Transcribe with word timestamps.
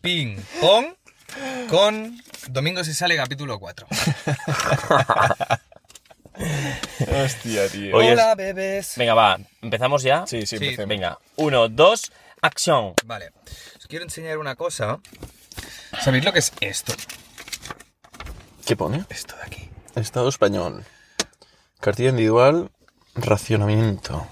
ping 0.00 0.38
pong 0.60 0.94
con 1.68 2.20
Domingo 2.48 2.82
se 2.84 2.94
sale 2.94 3.16
capítulo 3.16 3.58
4. 3.58 3.86
Hostia, 7.24 7.68
tío. 7.68 7.96
Oye, 7.96 8.12
Hola, 8.12 8.34
bebés. 8.34 8.94
Venga, 8.96 9.14
va, 9.14 9.38
¿empezamos 9.62 10.02
ya? 10.02 10.26
Sí, 10.26 10.40
sí, 10.46 10.58
Sí, 10.58 10.64
empecemos. 10.64 10.88
Venga, 10.88 11.18
uno, 11.36 11.68
dos, 11.68 12.10
acción. 12.40 12.94
Vale, 13.04 13.32
os 13.78 13.86
quiero 13.86 14.04
enseñar 14.04 14.38
una 14.38 14.56
cosa. 14.56 14.98
¿Sabéis 16.00 16.24
lo 16.24 16.32
que 16.32 16.38
es 16.38 16.52
esto? 16.60 16.94
¿Qué 18.64 18.74
pone? 18.76 19.04
Esto 19.10 19.36
de 19.36 19.42
aquí. 19.42 19.68
Estado 19.96 20.28
español. 20.28 20.84
Cartilla 21.80 22.10
individual, 22.10 22.70
racionamiento. 23.14 24.26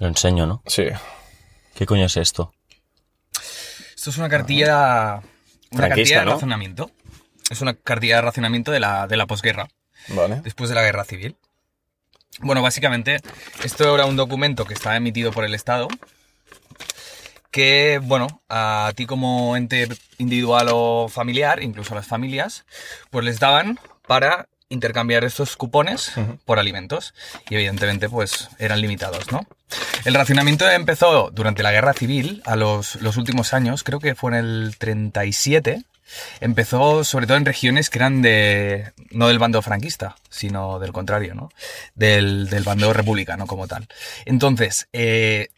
Lo 0.00 0.08
enseño, 0.08 0.46
¿no? 0.46 0.62
Sí. 0.66 0.84
¿Qué 1.74 1.86
coño 1.86 2.06
es 2.06 2.16
esto? 2.16 2.52
Esto 3.98 4.10
es 4.10 4.18
una 4.18 4.28
cartilla. 4.28 5.22
Una 5.72 5.86
Franquista, 5.88 5.88
cartilla 5.88 6.18
de 6.20 6.24
¿no? 6.26 6.32
racionamiento. 6.34 6.90
Es 7.50 7.60
una 7.60 7.74
cartilla 7.74 8.14
de 8.16 8.22
racionamiento 8.22 8.70
de 8.70 8.78
la, 8.78 9.08
de 9.08 9.16
la 9.16 9.26
posguerra, 9.26 9.66
Vale. 10.10 10.40
después 10.44 10.68
de 10.68 10.76
la 10.76 10.82
guerra 10.82 11.02
civil. 11.02 11.34
Bueno, 12.38 12.62
básicamente, 12.62 13.18
esto 13.64 13.92
era 13.92 14.06
un 14.06 14.14
documento 14.14 14.66
que 14.66 14.74
estaba 14.74 14.94
emitido 14.94 15.32
por 15.32 15.44
el 15.44 15.52
Estado. 15.52 15.88
Que, 17.50 17.98
bueno, 18.00 18.40
a 18.48 18.92
ti 18.94 19.04
como 19.04 19.56
ente 19.56 19.88
individual 20.18 20.68
o 20.70 21.08
familiar, 21.08 21.60
incluso 21.60 21.92
a 21.94 21.96
las 21.96 22.06
familias, 22.06 22.66
pues 23.10 23.24
les 23.24 23.40
daban 23.40 23.80
para 24.06 24.48
intercambiar 24.68 25.24
estos 25.24 25.56
cupones 25.56 26.12
por 26.44 26.58
alimentos. 26.58 27.14
Y 27.48 27.54
evidentemente, 27.54 28.08
pues 28.08 28.48
eran 28.58 28.80
limitados, 28.80 29.30
¿no? 29.32 29.46
El 30.04 30.14
racionamiento 30.14 30.68
empezó 30.70 31.30
durante 31.30 31.62
la 31.62 31.72
guerra 31.72 31.92
civil, 31.92 32.42
a 32.44 32.56
los, 32.56 32.96
los 32.96 33.16
últimos 33.16 33.52
años, 33.54 33.82
creo 33.84 34.00
que 34.00 34.14
fue 34.14 34.32
en 34.32 34.36
el 34.38 34.74
37. 34.78 35.82
Empezó 36.40 37.04
sobre 37.04 37.26
todo 37.26 37.36
en 37.36 37.44
regiones 37.44 37.90
que 37.90 37.98
eran 37.98 38.22
de. 38.22 38.92
no 39.10 39.28
del 39.28 39.38
bando 39.38 39.60
franquista, 39.60 40.16
sino 40.30 40.78
del 40.78 40.92
contrario, 40.92 41.34
¿no? 41.34 41.50
Del, 41.94 42.48
del 42.48 42.62
bando 42.62 42.92
republicano 42.94 43.46
como 43.46 43.68
tal. 43.68 43.86
Entonces, 44.24 44.88
eh, 44.94 45.48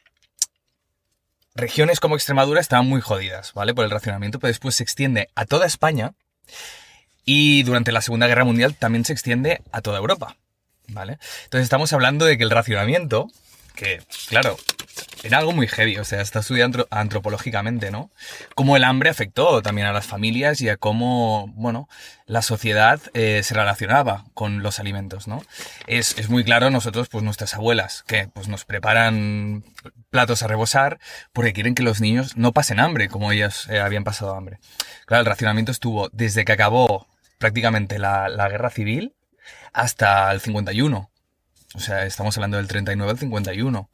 regiones 1.55 2.00
como 2.00 2.17
Extremadura 2.17 2.61
estaban 2.61 2.89
muy 2.89 3.00
jodidas, 3.00 3.52
¿vale? 3.55 3.74
Por 3.74 3.84
el 3.84 3.92
racionamiento, 3.92 4.41
pero 4.41 4.48
después 4.48 4.74
se 4.74 4.83
extiende 4.83 5.28
a 5.36 5.45
toda 5.45 5.67
España 5.67 6.14
y 7.25 7.63
durante 7.63 7.93
la 7.93 8.03
Segunda 8.03 8.27
Guerra 8.27 8.45
Mundial 8.45 8.75
también 8.75 9.05
se 9.05 9.13
extiende 9.13 9.63
a 9.73 9.81
toda 9.83 9.99
Europa, 9.99 10.37
¿vale? 10.89 11.19
Entonces 11.45 11.65
estamos 11.65 11.93
hablando 11.93 12.25
de 12.25 12.37
que 12.39 12.45
el 12.45 12.51
racionamiento, 12.51 13.29
que, 13.75 14.03
claro, 14.29 14.57
era 15.23 15.39
algo 15.39 15.53
muy 15.53 15.69
heavy, 15.69 15.97
o 15.98 16.05
sea, 16.05 16.21
está 16.21 16.41
estudiado 16.41 16.67
antro- 16.67 16.89
antropológicamente, 16.91 17.91
¿no? 17.91 18.11
Cómo 18.55 18.77
el 18.77 18.85
hambre 18.85 19.11
afectó 19.11 19.63
también 19.63 19.87
a 19.87 19.93
las 19.93 20.07
familias 20.07 20.61
y 20.61 20.69
a 20.69 20.77
cómo, 20.77 21.48
bueno, 21.55 21.89
la 22.27 22.43
sociedad 22.43 23.01
eh, 23.15 23.43
se 23.45 23.55
relacionaba 23.55 24.25
con 24.35 24.63
los 24.63 24.79
alimentos, 24.79 25.29
¿no? 25.29 25.43
Es, 25.87 26.19
es 26.19 26.29
muy 26.29 26.43
claro, 26.45 26.71
nosotros, 26.71 27.09
pues 27.09 27.23
nuestras 27.23 27.55
abuelas, 27.55 28.03
que 28.07 28.29
pues 28.29 28.48
nos 28.48 28.65
preparan 28.65 29.65
platos 30.11 30.43
a 30.43 30.47
rebosar 30.48 30.98
porque 31.33 31.53
quieren 31.53 31.75
que 31.75 31.83
los 31.83 32.01
niños 32.01 32.37
no 32.37 32.53
pasen 32.53 32.81
hambre, 32.81 33.09
como 33.09 33.31
ellas 33.31 33.67
eh, 33.71 33.79
habían 33.79 34.05
pasado 34.05 34.35
hambre. 34.35 34.59
Claro, 35.11 35.22
el 35.22 35.27
racionamiento 35.27 35.72
estuvo 35.72 36.08
desde 36.12 36.44
que 36.44 36.53
acabó 36.53 37.08
prácticamente 37.36 37.98
la, 37.98 38.28
la 38.28 38.48
guerra 38.48 38.70
civil 38.70 39.12
hasta 39.72 40.30
el 40.30 40.41
51. 40.41 41.11
O 41.75 41.80
sea, 41.80 42.06
estamos 42.06 42.36
hablando 42.36 42.58
del 42.58 42.69
39 42.69 43.11
al 43.11 43.19
51. 43.19 43.91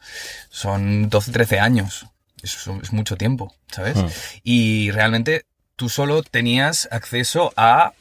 Son 0.51 1.09
12, 1.09 1.33
13 1.33 1.59
años. 1.59 2.07
Eso 2.43 2.77
es, 2.77 2.83
es 2.83 2.93
mucho 2.93 3.17
tiempo, 3.17 3.55
¿sabes? 3.69 3.97
Hmm. 3.97 4.09
Y 4.43 4.91
realmente 4.91 5.47
tú 5.75 5.89
solo 5.89 6.23
tenías 6.23 6.87
acceso 6.93 7.51
a 7.57 7.95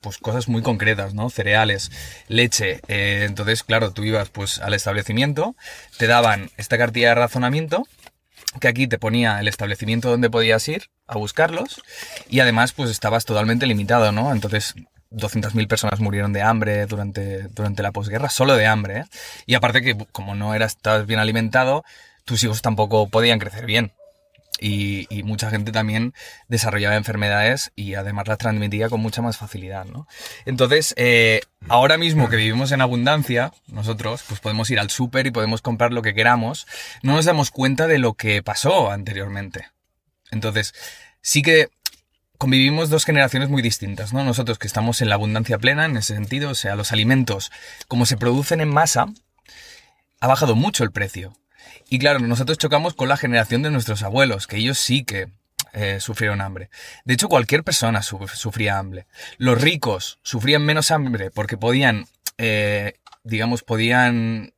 pues 0.00 0.18
cosas 0.18 0.48
muy 0.48 0.62
concretas, 0.62 1.14
¿no? 1.14 1.30
Cereales, 1.30 1.92
leche. 2.26 2.80
Eh, 2.88 3.26
entonces, 3.28 3.62
claro, 3.62 3.92
tú 3.92 4.02
ibas 4.02 4.28
pues 4.30 4.58
al 4.58 4.74
establecimiento, 4.74 5.54
te 5.98 6.08
daban 6.08 6.50
esta 6.56 6.78
cartilla 6.78 7.10
de 7.10 7.14
razonamiento, 7.14 7.86
que 8.60 8.68
aquí 8.68 8.86
te 8.86 8.98
ponía 8.98 9.40
el 9.40 9.48
establecimiento 9.48 10.10
donde 10.10 10.30
podías 10.30 10.66
ir 10.68 10.90
a 11.06 11.16
buscarlos, 11.16 11.82
y 12.28 12.40
además 12.40 12.72
pues 12.72 12.90
estabas 12.90 13.24
totalmente 13.24 13.66
limitado, 13.66 14.12
¿no? 14.12 14.32
Entonces 14.32 14.74
200.000 15.10 15.68
personas 15.68 16.00
murieron 16.00 16.32
de 16.32 16.42
hambre 16.42 16.86
durante, 16.86 17.44
durante 17.48 17.82
la 17.82 17.92
posguerra, 17.92 18.28
solo 18.28 18.56
de 18.56 18.66
hambre, 18.66 18.98
¿eh? 19.00 19.04
Y 19.46 19.54
aparte 19.54 19.82
que 19.82 19.96
como 20.12 20.34
no 20.34 20.54
eras 20.54 20.76
estabas 20.76 21.06
bien 21.06 21.20
alimentado, 21.20 21.84
tus 22.24 22.42
hijos 22.42 22.62
tampoco 22.62 23.08
podían 23.08 23.38
crecer 23.38 23.66
bien. 23.66 23.92
Y, 24.58 25.06
mucha 25.24 25.50
gente 25.50 25.72
también 25.72 26.14
desarrollaba 26.48 26.96
enfermedades 26.96 27.72
y 27.74 27.94
además 27.94 28.28
las 28.28 28.38
transmitía 28.38 28.88
con 28.88 29.00
mucha 29.00 29.20
más 29.20 29.36
facilidad, 29.36 29.84
¿no? 29.84 30.06
Entonces, 30.44 30.94
eh, 30.96 31.40
ahora 31.68 31.98
mismo 31.98 32.28
que 32.28 32.36
vivimos 32.36 32.72
en 32.72 32.80
abundancia, 32.80 33.52
nosotros, 33.66 34.24
pues 34.28 34.40
podemos 34.40 34.70
ir 34.70 34.78
al 34.78 34.90
súper 34.90 35.26
y 35.26 35.30
podemos 35.30 35.62
comprar 35.62 35.92
lo 35.92 36.02
que 36.02 36.14
queramos, 36.14 36.66
no 37.02 37.14
nos 37.14 37.24
damos 37.24 37.50
cuenta 37.50 37.86
de 37.86 37.98
lo 37.98 38.14
que 38.14 38.42
pasó 38.42 38.90
anteriormente. 38.90 39.66
Entonces, 40.30 40.74
sí 41.20 41.42
que 41.42 41.68
convivimos 42.38 42.90
dos 42.90 43.04
generaciones 43.04 43.48
muy 43.48 43.62
distintas, 43.62 44.12
¿no? 44.12 44.24
Nosotros 44.24 44.58
que 44.58 44.66
estamos 44.66 45.00
en 45.02 45.08
la 45.08 45.14
abundancia 45.16 45.58
plena, 45.58 45.84
en 45.84 45.96
ese 45.96 46.14
sentido, 46.14 46.50
o 46.50 46.54
sea, 46.54 46.76
los 46.76 46.92
alimentos, 46.92 47.50
como 47.88 48.06
se 48.06 48.16
producen 48.16 48.60
en 48.60 48.68
masa, 48.68 49.06
ha 50.20 50.26
bajado 50.26 50.54
mucho 50.54 50.84
el 50.84 50.92
precio. 50.92 51.34
Y 51.88 51.98
claro, 51.98 52.18
nosotros 52.20 52.58
chocamos 52.58 52.94
con 52.94 53.08
la 53.08 53.16
generación 53.16 53.62
de 53.62 53.70
nuestros 53.70 54.02
abuelos, 54.02 54.46
que 54.46 54.56
ellos 54.56 54.78
sí 54.78 55.04
que 55.04 55.28
eh, 55.72 55.98
sufrieron 56.00 56.40
hambre. 56.40 56.68
De 57.04 57.14
hecho, 57.14 57.28
cualquier 57.28 57.62
persona 57.62 58.02
su- 58.02 58.26
sufría 58.28 58.78
hambre. 58.78 59.06
Los 59.38 59.60
ricos 59.60 60.18
sufrían 60.22 60.64
menos 60.64 60.90
hambre 60.90 61.30
porque 61.30 61.56
podían, 61.56 62.06
eh, 62.38 62.94
digamos, 63.24 63.62
podían 63.62 64.52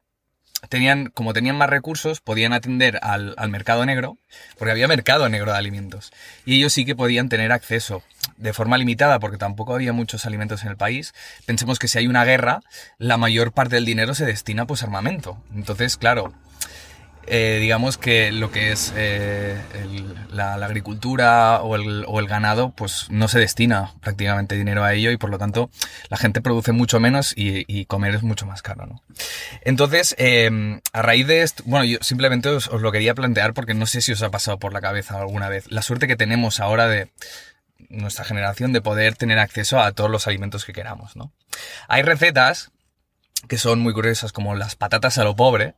tenían, 0.68 1.10
como 1.10 1.34
tenían 1.34 1.56
más 1.56 1.70
recursos, 1.70 2.20
podían 2.20 2.52
atender 2.52 2.98
al, 3.02 3.34
al 3.36 3.48
mercado 3.48 3.86
negro, 3.86 4.18
porque 4.58 4.72
había 4.72 4.88
mercado 4.88 5.28
negro 5.28 5.52
de 5.52 5.58
alimentos. 5.58 6.12
Y 6.44 6.56
ellos 6.56 6.72
sí 6.72 6.84
que 6.84 6.96
podían 6.96 7.28
tener 7.28 7.52
acceso 7.52 8.02
de 8.38 8.52
forma 8.52 8.76
limitada, 8.78 9.20
porque 9.20 9.38
tampoco 9.38 9.74
había 9.74 9.92
muchos 9.92 10.26
alimentos 10.26 10.62
en 10.62 10.68
el 10.68 10.76
país. 10.76 11.14
Pensemos 11.46 11.78
que 11.78 11.88
si 11.88 11.98
hay 11.98 12.06
una 12.08 12.24
guerra, 12.24 12.62
la 12.98 13.16
mayor 13.18 13.52
parte 13.52 13.76
del 13.76 13.84
dinero 13.84 14.14
se 14.14 14.26
destina 14.26 14.66
pues 14.66 14.82
a 14.82 14.86
armamento. 14.86 15.42
Entonces, 15.54 15.96
claro, 15.96 16.32
eh, 17.26 17.58
digamos 17.60 17.98
que 17.98 18.32
lo 18.32 18.50
que 18.50 18.72
es 18.72 18.92
eh, 18.96 19.60
la, 20.30 20.54
agricultura 20.54 21.60
o 21.62 21.76
el, 21.76 22.26
ganado, 22.26 22.70
pues 22.70 23.06
no 23.10 23.28
se 23.28 23.38
destina 23.38 23.94
prácticamente 24.00 24.54
dinero 24.54 24.84
a 24.84 24.94
ello 24.94 25.10
y 25.10 25.16
por 25.16 25.30
lo 25.30 25.38
tanto 25.38 25.70
la 26.08 26.16
gente 26.16 26.40
produce 26.40 26.72
mucho 26.72 27.00
menos 27.00 27.32
y, 27.36 27.64
y 27.66 27.86
comer 27.86 28.14
es 28.14 28.22
mucho 28.22 28.46
más 28.46 28.62
caro, 28.62 28.86
¿no? 28.86 29.02
Entonces, 29.62 30.14
eh, 30.18 30.80
a 30.92 31.02
raíz 31.02 31.26
de 31.26 31.42
esto, 31.42 31.62
bueno, 31.66 31.84
yo 31.84 31.98
simplemente 32.00 32.48
os, 32.48 32.68
os 32.68 32.80
lo 32.80 32.92
quería 32.92 33.14
plantear 33.14 33.54
porque 33.54 33.74
no 33.74 33.86
sé 33.86 34.00
si 34.00 34.12
os 34.12 34.22
ha 34.22 34.30
pasado 34.30 34.58
por 34.58 34.72
la 34.72 34.80
cabeza 34.80 35.18
alguna 35.18 35.48
vez 35.48 35.70
la 35.70 35.82
suerte 35.82 36.06
que 36.06 36.16
tenemos 36.16 36.60
ahora 36.60 36.88
de 36.88 37.10
nuestra 37.88 38.24
generación 38.24 38.72
de 38.72 38.80
poder 38.80 39.16
tener 39.16 39.38
acceso 39.38 39.80
a 39.80 39.92
todos 39.92 40.10
los 40.10 40.26
alimentos 40.26 40.64
que 40.64 40.72
queramos, 40.72 41.16
¿no? 41.16 41.32
Hay 41.88 42.02
recetas 42.02 42.70
que 43.46 43.58
son 43.58 43.80
muy 43.80 43.92
curiosas 43.92 44.32
como 44.32 44.54
las 44.54 44.74
patatas 44.74 45.18
a 45.18 45.24
lo 45.24 45.36
pobre, 45.36 45.74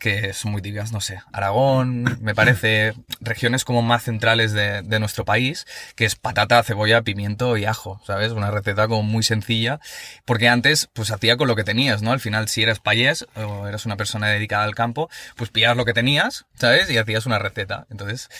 que 0.00 0.32
son 0.32 0.50
muy 0.50 0.62
tibias, 0.62 0.90
no 0.90 1.00
sé, 1.00 1.20
Aragón, 1.30 2.18
me 2.20 2.34
parece, 2.34 2.94
regiones 3.20 3.64
como 3.64 3.82
más 3.82 4.02
centrales 4.02 4.52
de, 4.52 4.82
de 4.82 4.98
nuestro 4.98 5.24
país, 5.24 5.66
que 5.94 6.06
es 6.06 6.16
patata, 6.16 6.62
cebolla, 6.64 7.02
pimiento 7.02 7.56
y 7.56 7.66
ajo, 7.66 8.00
¿sabes? 8.04 8.32
Una 8.32 8.50
receta 8.50 8.88
como 8.88 9.02
muy 9.02 9.22
sencilla, 9.22 9.78
porque 10.24 10.48
antes 10.48 10.88
pues 10.92 11.12
hacía 11.12 11.36
con 11.36 11.46
lo 11.46 11.54
que 11.54 11.64
tenías, 11.64 12.02
¿no? 12.02 12.12
Al 12.12 12.20
final 12.20 12.48
si 12.48 12.62
eras 12.62 12.80
payés 12.80 13.26
o 13.36 13.68
eras 13.68 13.86
una 13.86 13.96
persona 13.96 14.28
dedicada 14.28 14.64
al 14.64 14.74
campo, 14.74 15.10
pues 15.36 15.50
pillabas 15.50 15.76
lo 15.76 15.84
que 15.84 15.92
tenías, 15.92 16.46
¿sabes? 16.54 16.90
Y 16.90 16.98
hacías 16.98 17.26
una 17.26 17.38
receta. 17.38 17.86
Entonces 17.90 18.30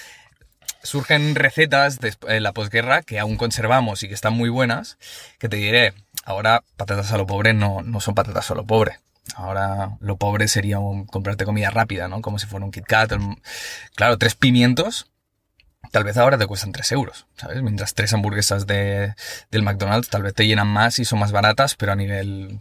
surgen 0.82 1.34
recetas 1.34 2.00
de 2.00 2.40
la 2.40 2.52
posguerra 2.52 3.02
que 3.02 3.18
aún 3.18 3.36
conservamos 3.36 4.02
y 4.02 4.08
que 4.08 4.14
están 4.14 4.32
muy 4.32 4.48
buenas, 4.48 4.96
que 5.38 5.50
te 5.50 5.56
diré, 5.56 5.92
ahora 6.24 6.64
patatas 6.76 7.12
a 7.12 7.18
lo 7.18 7.26
pobre 7.26 7.52
no, 7.52 7.82
no 7.82 8.00
son 8.00 8.14
patatas 8.14 8.50
a 8.50 8.54
lo 8.54 8.64
pobre. 8.64 8.98
Ahora 9.36 9.96
lo 10.00 10.16
pobre 10.16 10.48
sería 10.48 10.78
un- 10.78 11.06
comprarte 11.06 11.44
comida 11.44 11.70
rápida, 11.70 12.08
¿no? 12.08 12.20
Como 12.20 12.38
si 12.38 12.46
fuera 12.46 12.64
un 12.64 12.72
Kit 12.72 12.84
Kat. 12.86 13.12
un- 13.12 13.40
Claro, 13.94 14.18
tres 14.18 14.34
pimientos, 14.34 15.10
tal 15.92 16.04
vez 16.04 16.16
ahora 16.16 16.36
te 16.38 16.46
cuestan 16.46 16.72
tres 16.72 16.90
euros, 16.92 17.26
¿sabes? 17.36 17.62
Mientras 17.62 17.94
tres 17.94 18.12
hamburguesas 18.12 18.66
de, 18.66 19.14
del 19.50 19.62
McDonald's 19.62 20.08
tal 20.08 20.22
vez 20.22 20.34
te 20.34 20.46
llenan 20.46 20.68
más 20.68 20.98
y 20.98 21.04
son 21.04 21.18
más 21.18 21.32
baratas, 21.32 21.74
pero 21.76 21.92
a 21.92 21.96
nivel 21.96 22.60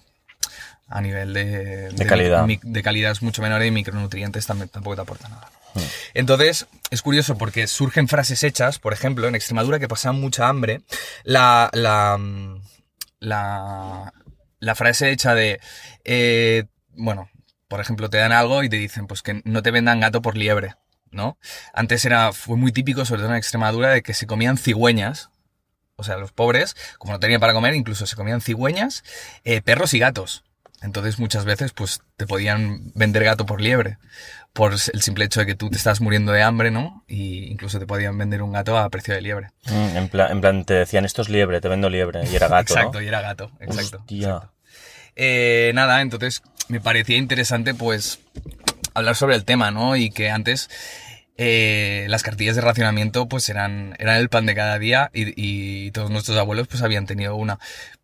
a 0.92 1.02
nivel 1.02 1.34
de, 1.36 1.90
De 1.92 2.06
calidad. 2.08 2.46
mi- 2.46 2.60
de 2.64 2.82
calidad 2.82 3.12
es 3.12 3.22
mucho 3.22 3.44
menor 3.44 3.64
y 3.64 3.70
micronutrientes 3.70 4.48
también, 4.48 4.70
tampoco 4.70 4.96
te 4.96 5.02
aporta 5.04 5.28
nada. 5.30 5.52
Entonces, 6.16 6.66
es 6.90 7.04
curioso 7.04 7.38
porque 7.38 7.68
surgen 7.68 8.08
frases 8.08 8.44
hechas, 8.44 8.80
por 8.80 8.92
ejemplo, 8.94 9.28
en 9.28 9.36
Extremadura 9.36 9.78
que 9.78 9.88
pasaban 9.88 10.20
mucha 10.20 10.48
hambre, 10.48 10.82
la, 11.24 11.70
la, 11.74 12.18
mm, 12.18 12.62
la, 13.20 14.12
la 14.60 14.76
frase 14.76 15.12
hecha 15.12 15.36
de, 15.36 15.60
eh, 16.04 16.66
bueno, 16.96 17.30
por 17.68 17.80
ejemplo, 17.80 18.10
te 18.10 18.18
dan 18.18 18.32
algo 18.32 18.64
y 18.64 18.70
te 18.70 18.78
dicen, 18.78 19.08
pues 19.08 19.22
que 19.22 19.42
no 19.46 19.62
te 19.62 19.72
vendan 19.72 20.00
gato 20.00 20.22
por 20.22 20.38
liebre, 20.38 20.76
¿no? 21.12 21.38
Antes 21.74 22.04
era, 22.06 22.34
fue 22.34 22.58
muy 22.58 22.72
típico, 22.72 23.06
sobre 23.06 23.22
todo 23.22 23.32
en 23.32 23.38
Extremadura, 23.38 23.92
de 23.92 24.02
que 24.02 24.14
se 24.14 24.28
comían 24.28 24.58
cigüeñas. 24.58 25.30
O 25.96 26.04
sea, 26.04 26.18
los 26.18 26.32
pobres, 26.32 26.76
como 26.98 27.14
no 27.14 27.20
tenían 27.20 27.42
para 27.42 27.54
comer, 27.54 27.74
incluso 27.74 28.06
se 28.06 28.16
comían 28.16 28.42
cigüeñas, 28.42 29.04
eh, 29.44 29.62
perros 29.62 29.94
y 29.94 30.00
gatos. 30.00 30.44
Entonces 30.82 31.20
muchas 31.20 31.44
veces 31.44 31.74
pues 31.74 32.02
te 32.16 32.26
podían 32.26 32.92
vender 32.96 33.24
gato 33.26 33.46
por 33.46 33.60
liebre, 33.60 33.98
por 34.54 34.74
el 34.74 35.02
simple 35.02 35.26
hecho 35.26 35.40
de 35.40 35.46
que 35.46 35.56
tú 35.56 35.70
te 35.70 35.78
estás 35.78 36.02
muriendo 36.02 36.32
de 36.32 36.44
hambre, 36.44 36.72
¿no? 36.72 37.04
Y 37.08 37.46
incluso 37.52 37.80
te 37.80 37.86
podían 37.86 38.18
vender 38.18 38.42
un 38.42 38.52
gato 38.52 38.78
a 38.78 38.90
precio 38.90 39.14
de 39.14 39.22
liebre. 39.22 39.50
Mm, 39.66 39.98
en, 39.98 40.10
plan, 40.10 40.32
en 40.32 40.42
plan, 40.42 40.66
te 40.66 40.74
decían, 40.74 41.06
esto 41.06 41.22
es 41.22 41.30
liebre, 41.30 41.62
te 41.62 41.70
vendo 41.70 41.90
liebre. 41.90 42.22
Y 42.30 42.36
era 42.36 42.48
gato, 42.48 42.74
exacto, 42.74 43.00
¿no? 43.00 43.02
y 43.02 43.08
era 43.08 43.22
gato, 43.22 43.52
exacto. 43.60 44.00
Hostia. 44.00 44.50
Eh, 45.16 45.72
nada, 45.76 46.02
entonces 46.02 46.42
me 46.68 46.80
parecía 46.80 47.18
interesante 47.18 47.74
pues 47.74 48.20
hablar 48.94 49.16
sobre 49.16 49.36
el 49.36 49.46
tema, 49.46 49.72
¿no? 49.72 49.96
Y 49.96 50.10
que 50.10 50.30
antes 50.30 50.70
eh, 51.38 52.06
las 52.10 52.24
cartillas 52.24 52.56
de 52.56 52.62
racionamiento 52.62 53.28
pues 53.28 53.48
eran, 53.50 53.96
eran 54.00 54.18
el 54.18 54.30
pan 54.30 54.46
de 54.46 54.56
cada 54.56 54.78
día 54.80 55.10
y, 55.14 55.34
y 55.36 55.92
todos 55.92 56.10
nuestros 56.10 56.38
abuelos 56.38 56.68
pues 56.68 56.82
habían 56.82 57.06
tenido 57.06 57.36
una. 57.36 57.60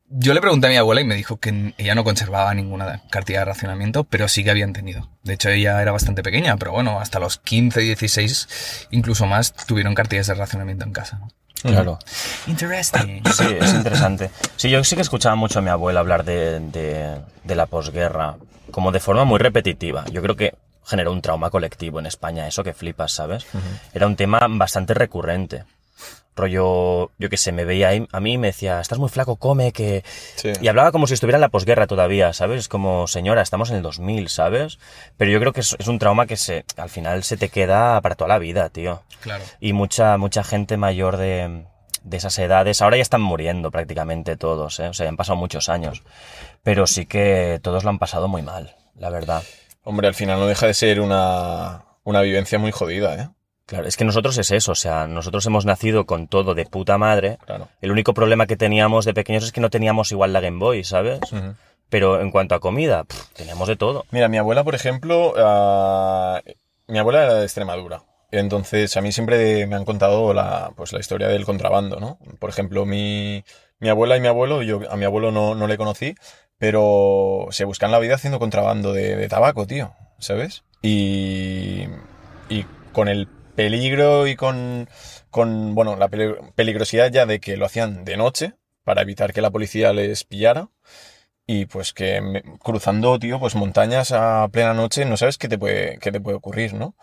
Yo 0.10 0.34
le 0.34 0.42
pregunté 0.42 0.68
a 0.68 0.70
mi 0.70 0.78
abuela 0.78 1.02
y 1.02 1.04
me 1.06 1.16
dijo 1.16 1.38
que 1.38 1.74
ella 1.78 1.96
no 1.96 2.04
conservaba 2.04 2.54
ninguna 2.54 3.02
cartilla 3.10 3.40
de 3.40 3.46
racionamiento, 3.46 4.04
pero 4.04 4.28
sí 4.28 4.44
que 4.44 4.52
habían 4.52 4.72
tenido. 4.72 5.10
De 5.24 5.34
hecho, 5.34 5.50
ella 5.50 5.82
era 5.82 5.92
bastante 5.92 6.22
pequeña, 6.22 6.58
pero 6.58 6.72
bueno, 6.74 7.00
hasta 7.00 7.20
los 7.20 7.38
15, 7.40 7.80
16, 7.82 8.88
incluso 8.92 9.26
más, 9.26 9.54
tuvieron 9.54 9.96
cartillas 9.96 10.28
de 10.28 10.36
racionamiento 10.36 10.86
en 10.86 10.94
casa. 10.94 11.18
¿no? 11.20 11.28
Claro. 11.64 11.98
Interesting. 12.48 13.24
Sí, 13.34 13.46
es 13.60 13.74
interesante. 13.74 14.30
Sí, 14.56 14.70
yo 14.70 14.84
sí 14.84 14.96
que 14.96 15.02
escuchaba 15.02 15.36
mucho 15.36 15.60
a 15.60 15.62
mi 15.64 15.70
abuela 15.70 16.00
hablar 16.02 16.24
de, 16.24 16.60
de- 16.60 17.22
de 17.44 17.56
la 17.56 17.66
posguerra, 17.66 18.36
como 18.72 18.92
de 18.92 19.00
forma 19.00 19.24
muy 19.26 19.40
repetitiva. 19.40 20.06
Yo 20.12 20.22
creo 20.22 20.36
que 20.36 20.54
generó 20.86 21.12
un 21.12 21.22
trauma 21.24 21.50
colectivo 21.50 22.00
en 22.00 22.06
España, 22.06 22.48
eso 22.48 22.64
que 22.64 22.74
flipas, 22.74 23.12
¿sabes? 23.12 23.46
Era 23.94 24.06
un 24.06 24.16
tema 24.16 24.40
bastante 24.48 24.94
recurrente. 24.94 25.64
Rollo, 26.36 27.12
yo 27.18 27.30
qué 27.30 27.38
sé, 27.38 27.52
me 27.52 27.66
veía 27.66 27.90
ahí, 27.90 28.08
a 28.12 28.20
mí 28.20 28.34
y 28.34 28.38
me 28.38 28.48
decía, 28.48 28.82
estás 28.82 29.00
muy 29.00 29.10
flaco, 29.10 29.38
come, 29.38 29.72
que... 29.72 30.04
Sí. 30.36 30.52
Y 30.62 30.68
hablaba 30.68 30.92
como 30.92 31.08
si 31.08 31.14
estuviera 31.14 31.38
en 31.38 31.42
la 31.42 31.50
posguerra 31.50 31.88
todavía, 31.88 32.34
¿sabes? 32.34 32.68
Como, 32.68 33.08
señora, 33.08 33.42
estamos 33.42 33.70
en 33.70 33.78
el 33.78 33.82
2000, 33.82 34.30
¿sabes? 34.30 34.80
Pero 35.18 35.32
yo 35.32 35.40
creo 35.40 35.54
que 35.54 35.62
es, 35.62 35.76
es 35.80 35.88
un 35.88 36.00
trauma 36.00 36.26
que 36.26 36.38
se, 36.38 36.66
al 36.78 36.90
final 36.90 37.24
se 37.24 37.38
te 37.38 37.50
queda 37.50 38.00
para 38.02 38.16
toda 38.16 38.28
la 38.28 38.40
vida, 38.40 38.70
tío 38.70 39.04
Claro. 39.22 39.44
y 39.60 39.74
mucha, 39.74 40.18
mucha 40.18 40.44
gente 40.44 40.78
mayor 40.78 41.18
de, 41.18 41.66
de 42.04 42.18
esas 42.18 42.38
edades. 42.40 42.82
Ahora 42.82 42.98
ya 42.98 43.02
están 43.02 43.22
muriendo 43.22 43.72
prácticamente 43.72 44.38
todos, 44.38 44.80
¿eh? 44.80 44.88
o 44.90 44.94
sea, 44.94 45.10
han 45.10 45.18
pasado 45.18 45.38
muchos 45.38 45.70
años. 45.70 46.04
Pero 46.64 46.86
sí 46.88 47.06
que 47.06 47.60
todos 47.64 47.84
lo 47.84 47.90
han 47.90 48.00
pasado 48.00 48.28
muy 48.28 48.42
mal, 48.42 48.76
la 48.98 49.10
verdad. 49.10 49.44
Hombre, 49.84 50.08
al 50.08 50.16
final 50.16 50.40
no 50.40 50.48
deja 50.48 50.68
de 50.68 50.74
ser 50.74 51.00
una, 51.00 51.86
una 52.04 52.22
vivencia 52.22 52.58
muy 52.60 52.72
jodida, 52.72 53.16
¿eh? 53.16 53.30
Claro, 53.66 53.88
es 53.88 53.98
que 53.98 54.06
nosotros 54.06 54.38
es 54.38 54.52
eso, 54.52 54.74
o 54.74 54.76
sea, 54.76 55.08
nosotros 55.08 55.46
hemos 55.48 55.66
nacido 55.66 56.06
con 56.06 56.28
todo 56.28 56.54
de 56.54 56.66
puta 56.66 57.00
madre. 57.00 57.40
Claro. 57.46 57.68
El 57.82 57.92
único 57.92 58.14
problema 58.14 58.46
que 58.46 58.58
teníamos 58.58 59.06
de 59.06 59.14
pequeños 59.14 59.44
es 59.44 59.52
que 59.52 59.62
no 59.62 59.72
teníamos 59.72 60.12
igual 60.12 60.34
la 60.34 60.40
Game 60.40 60.60
Boy, 60.60 60.84
¿sabes? 60.84 61.20
Pero 61.90 62.22
en 62.22 62.30
cuanto 62.30 62.54
a 62.54 62.60
comida, 62.60 63.06
pff, 63.06 63.30
teníamos 63.34 63.68
de 63.68 63.76
todo. 63.76 64.06
Mira, 64.12 64.28
mi 64.28 64.38
abuela, 64.38 64.64
por 64.64 64.76
ejemplo, 64.76 65.34
ah, 65.38 66.42
mi 66.88 67.00
abuela 67.00 67.24
era 67.24 67.34
de 67.36 67.44
Extremadura. 67.44 68.04
Entonces, 68.32 68.96
a 68.98 69.02
mí 69.02 69.12
siempre 69.12 69.66
me 69.66 69.76
han 69.76 69.86
contado 69.86 70.34
la, 70.34 70.72
pues, 70.76 70.94
la 70.94 71.00
historia 71.00 71.28
del 71.28 71.46
contrabando, 71.46 72.00
¿no? 72.00 72.20
Por 72.40 72.50
ejemplo, 72.50 72.86
mi, 72.86 73.44
mi 73.80 73.90
abuela 73.90 74.18
y 74.18 74.22
mi 74.22 74.28
abuelo, 74.28 74.62
yo 74.62 74.82
a 74.92 74.96
mi 74.96 75.06
abuelo 75.06 75.32
no, 75.32 75.56
no 75.56 75.68
le 75.68 75.78
conocí, 75.78 76.16
pero 76.58 77.48
se 77.52 77.66
buscan 77.66 77.92
la 77.92 78.00
vida 78.00 78.16
haciendo 78.16 78.40
contrabando 78.40 78.94
de, 78.94 79.16
de 79.16 79.28
tabaco, 79.28 79.66
tío, 79.66 79.94
¿sabes? 80.20 80.64
Y, 80.82 81.86
y 82.50 82.66
con 82.94 83.08
el 83.08 83.28
peligro 83.56 84.28
y 84.28 84.36
con, 84.36 84.90
con 85.30 85.76
bueno, 85.76 85.96
la 85.96 86.08
peli- 86.10 86.36
peligrosidad 86.56 87.12
ya 87.12 87.26
de 87.26 87.40
que 87.40 87.58
lo 87.58 87.66
hacían 87.66 88.06
de 88.06 88.18
noche 88.18 88.54
para 88.84 89.02
evitar 89.02 89.34
que 89.34 89.42
la 89.42 89.52
policía 89.52 89.94
les 89.94 90.24
pillara. 90.24 90.70
Y 91.48 91.66
pues 91.68 91.94
que 91.94 92.44
cruzando, 92.60 93.20
tío, 93.20 93.40
pues 93.40 93.56
montañas 93.56 94.12
a 94.12 94.48
plena 94.52 94.74
noche, 94.74 95.06
no 95.06 95.16
sabes 95.16 95.38
qué 95.38 95.48
te 95.48 95.60
puede, 95.60 96.00
qué 96.00 96.12
te 96.12 96.20
puede 96.20 96.38
ocurrir, 96.38 96.74
¿no? 96.74 96.96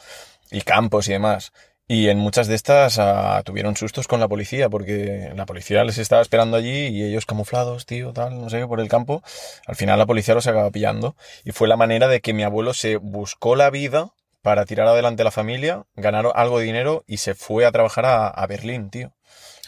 Y 0.50 0.62
campos 0.62 1.08
y 1.08 1.12
demás. 1.12 1.52
Y 1.86 2.08
en 2.08 2.18
muchas 2.18 2.48
de 2.48 2.54
estas 2.54 2.98
ah, 2.98 3.42
tuvieron 3.44 3.76
sustos 3.76 4.08
con 4.08 4.18
la 4.20 4.28
policía, 4.28 4.68
porque 4.68 5.32
la 5.36 5.46
policía 5.46 5.84
les 5.84 5.98
estaba 5.98 6.22
esperando 6.22 6.56
allí 6.56 6.88
y 6.88 7.04
ellos 7.04 7.26
camuflados, 7.26 7.86
tío, 7.86 8.12
tal, 8.12 8.40
no 8.40 8.50
sé 8.50 8.66
por 8.66 8.80
el 8.80 8.88
campo. 8.88 9.22
Al 9.66 9.76
final 9.76 9.98
la 9.98 10.06
policía 10.06 10.34
los 10.34 10.46
acaba 10.46 10.70
pillando. 10.70 11.16
Y 11.44 11.52
fue 11.52 11.68
la 11.68 11.76
manera 11.76 12.08
de 12.08 12.20
que 12.20 12.32
mi 12.32 12.42
abuelo 12.42 12.74
se 12.74 12.96
buscó 12.96 13.56
la 13.56 13.70
vida 13.70 14.12
para 14.42 14.64
tirar 14.66 14.86
adelante 14.88 15.24
la 15.24 15.30
familia, 15.30 15.84
ganar 15.96 16.26
algo 16.34 16.58
de 16.58 16.64
dinero 16.64 17.04
y 17.06 17.18
se 17.18 17.34
fue 17.34 17.64
a 17.64 17.72
trabajar 17.72 18.04
a, 18.06 18.26
a 18.28 18.46
Berlín, 18.46 18.90
tío. 18.90 19.12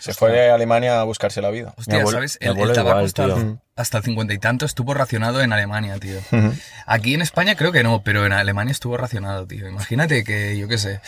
Se 0.01 0.13
fue 0.13 0.51
a 0.51 0.55
Alemania 0.55 1.01
a 1.01 1.05
buscarse 1.05 1.41
la 1.41 1.49
vida. 1.49 1.73
Hostia, 1.79 1.95
abuelo- 2.03 2.19
¿sabes? 2.19 2.37
El, 2.43 2.59
el 2.59 2.73
tabaco 2.75 2.89
igual, 2.91 3.05
hasta, 3.07 3.25
tío. 3.25 3.59
hasta 3.75 3.99
el 3.99 4.05
cincuenta 4.05 4.35
y 4.35 4.39
tanto 4.39 4.67
estuvo 4.67 4.93
racionado 4.93 5.41
en 5.41 5.51
Alemania, 5.55 5.97
tío. 5.99 6.19
Aquí 6.85 7.15
en 7.15 7.23
España 7.23 7.55
creo 7.57 7.73
que 7.73 7.83
no, 7.83 8.03
pero 8.03 8.27
en 8.27 8.33
Alemania 8.35 8.73
estuvo 8.73 8.99
racionado, 8.99 9.47
tío. 9.47 9.67
Imagínate 9.67 10.23
que, 10.23 10.59
yo 10.59 10.69
qué 10.69 10.77
sé, 10.77 11.01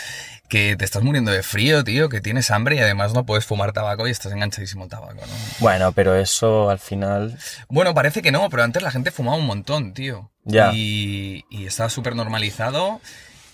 que 0.49 0.77
te 0.79 0.87
estás 0.87 1.03
muriendo 1.03 1.31
de 1.31 1.43
frío, 1.43 1.85
tío, 1.85 2.09
que 2.09 2.23
tienes 2.23 2.51
hambre 2.51 2.77
y 2.77 2.79
además 2.79 3.13
no 3.13 3.27
puedes 3.27 3.45
fumar 3.45 3.73
tabaco 3.75 4.09
y 4.09 4.13
estás 4.13 4.33
enganchadísimo 4.33 4.85
al 4.85 4.89
tabaco, 4.89 5.13
¿no? 5.27 5.33
Bueno, 5.59 5.93
pero 5.93 6.17
eso 6.17 6.71
al 6.71 6.79
final... 6.79 7.37
Bueno, 7.69 7.93
parece 7.93 8.23
que 8.23 8.33
no, 8.33 8.49
pero 8.49 8.63
antes 8.63 8.83
la 8.83 8.93
gente 8.93 9.11
fumaba 9.11 9.37
un 9.37 9.45
montón, 9.47 9.93
tío. 9.93 10.31
Ya. 10.45 10.71
Y, 10.73 11.45
y 11.51 11.67
estaba 11.67 11.91
súper 11.91 12.17
normalizado. 12.17 13.03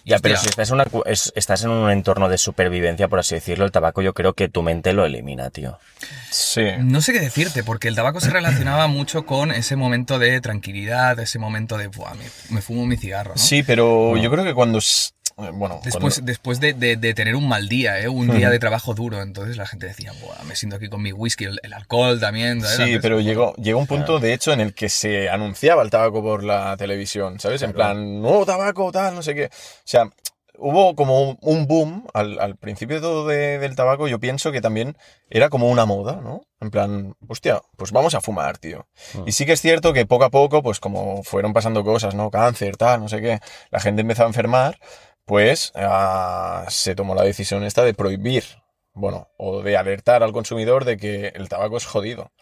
Ya, 0.05 0.19
pero 0.19 0.37
si 0.37 0.49
estás 0.49 0.69
en, 0.71 0.75
una 0.75 0.87
es- 1.07 1.33
estás 1.37 1.63
en 1.65 1.71
un 1.71 1.91
entorno 1.91 2.29
de 2.29 2.39
supervivencia, 2.39 3.09
por 3.09 3.19
así 3.21 3.35
decirlo, 3.37 3.65
el 3.65 3.71
tabaco 3.73 4.03
yo 4.03 4.15
creo 4.15 4.33
que 4.35 4.49
tu 4.49 4.63
mente 4.63 4.93
lo 4.93 5.05
elimina, 5.05 5.51
tío. 5.51 5.79
Sí. 6.31 6.63
No 6.81 7.01
sé 7.01 7.13
qué 7.13 7.21
decirte, 7.21 7.63
porque 7.63 7.89
el 7.89 7.95
tabaco 7.95 8.21
se 8.21 8.31
relacionaba 8.31 8.87
mucho 8.89 9.25
con 9.27 9.53
ese 9.53 9.77
momento 9.77 10.19
de 10.19 10.41
tranquilidad, 10.41 11.19
ese 11.21 11.39
momento 11.39 11.77
de, 11.79 11.89
Buah, 11.89 12.15
me, 12.15 12.25
me 12.51 12.63
fumo 12.63 12.85
mi 12.87 12.97
cigarro, 12.97 13.33
¿no? 13.37 13.39
Sí, 13.41 13.63
pero 13.63 14.17
yo 14.17 14.31
creo 14.31 14.45
que 14.45 14.55
cuando... 14.55 14.81
eh, 15.38 15.50
Bueno, 15.52 15.81
Después, 15.84 16.14
cuando- 16.17 16.26
después 16.26 16.61
de, 16.61 16.73
de- 16.75 16.96
de 16.96 17.14
tener 17.14 17.34
un 17.37 17.49
mal 17.49 17.69
día, 17.69 18.00
¿eh? 18.00 18.08
un 18.08 18.29
día 18.37 18.50
de 18.50 18.58
trabajo 18.58 18.94
duro, 18.94 19.20
entonces 19.23 19.56
la 19.56 19.67
gente 19.67 19.87
decía, 19.87 20.12
Buah, 20.23 20.43
me 20.44 20.56
siento 20.56 20.76
aquí 20.76 20.88
con 20.88 21.02
mi 21.02 21.12
whisky, 21.12 21.44
el, 21.44 21.61
el 21.62 21.73
alcohol 21.73 22.19
también. 22.20 22.61
¿sabes? 22.62 22.76
Sí, 22.76 22.99
pero 23.00 23.20
llegó, 23.20 23.55
llegó 23.56 23.79
un 23.79 23.87
punto, 23.87 24.19
de 24.19 24.32
hecho, 24.34 24.52
en 24.52 24.61
el 24.61 24.75
que 24.75 24.88
se 24.88 25.29
anunciaba 25.29 25.82
el 25.82 25.90
tabaco 25.90 26.23
por 26.23 26.43
la 26.44 26.76
televisión, 26.76 27.40
¿sabes? 27.40 27.62
En 27.62 27.73
plan, 27.73 28.20
nuevo 28.20 28.44
tabaco, 28.46 28.90
tal, 28.93 29.14
no 29.14 29.23
sé 29.23 29.34
qué. 29.34 29.46
O 29.46 29.50
sea, 29.84 30.05
hubo 30.58 30.94
como 30.94 31.37
un, 31.40 31.67
boom 31.67 32.06
al, 32.14 32.38
al 32.38 32.56
principio 32.56 32.96
de 32.96 33.02
todo 33.02 33.26
de- 33.26 33.58
del 33.58 33.75
tabaco, 33.75 34.06
yo 34.06 34.20
pienso 34.20 34.52
que 34.52 34.61
también 34.61 34.96
era 35.31 35.48
como 35.48 35.69
una 35.69 35.86
moda, 35.86 36.20
¿no? 36.22 36.43
En 36.60 36.70
plan, 36.70 37.17
hostia, 37.27 37.60
pues 37.77 37.91
vamos 37.91 38.15
a 38.15 38.20
fumar, 38.20 38.58
tío. 38.58 38.86
Y 39.27 39.32
sí 39.32 39.44
que 39.46 39.53
es 39.55 39.60
cierto 39.60 39.93
que 39.93 40.06
poco 40.06 40.24
a 40.24 40.31
poco, 40.31 40.62
pues 40.62 40.79
como 40.79 41.24
fueron 41.24 41.53
pasando 41.53 41.82
cosas, 41.82 42.15
¿no? 42.15 42.31
Cáncer, 42.31 42.77
tal, 42.77 43.01
no 43.01 43.08
sé 43.08 43.20
qué, 43.20 43.41
la 43.70 43.81
gente 43.81 44.03
empezó 44.03 44.22
a 44.22 44.27
enfermar, 44.27 44.79
pues 45.24 45.72
ah, 45.74 46.67
se 46.69 46.94
tomó 46.94 47.14
la 47.14 47.22
decisión 47.22 47.64
esta 47.64 47.84
de 47.84 47.94
prohibir, 47.94 48.44
bueno, 48.93 49.29
o 49.38 49.62
de 49.62 49.76
alertar 49.76 50.22
al 50.22 50.32
consumidor 50.32 50.84
de 50.84 50.96
que 50.96 51.29
el 51.29 51.48
tabaco 51.48 51.76
es 51.76 51.86
jodido. 51.86 52.32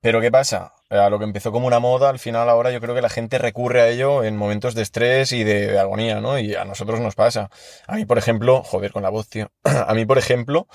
Pero 0.00 0.20
¿qué 0.20 0.30
pasa? 0.30 0.72
A 0.90 1.08
lo 1.10 1.18
que 1.18 1.24
empezó 1.24 1.52
como 1.52 1.66
una 1.66 1.78
moda, 1.78 2.10
al 2.10 2.18
final 2.18 2.48
ahora 2.48 2.72
yo 2.72 2.80
creo 2.80 2.94
que 2.94 3.02
la 3.02 3.08
gente 3.08 3.38
recurre 3.38 3.82
a 3.82 3.88
ello 3.88 4.24
en 4.24 4.36
momentos 4.36 4.74
de 4.74 4.82
estrés 4.82 5.32
y 5.32 5.44
de, 5.44 5.68
de 5.68 5.78
agonía, 5.78 6.20
¿no? 6.20 6.38
Y 6.38 6.56
a 6.56 6.64
nosotros 6.64 7.00
nos 7.00 7.14
pasa. 7.14 7.50
A 7.86 7.94
mí, 7.94 8.04
por 8.04 8.18
ejemplo, 8.18 8.62
joder 8.64 8.92
con 8.92 9.04
la 9.04 9.10
voz, 9.10 9.28
tío. 9.28 9.50
A 9.64 9.94
mí, 9.94 10.04
por 10.04 10.18
ejemplo, 10.18 10.66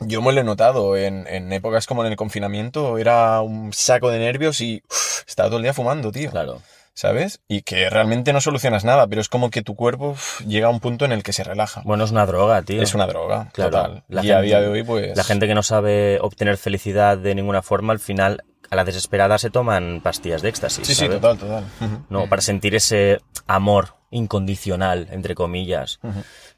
yo 0.00 0.22
me 0.22 0.32
lo 0.32 0.40
he 0.40 0.44
notado 0.44 0.96
en, 0.96 1.26
en 1.26 1.52
épocas 1.52 1.86
como 1.86 2.04
en 2.04 2.12
el 2.12 2.16
confinamiento, 2.16 2.98
era 2.98 3.40
un 3.40 3.72
saco 3.72 4.10
de 4.10 4.20
nervios 4.20 4.60
y 4.60 4.82
estaba 5.26 5.48
todo 5.48 5.58
el 5.58 5.64
día 5.64 5.74
fumando, 5.74 6.12
tío. 6.12 6.30
Claro. 6.30 6.62
¿Sabes? 6.98 7.40
Y 7.46 7.62
que 7.62 7.88
realmente 7.90 8.32
no 8.32 8.40
solucionas 8.40 8.84
nada, 8.84 9.06
pero 9.06 9.20
es 9.20 9.28
como 9.28 9.50
que 9.50 9.62
tu 9.62 9.76
cuerpo 9.76 10.08
uf, 10.10 10.40
llega 10.40 10.66
a 10.66 10.70
un 10.70 10.80
punto 10.80 11.04
en 11.04 11.12
el 11.12 11.22
que 11.22 11.32
se 11.32 11.44
relaja. 11.44 11.80
Bueno, 11.84 12.02
es 12.02 12.10
una 12.10 12.26
droga, 12.26 12.60
tío. 12.62 12.82
Es 12.82 12.92
una 12.92 13.06
droga, 13.06 13.50
Claro. 13.52 13.70
total. 13.70 14.04
La 14.08 14.24
y 14.24 14.30
a 14.32 14.34
gente- 14.38 14.46
día 14.48 14.60
de 14.60 14.66
hoy, 14.66 14.82
pues... 14.82 15.16
La 15.16 15.22
gente 15.22 15.46
que 15.46 15.54
no 15.54 15.62
sabe 15.62 16.18
obtener 16.20 16.56
felicidad 16.56 17.16
de 17.16 17.36
ninguna 17.36 17.62
forma, 17.62 17.92
al 17.92 18.00
final, 18.00 18.42
a 18.68 18.74
la 18.74 18.82
desesperada 18.82 19.38
se 19.38 19.48
toman 19.48 20.00
pastillas 20.02 20.42
de 20.42 20.48
éxtasis. 20.48 20.88
Sí, 20.88 20.96
sí, 20.96 21.08
total, 21.08 21.38
total. 21.38 21.64
No, 22.08 22.28
para 22.28 22.42
sentir 22.42 22.74
ese 22.74 23.20
amor 23.46 23.94
incondicional, 24.10 25.08
entre 25.10 25.34
comillas, 25.34 26.00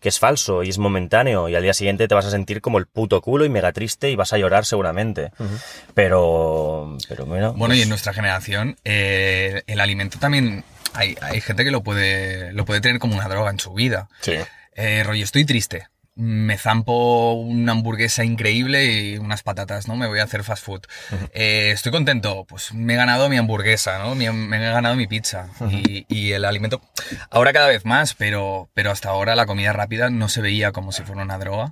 que 0.00 0.08
es 0.08 0.18
falso 0.18 0.62
y 0.62 0.68
es 0.68 0.78
momentáneo 0.78 1.48
y 1.48 1.54
al 1.54 1.62
día 1.62 1.74
siguiente 1.74 2.08
te 2.08 2.14
vas 2.14 2.26
a 2.26 2.30
sentir 2.30 2.60
como 2.60 2.78
el 2.78 2.86
puto 2.86 3.20
culo 3.20 3.44
y 3.44 3.48
mega 3.48 3.72
triste 3.72 4.10
y 4.10 4.16
vas 4.16 4.32
a 4.32 4.38
llorar 4.38 4.64
seguramente. 4.64 5.32
Pero, 5.94 6.96
pero 7.08 7.26
bueno. 7.26 7.52
Bueno, 7.54 7.74
y 7.74 7.78
pues, 7.78 7.82
en 7.84 7.88
nuestra 7.88 8.12
generación, 8.12 8.76
eh, 8.84 9.62
el 9.66 9.80
alimento 9.80 10.18
también, 10.18 10.64
hay, 10.94 11.16
hay 11.20 11.40
gente 11.40 11.64
que 11.64 11.70
lo 11.70 11.82
puede, 11.82 12.52
lo 12.52 12.64
puede 12.64 12.80
tener 12.80 12.98
como 12.98 13.14
una 13.14 13.28
droga 13.28 13.50
en 13.50 13.58
su 13.58 13.72
vida. 13.72 14.08
Sí. 14.20 14.34
Eh, 14.74 15.02
rollo, 15.04 15.24
estoy 15.24 15.44
triste. 15.44 15.88
Me 16.20 16.58
zampo 16.58 17.32
una 17.32 17.72
hamburguesa 17.72 18.24
increíble 18.24 18.84
y 18.86 19.18
unas 19.18 19.42
patatas, 19.42 19.88
¿no? 19.88 19.96
Me 19.96 20.06
voy 20.06 20.18
a 20.20 20.24
hacer 20.24 20.44
fast 20.44 20.64
food. 20.64 20.82
Eh, 21.32 21.70
estoy 21.72 21.90
contento, 21.92 22.44
pues 22.48 22.72
me 22.74 22.92
he 22.92 22.96
ganado 22.96 23.28
mi 23.28 23.36
hamburguesa, 23.38 23.98
¿no? 23.98 24.14
Me, 24.14 24.26
he 24.26 24.70
ganado 24.70 24.94
mi 24.96 25.06
pizza. 25.06 25.48
y, 25.70 26.04
y 26.08 26.32
el 26.32 26.44
alimento, 26.44 26.80
ahora 27.30 27.52
cada 27.52 27.68
vez 27.68 27.84
más, 27.84 28.14
pero, 28.14 28.68
pero 28.74 28.90
hasta 28.90 29.08
ahora 29.08 29.34
la 29.34 29.46
comida 29.46 29.72
rápida 29.72 30.10
no 30.10 30.28
se 30.28 30.40
veía 30.42 30.72
como 30.72 30.92
si 30.92 31.02
fuera 31.02 31.22
una 31.22 31.38
droga. 31.38 31.70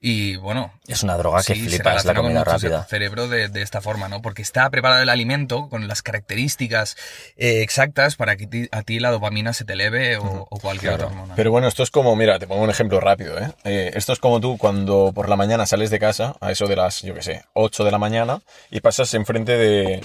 Y 0.00 0.36
bueno, 0.36 0.72
Es 0.86 1.02
una 1.02 1.16
droga 1.16 1.42
que 1.42 1.54
Sí, 1.54 1.64
flipas 1.68 2.04
la 2.04 2.14
comida 2.14 2.44
rápida. 2.44 2.84
cerebro 2.88 3.28
de, 3.28 3.48
de 3.48 3.62
esta 3.62 3.80
forma, 3.80 4.08
¿no? 4.08 4.22
Porque 4.22 4.42
está 4.42 4.68
preparado 4.70 5.02
el 5.02 5.08
alimento 5.08 5.68
con 5.68 5.88
las 5.88 6.02
características 6.02 6.96
eh, 7.36 7.62
exactas 7.62 8.16
para 8.16 8.36
que 8.36 8.46
ti- 8.46 8.68
a 8.72 8.82
ti 8.82 9.00
la 9.00 9.10
dopamina 9.10 9.52
se 9.52 9.64
te 9.64 9.72
eleve 9.72 10.16
o, 10.18 10.46
o 10.48 10.60
cualquier 10.60 10.92
otra 10.92 11.06
hormona. 11.06 11.34
Pero 11.34 11.50
bueno, 11.50 11.66
esto 11.66 11.82
es 11.82 11.90
como, 11.90 12.14
mira, 12.14 12.38
te 12.38 12.46
pongo 12.46 12.62
un 12.62 12.70
ejemplo 12.70 13.00
rápido, 13.00 13.38
¿eh? 13.38 13.50
Eh, 13.64 13.85
Esto 13.94 14.12
es 14.12 14.18
como 14.18 14.40
tú 14.40 14.58
cuando 14.58 15.12
por 15.14 15.28
la 15.28 15.36
mañana 15.36 15.66
sales 15.66 15.90
de 15.90 15.98
casa, 15.98 16.36
a 16.40 16.50
eso 16.52 16.66
de 16.66 16.76
las, 16.76 17.02
yo 17.02 17.14
qué 17.14 17.22
sé, 17.22 17.44
8 17.54 17.84
de 17.84 17.90
la 17.90 17.98
mañana, 17.98 18.40
y 18.70 18.80
pasas 18.80 19.12
enfrente 19.14 19.56
de, 19.56 20.00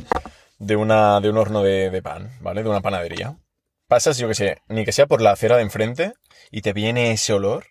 de, 0.60 0.76
una, 0.76 1.20
de 1.22 1.30
un 1.30 1.38
horno 1.38 1.64
de, 1.64 1.90
de 1.90 2.02
pan, 2.02 2.32
¿vale? 2.42 2.64
De 2.64 2.70
una 2.70 2.82
panadería. 2.82 3.36
Pasas, 3.88 4.18
yo 4.18 4.28
qué 4.28 4.36
sé, 4.36 4.62
ni 4.70 4.86
que 4.86 4.92
sea 4.92 5.08
por 5.08 5.22
la 5.22 5.32
acera 5.32 5.58
de 5.58 5.64
enfrente, 5.64 6.14
y 6.52 6.62
te 6.62 6.74
viene 6.74 7.12
ese 7.12 7.34
olor, 7.34 7.66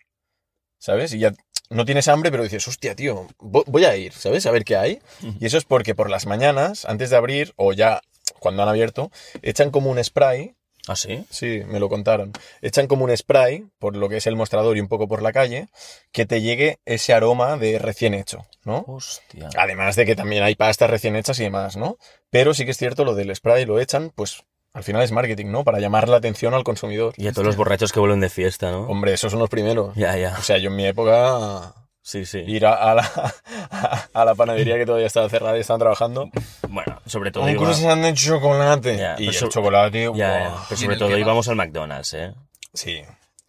¿sabes? 0.79 1.13
Y 1.15 1.19
ya 1.19 1.33
no 1.71 1.85
tienes 1.85 2.09
hambre, 2.09 2.31
pero 2.31 2.43
dices, 2.43 2.67
hostia, 2.67 2.95
tío, 2.95 3.27
vo- 3.39 3.65
voy 3.67 3.85
a 3.85 3.97
ir, 3.97 4.13
¿sabes? 4.13 4.47
A 4.47 4.51
ver 4.51 4.65
qué 4.65 4.77
hay. 4.77 5.01
Y 5.41 5.47
eso 5.47 5.57
es 5.59 5.65
porque 5.65 5.95
por 5.95 6.11
las 6.11 6.27
mañanas, 6.27 6.85
antes 6.85 7.11
de 7.11 7.17
abrir, 7.17 7.53
o 7.57 7.73
ya 7.73 8.01
cuando 8.39 8.63
han 8.63 8.69
abierto, 8.69 9.11
echan 9.43 9.71
como 9.71 9.91
un 9.91 10.03
spray 10.03 10.55
¿Ah, 10.91 10.97
sí? 10.97 11.25
Sí, 11.31 11.63
me 11.69 11.79
lo 11.79 11.89
contaron. 11.89 12.33
Echan 12.63 12.89
como 12.89 13.05
un 13.05 13.17
spray 13.17 13.65
por 13.79 13.95
lo 13.95 14.09
que 14.09 14.17
es 14.17 14.27
el 14.27 14.35
mostrador 14.35 14.77
y 14.77 14.81
un 14.81 14.89
poco 14.89 15.07
por 15.07 15.23
la 15.23 15.33
calle, 15.33 15.69
que 16.11 16.27
te 16.27 16.43
llegue 16.43 16.81
ese 16.85 17.13
aroma 17.13 17.57
de 17.57 17.79
recién 17.79 18.13
hecho, 18.13 18.45
¿no? 18.65 18.85
Hostia. 18.89 19.51
Además 19.57 19.95
de 19.95 20.05
que 20.05 20.17
también 20.17 20.43
hay 20.43 20.57
pastas 20.57 20.91
recién 20.91 21.15
hechas 21.15 21.39
y 21.39 21.45
demás, 21.45 21.77
¿no? 21.77 21.97
Pero 22.29 22.55
sí 22.55 22.65
que 22.65 22.73
es 22.73 22.77
cierto, 22.77 23.05
lo 23.05 23.15
del 23.15 23.33
spray 23.37 23.67
lo 23.67 23.79
echan, 23.79 24.11
pues 24.13 24.43
al 24.73 24.83
final 24.83 25.03
es 25.03 25.13
marketing, 25.13 25.53
¿no? 25.53 25.63
Para 25.63 25.79
llamar 25.79 26.09
la 26.09 26.17
atención 26.17 26.55
al 26.55 26.65
consumidor. 26.65 27.15
Y 27.17 27.29
a 27.29 27.33
todos 27.33 27.47
los 27.47 27.57
borrachos 27.57 27.93
que 27.93 28.01
vuelven 28.01 28.19
de 28.19 28.29
fiesta, 28.29 28.73
¿no? 28.73 28.89
Hombre, 28.89 29.13
esos 29.13 29.31
son 29.31 29.39
los 29.39 29.49
primeros. 29.49 29.95
Ya, 29.95 30.17
ya. 30.17 30.37
O 30.41 30.43
sea, 30.43 30.59
yo 30.59 30.71
en 30.71 30.77
mi 30.77 30.87
época 30.87 31.80
Sí, 32.03 32.25
sí. 32.25 32.39
ir 32.39 32.65
a, 32.67 32.75
a 32.75 32.95
la, 32.95 33.11
a 34.15 34.25
la 34.25 34.35
panadería 34.35 34.77
que 34.79 34.87
todavía 34.87 35.07
estaba 35.07 35.29
cerrada 35.29 35.57
y 35.57 35.61
estaban 35.61 35.81
trabajando. 35.81 36.31
Bueno, 36.69 37.01
sobre 37.07 37.31
todo 37.31 37.45
Un 37.45 37.51
iba... 37.51 37.61
croissant 37.63 38.03
de 38.03 38.15
chocolate. 38.15 38.97
Ya, 38.97 39.13
y 39.15 39.17
pero 39.19 39.31
el 39.31 39.35
so- 39.35 39.49
chocolate, 39.49 40.11
Ya. 40.15 40.55
Pero 40.69 40.69
Y 40.71 40.73
en 40.73 40.79
sobre 40.79 40.97
todo 40.97 41.17
íbamos 41.19 41.49
al 41.49 41.57
McDonald's, 41.57 42.15
¿eh? 42.15 42.35
Sí. 42.73 43.03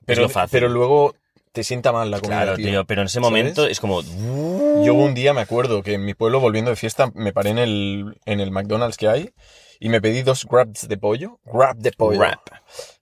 Pero, 0.05 0.23
lo 0.23 0.29
fácil. 0.29 0.49
pero 0.51 0.67
luego 0.69 1.15
te 1.53 1.63
sienta 1.63 1.91
mal 1.91 2.09
la 2.11 2.19
comida, 2.19 2.41
Claro, 2.43 2.55
tío. 2.57 2.67
tío, 2.67 2.85
pero 2.85 3.01
en 3.01 3.05
ese 3.07 3.15
¿Sabes? 3.15 3.29
momento 3.29 3.65
es 3.67 3.79
como... 3.79 4.01
Yo 4.83 4.93
un 4.93 5.13
día 5.13 5.33
me 5.33 5.41
acuerdo 5.41 5.83
que 5.83 5.93
en 5.93 6.05
mi 6.05 6.13
pueblo, 6.13 6.39
volviendo 6.39 6.71
de 6.71 6.75
fiesta, 6.77 7.11
me 7.13 7.33
paré 7.33 7.51
en 7.51 7.57
el, 7.59 8.19
en 8.25 8.39
el 8.39 8.51
McDonald's 8.51 8.97
que 8.97 9.07
hay 9.09 9.31
y 9.79 9.89
me 9.89 10.01
pedí 10.01 10.21
dos 10.23 10.45
grabs 10.45 10.87
de 10.87 10.97
pollo. 10.97 11.39
Grab 11.45 11.77
de 11.77 11.91
pollo. 11.91 12.19
Wrap. 12.19 12.39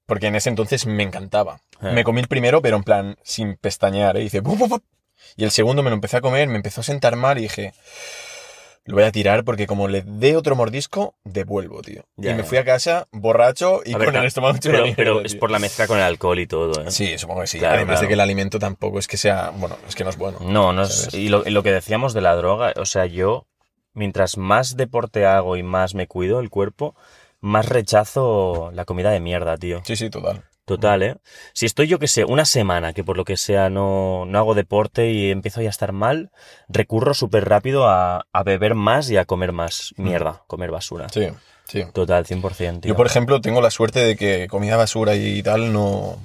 Porque 0.06 0.28
en 0.28 0.36
ese 0.36 0.50
entonces 0.50 0.86
me 0.88 1.04
encantaba. 1.04 1.62
Ah. 1.80 1.92
Me 1.92 2.04
comí 2.04 2.22
el 2.22 2.28
primero, 2.28 2.62
pero 2.62 2.76
en 2.78 2.84
plan, 2.84 3.18
sin 3.24 3.56
pestañear, 3.56 4.18
¿eh? 4.18 4.24
Y 4.24 4.26
hice... 4.26 4.42
Y 5.36 5.44
el 5.44 5.52
segundo 5.52 5.84
me 5.84 5.90
lo 5.90 5.96
empecé 5.96 6.18
a 6.18 6.22
comer, 6.22 6.48
me 6.48 6.56
empezó 6.56 6.82
a 6.82 6.84
sentar 6.84 7.16
mal 7.16 7.38
y 7.38 7.44
dije... 7.44 7.74
Lo 8.86 8.96
voy 8.96 9.04
a 9.04 9.12
tirar 9.12 9.44
porque 9.44 9.68
como 9.68 9.88
le 9.88 10.02
dé 10.02 10.36
otro 10.36 10.56
mordisco, 10.56 11.14
devuelvo, 11.24 11.82
tío. 11.84 12.06
Ya, 12.16 12.32
y 12.32 12.34
me 12.34 12.44
fui 12.44 12.58
a 12.58 12.66
casa 12.66 13.08
borracho 13.12 13.82
y 13.86 13.94
ver, 13.94 14.06
con 14.06 14.16
el 14.16 14.26
estómago 14.26 14.58
pero, 14.64 14.84
pero 14.96 15.22
es 15.22 15.36
por 15.36 15.52
la 15.52 15.60
mezcla 15.60 15.86
con 15.86 15.98
el 15.98 16.04
alcohol 16.04 16.40
y 16.40 16.48
todo, 16.48 16.82
¿eh? 16.82 16.90
Sí, 16.90 17.16
supongo 17.20 17.42
que 17.42 17.48
sí. 17.48 17.60
Claro, 17.60 17.76
Además 17.76 17.96
claro. 17.96 18.02
de 18.02 18.08
que 18.08 18.14
el 18.16 18.20
alimento 18.20 18.58
tampoco 18.58 18.98
es 18.98 19.08
que 19.08 19.18
sea... 19.18 19.52
Bueno, 19.52 19.78
es 19.88 19.94
que 19.94 20.04
no 20.04 20.10
es 20.10 20.18
bueno. 20.18 20.40
No, 20.42 20.74
no 20.74 20.84
es... 20.84 21.14
Y 21.14 21.30
lo, 21.30 21.48
y 21.48 21.52
lo 21.52 21.62
que 21.62 21.72
decíamos 21.72 22.16
de 22.16 22.22
la 22.22 22.36
droga, 22.36 22.74
o 22.78 22.86
sea, 22.86 23.06
yo, 23.06 23.46
mientras 23.94 24.38
más 24.38 24.76
deporte 24.76 25.24
hago 25.28 25.56
y 25.56 25.62
más 25.62 25.94
me 25.94 26.08
cuido 26.08 26.40
el 26.40 26.50
cuerpo, 26.50 26.96
más 27.42 27.70
rechazo 27.70 28.72
la 28.74 28.86
comida 28.86 29.12
de 29.12 29.20
mierda, 29.20 29.56
tío. 29.58 29.82
Sí, 29.86 29.98
sí, 29.98 30.10
total. 30.10 30.46
Total, 30.70 31.02
¿eh? 31.02 31.16
Si 31.54 31.66
estoy, 31.66 31.88
yo 31.88 31.98
que 31.98 32.08
sé, 32.08 32.26
una 32.26 32.46
semana 32.46 32.94
que 32.94 33.04
por 33.04 33.18
lo 33.18 33.26
que 33.26 33.38
sea 33.38 33.72
no, 33.72 34.26
no 34.28 34.38
hago 34.38 34.54
deporte 34.54 35.10
y 35.10 35.32
empiezo 35.32 35.64
ya 35.64 35.70
a 35.70 35.72
estar 35.72 35.94
mal, 35.94 36.30
recurro 36.68 37.16
súper 37.16 37.50
rápido 37.50 37.90
a, 37.90 38.28
a 38.32 38.44
beber 38.44 38.76
más 38.76 39.10
y 39.10 39.18
a 39.18 39.26
comer 39.26 39.52
más 39.52 39.96
mierda, 39.98 40.44
comer 40.46 40.70
basura. 40.70 41.08
Mm. 41.08 41.10
Sí, 41.10 41.28
sí. 41.66 41.86
Total, 41.92 42.24
100%, 42.24 42.82
tío. 42.82 42.90
Yo, 42.90 42.96
por 42.96 43.08
ejemplo, 43.08 43.42
tengo 43.42 43.62
la 43.62 43.72
suerte 43.72 44.00
de 44.02 44.16
que 44.16 44.48
comida 44.48 44.78
basura 44.78 45.16
y 45.16 45.42
tal 45.42 45.74
no, 45.74 46.20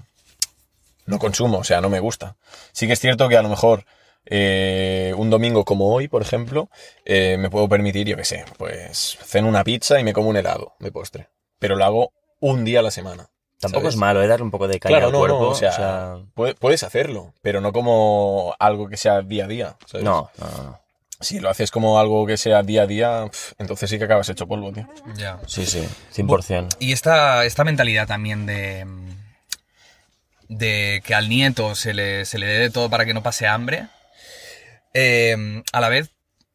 no 1.06 1.18
consumo, 1.18 1.60
o 1.60 1.64
sea, 1.64 1.80
no 1.80 1.88
me 1.88 2.00
gusta. 2.00 2.36
Sí 2.72 2.86
que 2.86 2.92
es 2.92 3.00
cierto 3.00 3.30
que 3.30 3.38
a 3.38 3.42
lo 3.42 3.48
mejor 3.48 3.86
eh, 4.26 5.14
un 5.16 5.30
domingo 5.30 5.64
como 5.64 5.90
hoy, 5.90 6.06
por 6.08 6.20
ejemplo, 6.20 6.68
eh, 7.06 7.38
me 7.38 7.48
puedo 7.48 7.66
permitir, 7.66 8.06
yo 8.06 8.18
qué 8.18 8.26
sé, 8.26 8.44
pues 8.58 9.16
ceno 9.24 9.48
una 9.48 9.64
pizza 9.64 9.98
y 9.98 10.04
me 10.04 10.12
como 10.12 10.28
un 10.28 10.36
helado 10.36 10.74
de 10.80 10.92
postre. 10.92 11.28
Pero 11.58 11.76
lo 11.76 11.84
hago 11.86 12.12
un 12.40 12.66
día 12.66 12.80
a 12.80 12.82
la 12.82 12.90
semana. 12.90 13.30
Tampoco 13.64 13.82
¿sabes? 13.82 13.94
es 13.94 14.00
malo, 14.00 14.22
¿eh? 14.22 14.26
Darle 14.26 14.44
un 14.44 14.50
poco 14.50 14.68
de 14.68 14.78
caña 14.78 14.90
Claro, 14.92 15.06
al 15.06 15.12
no, 15.12 15.18
cuerpo. 15.18 15.40
no, 15.40 15.48
o 15.48 15.54
sea, 15.54 16.16
puede- 16.34 16.54
puedes 16.54 16.82
hacerlo, 16.82 17.32
pero 17.42 17.60
no 17.60 17.72
como 17.72 18.54
algo 18.58 18.88
que 18.88 18.96
sea 18.96 19.20
día 19.22 19.44
a 19.44 19.48
día. 19.48 19.76
¿sabes? 19.86 20.04
no, 20.04 20.30
no, 20.38 20.46
no, 20.50 20.62
no. 20.62 20.80
Si 21.20 21.40
lo 21.40 21.48
haces 21.48 21.70
como 21.70 21.98
algo 21.98 22.26
que 22.26 22.36
sea 22.36 22.62
día 22.62 22.82
a 22.82 22.86
día, 22.86 23.24
entonces 23.58 23.88
sí 23.88 23.98
que 23.98 24.04
acabas 24.04 24.28
hecho 24.28 24.46
polvo, 24.46 24.72
tío. 24.72 24.86
Ya. 25.16 25.38
Sí, 25.46 25.64
sí, 25.64 25.86
100%. 26.14 26.76
Y 26.80 26.92
esta, 26.92 27.44
esta 27.46 27.64
mentalidad 27.64 28.06
también 28.06 28.44
de, 28.46 28.84
de 30.48 31.02
que 31.04 31.14
al 31.14 31.28
nieto 31.28 31.74
se 31.74 31.94
le, 31.94 32.24
se 32.26 32.38
le 32.38 32.46
dé 32.46 32.58
de 32.58 32.70
todo 32.70 32.90
para 32.90 33.04
que 33.06 33.14
no 33.14 33.22
pase 33.22 33.46
hambre, 33.46 33.86
eh, 34.92 35.62
a 35.72 35.80
la 35.80 35.88
vez 35.88 36.10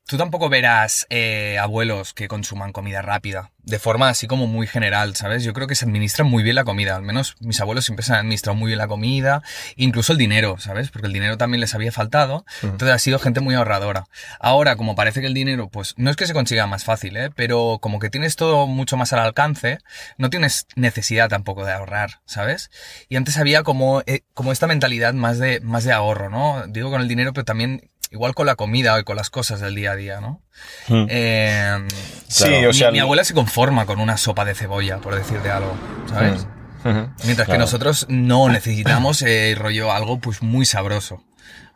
tú 0.09 0.17
tampoco 0.17 0.49
verás 0.49 1.05
eh, 1.11 1.59
abuelos 1.59 2.15
que 2.15 2.27
consuman 2.27 2.71
comida 2.71 3.03
rápida, 3.03 3.51
de 3.61 3.77
forma 3.77 4.09
así 4.09 4.25
como 4.25 4.47
muy 4.47 4.65
general, 4.65 5.15
¿sabes? 5.15 5.43
Yo 5.43 5.53
creo 5.53 5.67
que 5.67 5.75
se 5.75 5.85
administra 5.85 6.25
muy 6.25 6.41
bien 6.41 6.55
la 6.55 6.63
comida, 6.63 6.95
al 6.95 7.03
menos 7.03 7.35
mis 7.41 7.61
abuelos 7.61 7.85
siempre 7.85 8.03
se 8.03 8.13
han 8.13 8.19
administrado 8.21 8.55
muy 8.55 8.69
bien 8.69 8.79
la 8.79 8.87
comida, 8.87 9.43
incluso 9.75 10.13
el 10.13 10.17
dinero, 10.17 10.57
¿sabes? 10.57 10.89
Porque 10.89 11.05
el 11.05 11.13
dinero 11.13 11.37
también 11.37 11.61
les 11.61 11.75
había 11.75 11.91
faltado, 11.91 12.43
entonces 12.63 12.89
ha 12.89 12.97
sido 12.97 13.19
gente 13.19 13.39
muy 13.39 13.53
ahorradora. 13.53 14.05
Ahora, 14.39 14.77
como 14.77 14.95
parece 14.95 15.21
que 15.21 15.27
el 15.27 15.35
dinero, 15.35 15.69
pues 15.69 15.93
no 15.95 16.09
es 16.09 16.15
que 16.15 16.25
se 16.25 16.33
consiga 16.33 16.65
más 16.65 16.85
fácil, 16.85 17.15
¿eh? 17.15 17.29
Pero 17.35 17.77
como 17.79 17.99
que 17.99 18.09
tienes 18.09 18.35
todo 18.35 18.65
mucho 18.65 18.97
más 18.97 19.13
al 19.13 19.19
alcance, 19.19 19.77
no 20.17 20.31
tienes 20.31 20.65
necesidad 20.75 21.29
tampoco 21.29 21.65
de 21.65 21.73
ahorrar, 21.73 22.21
¿sabes? 22.25 22.71
Y 23.09 23.15
antes 23.15 23.37
había 23.37 23.61
como, 23.61 24.01
eh, 24.07 24.21
como 24.33 24.51
esta 24.51 24.65
mentalidad 24.65 25.13
más 25.13 25.37
de, 25.37 25.59
más 25.59 25.83
de 25.83 25.93
ahorro, 25.93 26.31
¿no? 26.31 26.65
Digo 26.67 26.89
con 26.89 26.99
el 26.99 27.07
dinero, 27.07 27.31
pero 27.31 27.45
también 27.45 27.91
igual 28.11 28.33
con 28.35 28.45
la 28.45 28.55
comida 28.55 28.99
y 28.99 29.03
con 29.03 29.15
las 29.15 29.29
cosas 29.29 29.59
del 29.59 29.75
día 29.75 29.91
a 29.91 29.95
día, 29.95 30.19
¿no? 30.21 30.41
Mm. 30.87 31.05
Eh, 31.09 31.87
Sí, 32.27 32.47
mi- 32.49 32.65
o 32.65 32.73
sea, 32.73 32.91
mi, 32.91 32.99
abuela 32.99 33.23
se 33.23 33.33
conforma 33.33 33.85
con 33.85 33.99
una 33.99 34.17
sopa 34.17 34.45
de 34.45 34.55
cebolla, 34.55 34.97
por 34.97 35.15
decirte 35.15 35.49
algo, 35.49 35.73
¿sabes? 36.09 36.47
Ujú. 36.85 37.09
Mientras 37.23 37.39
que 37.39 37.45
Claro. 37.45 37.59
nosotros 37.61 38.05
no 38.09 38.47
necesitamos 38.49 39.21
eh, 39.21 39.53
rollo 39.57 39.91
algo 39.91 40.19
pues 40.19 40.41
muy 40.41 40.65
sabroso. 40.65 41.23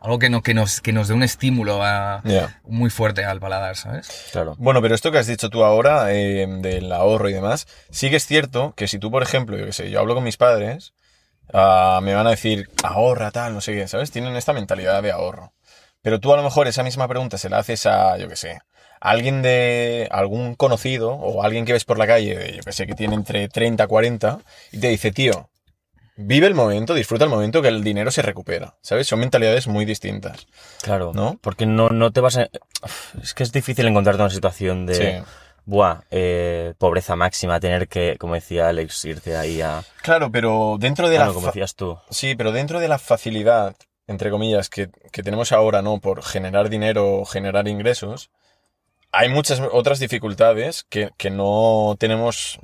Algo 0.00 0.18
que, 0.18 0.28
no, 0.28 0.42
que, 0.42 0.52
nos, 0.52 0.82
que 0.82 0.92
nos 0.92 1.08
dé 1.08 1.14
un 1.14 1.22
estímulo 1.22 1.82
a- 1.82 2.20
Ya. 2.24 2.60
muy 2.64 2.90
fuerte 2.90 3.24
al 3.24 3.40
paladar, 3.40 3.76
¿sabes? 3.76 4.28
Claro. 4.32 4.54
Bueno, 4.58 4.82
pero 4.82 4.94
esto 4.94 5.10
que 5.10 5.18
has 5.18 5.26
dicho 5.26 5.48
tú 5.48 5.64
ahora, 5.64 6.12
eh, 6.12 6.46
del 6.60 6.92
ahorro 6.92 7.30
y 7.30 7.32
demás, 7.32 7.66
sí 7.90 8.10
que 8.10 8.16
es 8.16 8.26
cierto 8.26 8.74
que 8.76 8.86
si 8.86 8.98
tú, 8.98 9.10
por 9.10 9.22
ejemplo, 9.22 9.56
yo 9.56 9.64
qué 9.64 9.72
sé, 9.72 9.90
yo 9.90 10.00
hablo 10.00 10.14
con 10.14 10.22
mis 10.24 10.36
padres, 10.36 10.92
ah, 11.54 12.00
me 12.02 12.14
van 12.14 12.26
a 12.26 12.30
decir, 12.30 12.68
ahorra, 12.82 13.30
tal, 13.30 13.54
no 13.54 13.62
sé 13.62 13.72
qué, 13.74 13.88
¿sabes? 13.88 14.10
Tienen 14.10 14.36
esta 14.36 14.52
mentalidad 14.52 15.02
de 15.02 15.10
ahorro. 15.10 15.53
Pero 16.04 16.20
tú 16.20 16.34
a 16.34 16.36
lo 16.36 16.42
mejor 16.42 16.68
esa 16.68 16.82
misma 16.82 17.08
pregunta 17.08 17.38
se 17.38 17.48
la 17.48 17.56
haces 17.56 17.86
a, 17.86 18.18
yo 18.18 18.28
qué 18.28 18.36
sé, 18.36 18.60
a 19.00 19.08
alguien 19.08 19.40
de 19.40 20.06
algún 20.10 20.54
conocido 20.54 21.14
o 21.14 21.42
alguien 21.42 21.64
que 21.64 21.72
ves 21.72 21.86
por 21.86 21.96
la 21.96 22.06
calle, 22.06 22.56
yo 22.56 22.62
qué 22.62 22.72
sé, 22.72 22.86
que 22.86 22.94
tiene 22.94 23.14
entre 23.14 23.48
30, 23.48 23.86
40, 23.86 24.38
y 24.72 24.80
te 24.80 24.88
dice, 24.88 25.12
tío, 25.12 25.48
vive 26.16 26.46
el 26.46 26.54
momento, 26.54 26.92
disfruta 26.92 27.24
el 27.24 27.30
momento 27.30 27.62
que 27.62 27.68
el 27.68 27.82
dinero 27.82 28.10
se 28.10 28.20
recupera, 28.20 28.74
¿sabes? 28.82 29.06
Son 29.06 29.18
mentalidades 29.18 29.66
muy 29.66 29.86
distintas. 29.86 30.46
Claro. 30.82 31.12
¿No? 31.14 31.38
Porque 31.40 31.64
no, 31.64 31.88
no 31.88 32.12
te 32.12 32.20
vas 32.20 32.36
a... 32.36 32.50
Es 33.22 33.32
que 33.32 33.42
es 33.42 33.50
difícil 33.50 33.86
encontrarte 33.86 34.20
una 34.20 34.30
situación 34.30 34.84
de... 34.84 34.94
Sí. 34.94 35.30
Buah, 35.64 36.02
eh, 36.10 36.74
pobreza 36.76 37.16
máxima, 37.16 37.58
tener 37.60 37.88
que, 37.88 38.18
como 38.18 38.34
decía 38.34 38.68
Alex, 38.68 39.06
irte 39.06 39.38
ahí 39.38 39.62
a... 39.62 39.82
Claro, 40.02 40.30
pero 40.30 40.76
dentro 40.78 41.08
de 41.08 41.16
Claro, 41.16 41.30
la 41.30 41.34
como 41.34 41.46
decías 41.46 41.74
tú. 41.74 41.98
Sí, 42.10 42.34
pero 42.34 42.52
dentro 42.52 42.78
de 42.78 42.88
la 42.88 42.98
facilidad, 42.98 43.74
entre 44.06 44.30
comillas, 44.30 44.68
que, 44.68 44.90
que 45.12 45.22
tenemos 45.22 45.52
ahora, 45.52 45.82
¿no? 45.82 46.00
Por 46.00 46.22
generar 46.22 46.68
dinero 46.68 47.20
o 47.20 47.24
generar 47.24 47.68
ingresos, 47.68 48.30
hay 49.12 49.28
muchas 49.28 49.60
otras 49.72 50.00
dificultades 50.00 50.84
que, 50.88 51.10
que 51.16 51.30
no 51.30 51.94
tenemos, 51.98 52.58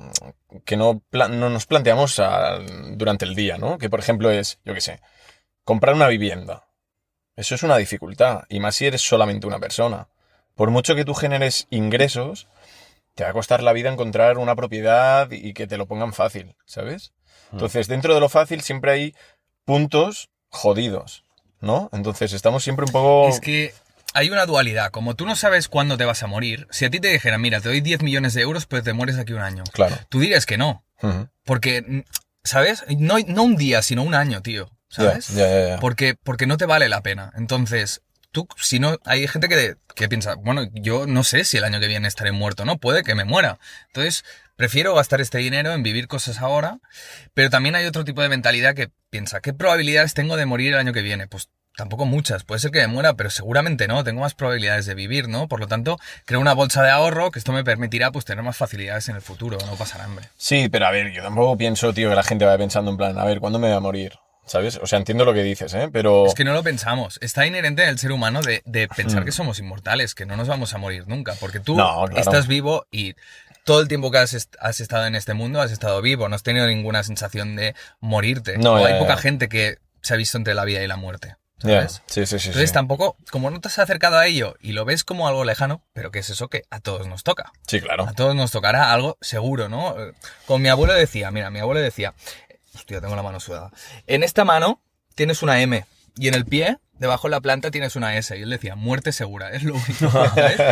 que 0.65 0.75
no, 0.77 1.01
no 1.11 1.49
nos 1.49 1.65
planteamos 1.65 2.19
a- 2.19 2.59
durante 2.93 3.25
el 3.25 3.35
día, 3.35 3.57
¿no? 3.57 3.77
Que 3.77 3.89
por 3.89 3.99
ejemplo 3.99 4.29
es, 4.31 4.59
yo 4.65 4.73
qué 4.73 4.81
sé, 4.81 5.01
comprar 5.63 5.95
una 5.95 6.07
vivienda. 6.07 6.67
Eso 7.37 7.55
es 7.55 7.63
una 7.63 7.77
dificultad, 7.77 8.43
y 8.49 8.59
más 8.59 8.75
si 8.75 8.85
eres 8.85 9.01
solamente 9.01 9.47
una 9.47 9.59
persona. 9.59 10.09
Por 10.55 10.69
mucho 10.69 10.95
que 10.95 11.05
tú 11.05 11.13
generes 11.13 11.67
ingresos, 11.69 12.47
te 13.15 13.23
va 13.23 13.29
a 13.29 13.33
costar 13.33 13.63
la 13.63 13.73
vida 13.73 13.89
encontrar 13.91 14.37
una 14.37 14.55
propiedad 14.55 15.31
y 15.31 15.53
que 15.53 15.65
te 15.67 15.77
lo 15.77 15.85
pongan 15.87 16.13
fácil, 16.13 16.55
¿sabes? 16.65 17.13
Entonces, 17.53 17.87
dentro 17.87 18.13
de 18.13 18.19
lo 18.19 18.29
fácil 18.29 18.61
siempre 18.61 18.91
hay 18.91 19.15
puntos 19.65 20.29
jodidos. 20.49 21.23
¿No? 21.61 21.89
Entonces 21.93 22.33
estamos 22.33 22.63
siempre 22.63 22.85
un 22.85 22.91
poco... 22.91 23.29
Es 23.29 23.39
que 23.39 23.73
hay 24.13 24.29
una 24.29 24.45
dualidad. 24.45 24.91
Como 24.91 25.15
tú 25.15 25.25
no 25.25 25.35
sabes 25.35 25.67
cuándo 25.67 25.97
te 25.97 26.05
vas 26.05 26.23
a 26.23 26.27
morir, 26.27 26.67
si 26.71 26.85
a 26.85 26.89
ti 26.89 26.99
te 26.99 27.07
dijeran, 27.07 27.41
mira, 27.41 27.61
te 27.61 27.69
doy 27.69 27.81
10 27.81 28.03
millones 28.03 28.33
de 28.33 28.41
euros, 28.41 28.65
pero 28.65 28.83
te 28.83 28.93
mueres 28.93 29.17
aquí 29.17 29.33
un 29.33 29.41
año. 29.41 29.63
Claro. 29.71 29.97
Tú 30.09 30.19
dirías 30.19 30.45
que 30.45 30.57
no. 30.57 30.83
Porque, 31.45 32.05
¿sabes? 32.43 32.83
No, 32.97 33.15
no 33.27 33.43
un 33.43 33.55
día, 33.55 33.81
sino 33.81 34.03
un 34.03 34.13
año, 34.13 34.41
tío. 34.41 34.69
¿Sabes? 34.89 35.29
Ya. 35.29 35.79
Porque, 35.79 36.15
porque 36.21 36.47
no 36.47 36.57
te 36.57 36.65
vale 36.65 36.89
la 36.89 37.01
pena. 37.01 37.31
Entonces, 37.35 38.01
tú, 38.31 38.47
si 38.57 38.79
no, 38.79 38.97
hay 39.05 39.27
gente 39.27 39.47
que, 39.47 39.75
que 39.95 40.09
piensa, 40.09 40.35
bueno, 40.35 40.67
yo 40.73 41.07
no 41.07 41.23
sé 41.23 41.43
si 41.43 41.57
el 41.57 41.63
año 41.63 41.79
que 41.79 41.87
viene 41.87 42.07
estaré 42.07 42.31
muerto, 42.31 42.65
¿no? 42.65 42.77
Puede 42.77 43.03
que 43.03 43.15
me 43.15 43.25
muera. 43.25 43.59
Entonces, 43.87 44.23
prefiero 44.55 44.95
gastar 44.95 45.21
este 45.21 45.39
dinero 45.39 45.73
en 45.73 45.83
vivir 45.83 46.07
cosas 46.07 46.39
ahora, 46.39 46.79
pero 47.33 47.49
también 47.49 47.75
hay 47.75 47.85
otro 47.85 48.03
tipo 48.03 48.21
de 48.21 48.29
mentalidad 48.29 48.75
que 48.75 48.89
piensa, 49.09 49.41
¿qué 49.41 49.53
probabilidades 49.53 50.13
tengo 50.13 50.37
de 50.37 50.45
morir 50.45 50.73
el 50.73 50.79
año 50.79 50.93
que 50.93 51.01
viene? 51.01 51.27
Pues 51.27 51.49
tampoco 51.75 52.05
muchas. 52.05 52.43
Puede 52.43 52.59
ser 52.59 52.71
que 52.71 52.79
me 52.79 52.87
muera, 52.87 53.13
pero 53.13 53.29
seguramente 53.29 53.87
no. 53.87 54.03
Tengo 54.03 54.21
más 54.21 54.33
probabilidades 54.33 54.85
de 54.85 54.93
vivir, 54.93 55.27
¿no? 55.27 55.47
Por 55.47 55.59
lo 55.59 55.67
tanto, 55.67 55.99
creo 56.25 56.39
una 56.39 56.53
bolsa 56.53 56.83
de 56.83 56.89
ahorro 56.89 57.31
que 57.31 57.39
esto 57.39 57.51
me 57.51 57.63
permitirá, 57.63 58.11
pues, 58.11 58.25
tener 58.25 58.43
más 58.43 58.57
facilidades 58.57 59.09
en 59.09 59.15
el 59.15 59.21
futuro, 59.21 59.57
no 59.65 59.75
pasar 59.75 60.01
hambre. 60.01 60.27
Sí, 60.37 60.69
pero 60.69 60.87
a 60.87 60.91
ver, 60.91 61.11
yo 61.11 61.23
tampoco 61.23 61.57
pienso, 61.57 61.93
tío, 61.93 62.09
que 62.09 62.15
la 62.15 62.23
gente 62.23 62.45
vaya 62.45 62.57
pensando 62.57 62.91
en 62.91 62.97
plan, 62.97 63.17
a 63.17 63.25
ver, 63.25 63.39
¿cuándo 63.39 63.59
me 63.59 63.67
voy 63.67 63.77
a 63.77 63.79
morir? 63.79 64.13
¿Sabes? 64.45 64.77
O 64.81 64.87
sea, 64.87 64.97
entiendo 64.99 65.23
lo 65.23 65.33
que 65.33 65.43
dices, 65.43 65.73
¿eh? 65.73 65.89
Pero... 65.93 66.25
Es 66.25 66.33
que 66.33 66.43
no 66.43 66.53
lo 66.53 66.63
pensamos. 66.63 67.17
Está 67.21 67.45
inherente 67.45 67.83
en 67.83 67.89
el 67.89 67.99
ser 67.99 68.11
humano 68.11 68.41
de, 68.41 68.61
de 68.65 68.87
pensar 68.87 69.21
Mm. 69.21 69.25
que 69.25 69.31
somos 69.31 69.59
inmortales, 69.59 70.13
que 70.15 70.25
no 70.25 70.35
nos 70.35 70.47
vamos 70.47 70.73
a 70.73 70.77
morir 70.77 71.07
nunca. 71.07 71.35
Porque 71.39 71.59
tú 71.59 71.75
No, 71.77 72.05
claro. 72.05 72.17
estás 72.17 72.47
vivo 72.47 72.85
y 72.91 73.15
todo 73.63 73.79
el 73.81 73.87
tiempo 73.87 74.11
que 74.11 74.17
has, 74.17 74.33
est- 74.33 74.55
has 74.59 74.79
estado 74.81 75.05
en 75.05 75.15
este 75.15 75.33
mundo 75.35 75.61
has 75.61 75.71
estado 75.71 76.01
vivo. 76.01 76.27
No 76.27 76.35
has 76.35 76.43
tenido 76.43 76.67
ninguna 76.67 77.03
sensación 77.03 77.55
de 77.55 77.75
morirte. 77.99 78.57
No, 78.57 78.73
o 78.73 78.85
hay 78.85 78.99
poca 78.99 79.15
gente 79.17 79.47
que 79.47 79.77
se 80.01 80.15
ha 80.15 80.17
visto 80.17 80.37
entre 80.37 80.53
la 80.55 80.65
vida 80.65 80.81
y 80.83 80.87
la 80.87 80.97
muerte. 80.97 81.35
¿Sabes? 81.59 82.01
Sí, 82.07 82.25
sí, 82.25 82.39
sí. 82.39 82.47
Entonces 82.47 82.71
sí. 82.71 82.73
tampoco, 82.73 83.15
como 83.29 83.51
no 83.51 83.61
te 83.61 83.67
has 83.67 83.77
acercado 83.77 84.17
a 84.17 84.25
ello 84.25 84.55
y 84.59 84.71
lo 84.71 84.83
ves 84.83 85.03
como 85.03 85.27
algo 85.27 85.45
lejano, 85.45 85.83
pero 85.93 86.09
que 86.09 86.17
es 86.17 86.29
eso 86.31 86.47
que 86.47 86.63
a 86.71 86.79
todos 86.79 87.05
nos 87.05 87.23
toca. 87.23 87.51
Sí, 87.67 87.79
claro. 87.79 88.07
A 88.07 88.13
todos 88.13 88.33
nos 88.35 88.49
tocará 88.49 88.91
algo 88.91 89.19
seguro, 89.21 89.69
¿no? 89.69 89.95
Eh, 90.01 90.13
Como 90.47 90.57
mi 90.57 90.69
abuelo 90.69 90.93
decía, 90.95 91.29
mira, 91.29 91.51
mi 91.51 91.59
abuelo 91.59 91.79
decía, 91.79 92.15
hostia, 92.75 93.01
tengo 93.01 93.15
la 93.15 93.23
mano 93.23 93.39
sudada. 93.39 93.71
En 94.07 94.23
esta 94.23 94.45
mano 94.45 94.81
tienes 95.15 95.41
una 95.43 95.61
M 95.61 95.85
y 96.17 96.27
en 96.27 96.33
el 96.35 96.45
pie, 96.45 96.77
debajo 96.93 97.27
de 97.27 97.31
la 97.31 97.41
planta 97.41 97.71
tienes 97.71 97.95
una 97.95 98.17
S. 98.17 98.37
Y 98.37 98.41
él 98.41 98.49
decía, 98.49 98.75
muerte 98.75 99.11
segura, 99.11 99.51
es 99.51 99.63
lo 99.63 99.75
único. 99.75 100.11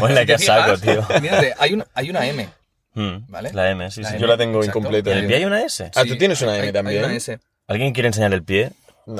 te 0.16 0.26
qué 0.26 0.38
saco, 0.38 0.78
tío. 0.78 1.06
Mírate, 1.22 1.54
hay, 1.58 1.74
un- 1.74 1.86
hay 1.94 2.10
una 2.10 2.26
M. 2.28 2.50
Mm, 2.96 3.18
Vale. 3.30 3.54
La 3.54 3.70
M, 3.70 3.90
sí, 3.92 4.02
La 4.02 4.10
sí. 4.10 4.16
M. 4.16 4.22
Yo 4.22 4.28
la 4.28 4.38
tengo 4.38 4.60
Exacto. 4.60 4.80
incompleta. 4.80 5.12
¿En 5.12 5.18
el 5.20 5.28
pie 5.28 5.36
hay 5.38 5.46
una 5.46 5.62
S? 5.62 5.92
Ah, 5.96 6.04
¿tú 6.06 6.18
tienes 6.18 6.42
una 6.42 6.54
M 6.54 6.62
hay- 6.62 6.68
hay 6.68 6.74
también? 6.74 7.06
una 7.06 7.16
S. 7.16 7.40
¿Alguien 7.68 7.94
quiere 7.94 8.08
enseñar 8.08 8.34
el 8.34 8.44
pie? 8.44 8.72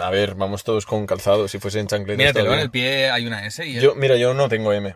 A 0.02 0.10
ver, 0.10 0.36
vamos 0.36 0.64
todos 0.64 0.86
con 0.86 1.06
calzado, 1.08 1.48
si 1.48 1.58
fuese 1.60 1.80
en 1.80 1.88
chancletas. 1.88 2.18
Míratelo, 2.18 2.54
en 2.54 2.60
el 2.60 2.70
pie 2.72 3.10
hay 3.10 3.26
una 3.26 3.46
S 3.46 3.66
y 3.66 3.78
él- 3.78 3.82
Yo, 3.84 3.96
mira, 3.96 4.18
yo 4.18 4.34
no 4.34 4.50
tengo 4.50 4.72
M. 4.74 4.96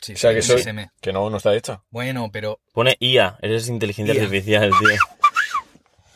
sí, 0.00 0.14
O 0.14 0.16
sea, 0.16 0.32
que 0.34 0.42
soy... 0.42 0.62
M. 0.66 0.90
Que 1.00 1.12
no, 1.12 1.28
no 1.30 1.36
está 1.38 1.54
hecha. 1.54 1.82
Bueno, 1.90 2.30
pero 2.32 2.60
Pone 2.72 2.96
IA, 3.00 3.36
eres 3.42 3.68
inteligencia 3.68 4.14
IA. 4.14 4.22
artificial, 4.24 4.70
tío. 4.78 4.88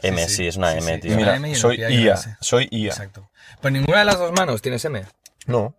M, 0.03 0.29
sí, 0.29 0.35
sí, 0.37 0.47
es 0.49 0.57
una 0.57 0.73
sí, 0.73 0.79
M, 0.79 0.95
sí. 0.95 1.01
tío. 1.01 1.17
Mira, 1.17 1.37
M 1.37 1.55
soy 1.55 1.77
IA. 1.81 2.17
Soy 2.41 2.69
IA. 2.71 2.89
exacto. 2.91 3.31
Pues 3.61 3.73
ninguna 3.73 4.01
de 4.01 4.05
las 4.05 4.19
dos 4.19 4.33
manos 4.33 4.61
tienes 4.63 4.85
M. 4.85 5.05
No. 5.47 5.75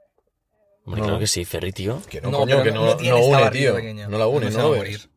Hombre, 0.85 0.99
No. 1.01 1.07
claro 1.07 1.19
que 1.19 1.27
sí, 1.27 1.45
Ferry, 1.45 1.71
tío. 1.71 2.01
Que 2.09 2.19
no, 2.21 2.29
No, 2.31 2.39
coño, 2.39 2.57
pero 2.57 2.63
que 2.63 2.71
no- 2.71 2.85
no, 2.85 2.95
no 3.01 3.17
une, 3.25 3.51
tío. 3.51 3.75
pequeña. 3.75 4.07
No 4.07 4.17
la 4.17 4.27
une, 4.27 4.49
No 4.49 4.57
va 4.69 4.75
a 4.75 4.77
morir. 4.79 5.09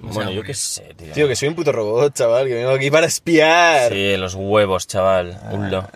Bueno, 0.00 0.32
yo 0.32 0.42
qué 0.42 0.52
sé, 0.54 0.94
tío. 0.96 1.12
Tío, 1.12 1.28
que 1.28 1.36
soy 1.36 1.46
un 1.48 1.54
puto 1.54 1.70
robot, 1.70 2.12
chaval, 2.12 2.48
que 2.48 2.54
vengo 2.54 2.70
aquí 2.70 2.90
para 2.90 3.06
espiar. 3.06 3.92
Sí, 3.92 4.16
los 4.16 4.34
huevos, 4.34 4.88
chaval. 4.88 5.40
Ulo. 5.52 5.88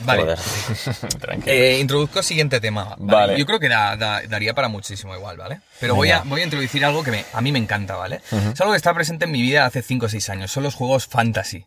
Vale. 0.00 0.22
Joder. 0.22 0.38
Tranquilo. 1.20 1.52
Eh, 1.52 1.78
introduzco 1.80 2.22
siguiente 2.22 2.60
tema. 2.60 2.96
¿vale? 2.98 3.12
Vale. 3.26 3.38
Yo 3.38 3.46
creo 3.46 3.60
que 3.60 3.68
da- 3.68 3.96
da- 3.96 4.22
daría 4.28 4.54
para 4.54 4.68
muchísimo 4.68 5.14
igual, 5.14 5.36
¿vale? 5.36 5.60
Pero 5.78 5.94
voy 5.94 6.10
a, 6.10 6.22
voy 6.24 6.40
a 6.40 6.44
introducir 6.44 6.84
algo 6.84 7.04
que 7.04 7.10
me- 7.12 7.24
a 7.32 7.40
mí 7.40 7.52
me 7.52 7.58
encanta, 7.58 7.96
¿vale? 7.96 8.20
Es 8.52 8.60
algo 8.60 8.72
que 8.72 8.76
está 8.76 8.92
presente 8.94 9.26
en 9.26 9.30
mi 9.32 9.40
vida 9.42 9.66
hace 9.66 9.82
5 9.82 10.06
o 10.06 10.08
6 10.08 10.28
años. 10.30 10.50
Son 10.50 10.62
los 10.62 10.74
juegos 10.74 11.06
fantasy. 11.06 11.66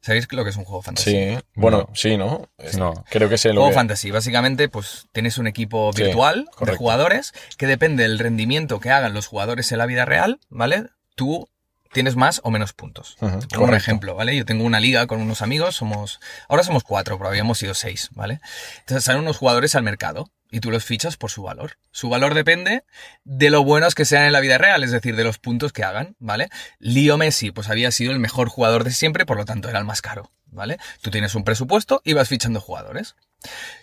¿Sabéis 0.00 0.28
lo 0.30 0.44
que 0.44 0.50
es 0.50 0.56
un 0.56 0.64
juego 0.64 0.80
fantasy? 0.80 1.10
Sí, 1.10 1.38
bueno, 1.54 1.88
sí, 1.92 2.16
¿no? 2.16 2.48
No. 2.76 3.04
Creo 3.10 3.28
que 3.28 3.36
sé 3.36 3.48
lo 3.48 3.56
Juego 3.62 3.70
que... 3.70 3.74
fantasy. 3.74 4.10
Básicamente, 4.12 4.68
pues 4.68 5.06
tienes 5.12 5.38
un 5.38 5.48
equipo 5.48 5.92
Sí, 5.92 6.04
virtual 6.04 6.48
de 6.60 6.76
jugadores 6.76 7.32
que 7.56 7.66
depende 7.66 8.04
del 8.04 8.18
rendimiento 8.20 8.78
que 8.78 8.90
hagan 8.90 9.12
los 9.12 9.26
jugadores 9.26 9.72
en 9.72 9.78
la 9.78 9.86
vida 9.86 10.04
real, 10.04 10.38
¿vale? 10.50 10.84
Tú 11.16 11.48
tienes 11.92 12.16
más 12.16 12.40
o 12.44 12.50
menos 12.50 12.72
puntos. 12.72 13.16
Un 13.20 13.40
correcto. 13.40 13.74
ejemplo, 13.76 14.14
¿vale? 14.14 14.36
Yo 14.36 14.44
tengo 14.44 14.64
una 14.64 14.80
liga 14.80 15.06
con 15.06 15.20
unos 15.20 15.42
amigos, 15.42 15.76
somos, 15.76 16.20
ahora 16.48 16.62
somos 16.62 16.84
cuatro, 16.84 17.18
pero 17.18 17.28
habíamos 17.28 17.58
sido 17.58 17.74
seis, 17.74 18.08
¿vale? 18.12 18.40
Entonces 18.80 19.04
salen 19.04 19.22
unos 19.22 19.38
jugadores 19.38 19.74
al 19.74 19.82
mercado 19.82 20.30
y 20.50 20.60
tú 20.60 20.70
los 20.70 20.84
fichas 20.84 21.16
por 21.16 21.30
su 21.30 21.42
valor. 21.42 21.78
Su 21.90 22.08
valor 22.08 22.34
depende 22.34 22.84
de 23.24 23.50
lo 23.50 23.64
buenos 23.64 23.94
que 23.94 24.04
sean 24.04 24.24
en 24.24 24.32
la 24.32 24.40
vida 24.40 24.58
real, 24.58 24.82
es 24.82 24.90
decir, 24.90 25.16
de 25.16 25.24
los 25.24 25.38
puntos 25.38 25.72
que 25.72 25.84
hagan, 25.84 26.16
¿vale? 26.18 26.48
Leo 26.78 27.18
Messi, 27.18 27.50
pues 27.50 27.68
había 27.68 27.90
sido 27.90 28.12
el 28.12 28.18
mejor 28.18 28.48
jugador 28.48 28.84
de 28.84 28.92
siempre, 28.92 29.26
por 29.26 29.36
lo 29.36 29.44
tanto 29.44 29.68
era 29.68 29.78
el 29.78 29.84
más 29.84 30.02
caro, 30.02 30.30
¿vale? 30.46 30.78
Tú 31.02 31.10
tienes 31.10 31.34
un 31.34 31.44
presupuesto 31.44 32.00
y 32.04 32.14
vas 32.14 32.28
fichando 32.28 32.60
jugadores. 32.60 33.14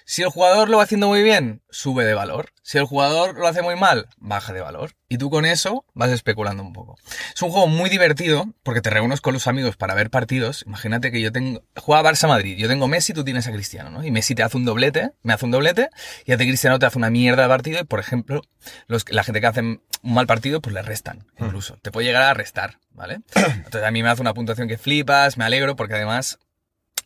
Si 0.07 0.21
el 0.21 0.29
jugador 0.29 0.69
lo 0.69 0.77
va 0.77 0.83
haciendo 0.83 1.07
muy 1.07 1.23
bien, 1.23 1.63
sube 1.71 2.05
de 2.05 2.13
valor. 2.13 2.51
Si 2.61 2.77
el 2.77 2.85
jugador 2.85 3.39
lo 3.39 3.47
hace 3.47 3.63
muy 3.63 3.75
mal, 3.75 4.07
baja 4.17 4.53
de 4.53 4.61
valor. 4.61 4.91
Y 5.09 5.17
tú 5.17 5.31
con 5.31 5.45
eso 5.45 5.83
vas 5.95 6.11
especulando 6.11 6.61
un 6.61 6.73
poco. 6.73 6.95
Es 7.33 7.41
un 7.41 7.49
juego 7.49 7.65
muy 7.65 7.89
divertido 7.89 8.45
porque 8.61 8.81
te 8.81 8.91
reúnes 8.91 9.19
con 9.19 9.33
los 9.33 9.47
amigos 9.47 9.77
para 9.77 9.95
ver 9.95 10.11
partidos. 10.11 10.63
Imagínate 10.67 11.11
que 11.11 11.21
yo 11.21 11.31
tengo. 11.31 11.63
Juega 11.75 12.03
Barça-Madrid. 12.03 12.55
Yo 12.55 12.67
tengo 12.67 12.87
Messi, 12.87 13.13
tú 13.13 13.23
tienes 13.23 13.47
a 13.47 13.51
Cristiano, 13.51 13.89
¿no? 13.89 14.03
Y 14.03 14.11
Messi 14.11 14.35
te 14.35 14.43
hace 14.43 14.57
un 14.57 14.65
doblete, 14.65 15.11
me 15.23 15.33
hace 15.33 15.45
un 15.45 15.51
doblete, 15.51 15.89
y 16.25 16.33
a 16.33 16.37
ti 16.37 16.45
Cristiano 16.45 16.77
te 16.77 16.85
hace 16.85 16.99
una 16.99 17.09
mierda 17.09 17.41
de 17.41 17.49
partido. 17.49 17.79
Y 17.79 17.85
por 17.85 17.99
ejemplo, 17.99 18.43
los, 18.85 19.09
la 19.09 19.23
gente 19.23 19.41
que 19.41 19.47
hace 19.47 19.61
un 19.61 19.81
mal 20.03 20.27
partido, 20.27 20.61
pues 20.61 20.75
le 20.75 20.83
restan, 20.83 21.25
incluso. 21.39 21.77
Te 21.81 21.91
puede 21.91 22.05
llegar 22.05 22.21
a 22.21 22.35
restar, 22.35 22.77
¿vale? 22.91 23.21
Entonces 23.35 23.83
a 23.83 23.89
mí 23.89 24.03
me 24.03 24.09
hace 24.09 24.21
una 24.21 24.35
puntuación 24.35 24.67
que 24.67 24.77
flipas, 24.77 25.37
me 25.37 25.45
alegro 25.45 25.75
porque 25.75 25.95
además 25.95 26.37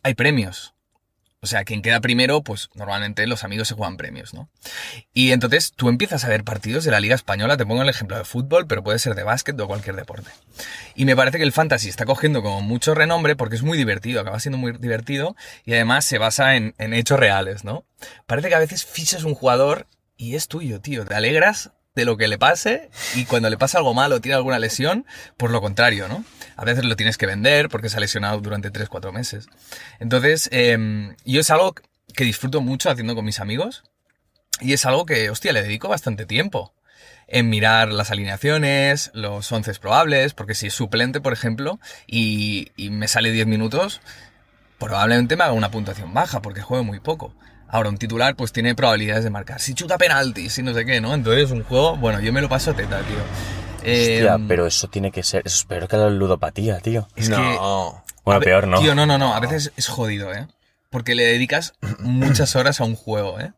hay 0.02 0.12
premios. 0.12 0.74
O 1.42 1.46
sea, 1.46 1.64
quien 1.64 1.80
queda 1.80 2.00
primero, 2.00 2.42
pues 2.42 2.68
normalmente 2.74 3.26
los 3.26 3.44
amigos 3.44 3.68
se 3.68 3.74
juegan 3.74 3.96
premios, 3.96 4.34
¿no? 4.34 4.50
Y 5.14 5.32
entonces 5.32 5.72
tú 5.74 5.88
empiezas 5.88 6.24
a 6.24 6.28
ver 6.28 6.44
partidos 6.44 6.84
de 6.84 6.90
la 6.90 7.00
Liga 7.00 7.14
Española, 7.14 7.56
te 7.56 7.64
pongo 7.64 7.80
el 7.80 7.88
ejemplo 7.88 8.18
de 8.18 8.24
fútbol, 8.24 8.66
pero 8.66 8.82
puede 8.82 8.98
ser 8.98 9.14
de 9.14 9.22
básquet 9.22 9.58
o 9.58 9.66
cualquier 9.66 9.96
deporte. 9.96 10.30
Y 10.94 11.06
me 11.06 11.16
parece 11.16 11.38
que 11.38 11.44
el 11.44 11.52
fantasy 11.52 11.88
está 11.88 12.04
cogiendo 12.04 12.42
como 12.42 12.60
mucho 12.60 12.94
renombre 12.94 13.36
porque 13.36 13.56
es 13.56 13.62
muy 13.62 13.78
divertido, 13.78 14.20
acaba 14.20 14.38
siendo 14.38 14.58
muy 14.58 14.72
divertido 14.72 15.34
y 15.64 15.72
además 15.72 16.04
se 16.04 16.18
basa 16.18 16.56
en, 16.56 16.74
en 16.76 16.92
hechos 16.92 17.18
reales, 17.18 17.64
¿no? 17.64 17.86
Parece 18.26 18.50
que 18.50 18.56
a 18.56 18.60
veces 18.60 18.84
fichas 18.84 19.24
un 19.24 19.34
jugador 19.34 19.86
y 20.18 20.34
es 20.34 20.46
tuyo, 20.46 20.82
tío. 20.82 21.06
Te 21.06 21.14
alegras 21.14 21.70
de 22.00 22.06
lo 22.06 22.16
que 22.16 22.28
le 22.28 22.38
pase 22.38 22.90
y 23.14 23.24
cuando 23.24 23.48
le 23.48 23.56
pasa 23.56 23.78
algo 23.78 23.94
malo 23.94 24.20
tiene 24.20 24.36
alguna 24.36 24.58
lesión, 24.58 25.06
por 25.36 25.50
lo 25.50 25.60
contrario, 25.60 26.08
¿no? 26.08 26.24
A 26.56 26.64
veces 26.64 26.84
lo 26.84 26.96
tienes 26.96 27.16
que 27.16 27.26
vender 27.26 27.68
porque 27.68 27.88
se 27.88 27.96
ha 27.96 28.00
lesionado 28.00 28.40
durante 28.40 28.72
3-4 28.72 29.12
meses. 29.12 29.46
Entonces, 29.98 30.48
eh, 30.52 31.14
yo 31.24 31.40
es 31.40 31.50
algo 31.50 31.74
que 32.14 32.24
disfruto 32.24 32.60
mucho 32.60 32.90
haciendo 32.90 33.14
con 33.14 33.24
mis 33.24 33.40
amigos 33.40 33.84
y 34.60 34.72
es 34.72 34.84
algo 34.84 35.06
que, 35.06 35.30
hostia, 35.30 35.52
le 35.52 35.62
dedico 35.62 35.88
bastante 35.88 36.26
tiempo 36.26 36.74
en 37.28 37.48
mirar 37.48 37.92
las 37.92 38.10
alineaciones, 38.10 39.10
los 39.14 39.50
once 39.52 39.72
probables, 39.74 40.34
porque 40.34 40.54
si 40.54 40.66
es 40.66 40.74
suplente, 40.74 41.20
por 41.20 41.32
ejemplo, 41.32 41.78
y, 42.06 42.72
y 42.76 42.90
me 42.90 43.06
sale 43.06 43.30
10 43.30 43.46
minutos, 43.46 44.00
probablemente 44.78 45.36
me 45.36 45.44
haga 45.44 45.52
una 45.52 45.70
puntuación 45.70 46.12
baja 46.12 46.42
porque 46.42 46.60
juego 46.60 46.82
muy 46.82 46.98
poco. 46.98 47.32
Ahora, 47.70 47.88
un 47.88 47.98
titular 47.98 48.34
pues 48.36 48.52
tiene 48.52 48.74
probabilidades 48.74 49.24
de 49.24 49.30
marcar. 49.30 49.60
Si 49.60 49.74
chuta 49.74 49.96
penaltis, 49.98 50.52
si 50.54 50.62
no 50.62 50.74
sé 50.74 50.84
qué, 50.84 51.00
¿no? 51.00 51.14
Entonces, 51.14 51.50
un 51.50 51.62
juego, 51.64 51.96
bueno, 51.96 52.20
yo 52.20 52.32
me 52.32 52.40
lo 52.40 52.48
paso 52.48 52.74
teta, 52.74 52.98
tío. 53.00 53.16
Eh, 53.82 54.16
Hostia, 54.26 54.38
pero 54.46 54.66
eso 54.66 54.88
tiene 54.88 55.10
que 55.10 55.22
ser. 55.22 55.42
Eso 55.46 55.56
es 55.56 55.64
peor 55.64 55.88
que 55.88 55.96
la 55.96 56.10
ludopatía, 56.10 56.78
tío. 56.80 57.08
es 57.16 57.28
que 57.30 57.34
no. 57.36 58.04
Bueno, 58.24 58.36
a 58.36 58.38
ve- 58.40 58.44
peor 58.44 58.66
no. 58.68 58.80
Tío, 58.80 58.94
no, 58.94 59.06
no, 59.06 59.16
no. 59.18 59.34
A 59.34 59.40
veces 59.40 59.72
es 59.76 59.86
jodido, 59.88 60.34
¿eh? 60.34 60.46
Porque 60.90 61.14
le 61.14 61.24
dedicas 61.24 61.72
muchas 62.00 62.56
horas 62.56 62.80
a 62.80 62.84
un 62.84 62.96
juego, 62.96 63.40
¿eh? 63.40 63.52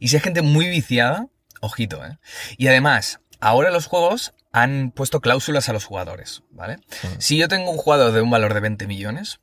Y 0.00 0.08
si 0.08 0.16
hay 0.16 0.22
gente 0.22 0.42
muy 0.42 0.68
viciada, 0.68 1.26
ojito, 1.60 2.04
¿eh? 2.04 2.18
Y 2.56 2.68
además, 2.68 3.20
ahora 3.40 3.70
los 3.70 3.86
juegos 3.86 4.32
han 4.52 4.92
puesto 4.92 5.20
cláusulas 5.20 5.68
a 5.68 5.72
los 5.74 5.84
jugadores, 5.84 6.42
¿vale? 6.50 6.78
Si 7.18 7.36
yo 7.36 7.48
tengo 7.48 7.70
un 7.70 7.76
jugador 7.76 8.12
de 8.12 8.22
un 8.22 8.30
valor 8.30 8.54
de 8.54 8.60
20 8.60 8.86
millones, 8.86 9.40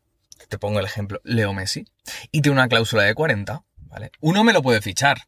te 0.50 0.58
pongo 0.58 0.80
el 0.80 0.86
ejemplo, 0.86 1.22
Leo 1.24 1.54
Messi, 1.54 1.86
y 2.32 2.42
tiene 2.42 2.54
una 2.58 2.68
cláusula 2.68 3.04
de 3.04 3.14
40, 3.14 3.62
¿vale? 3.94 4.12
Uno 4.22 4.44
me 4.44 4.54
lo 4.54 4.64
puede 4.64 4.82
fichar. 4.82 5.28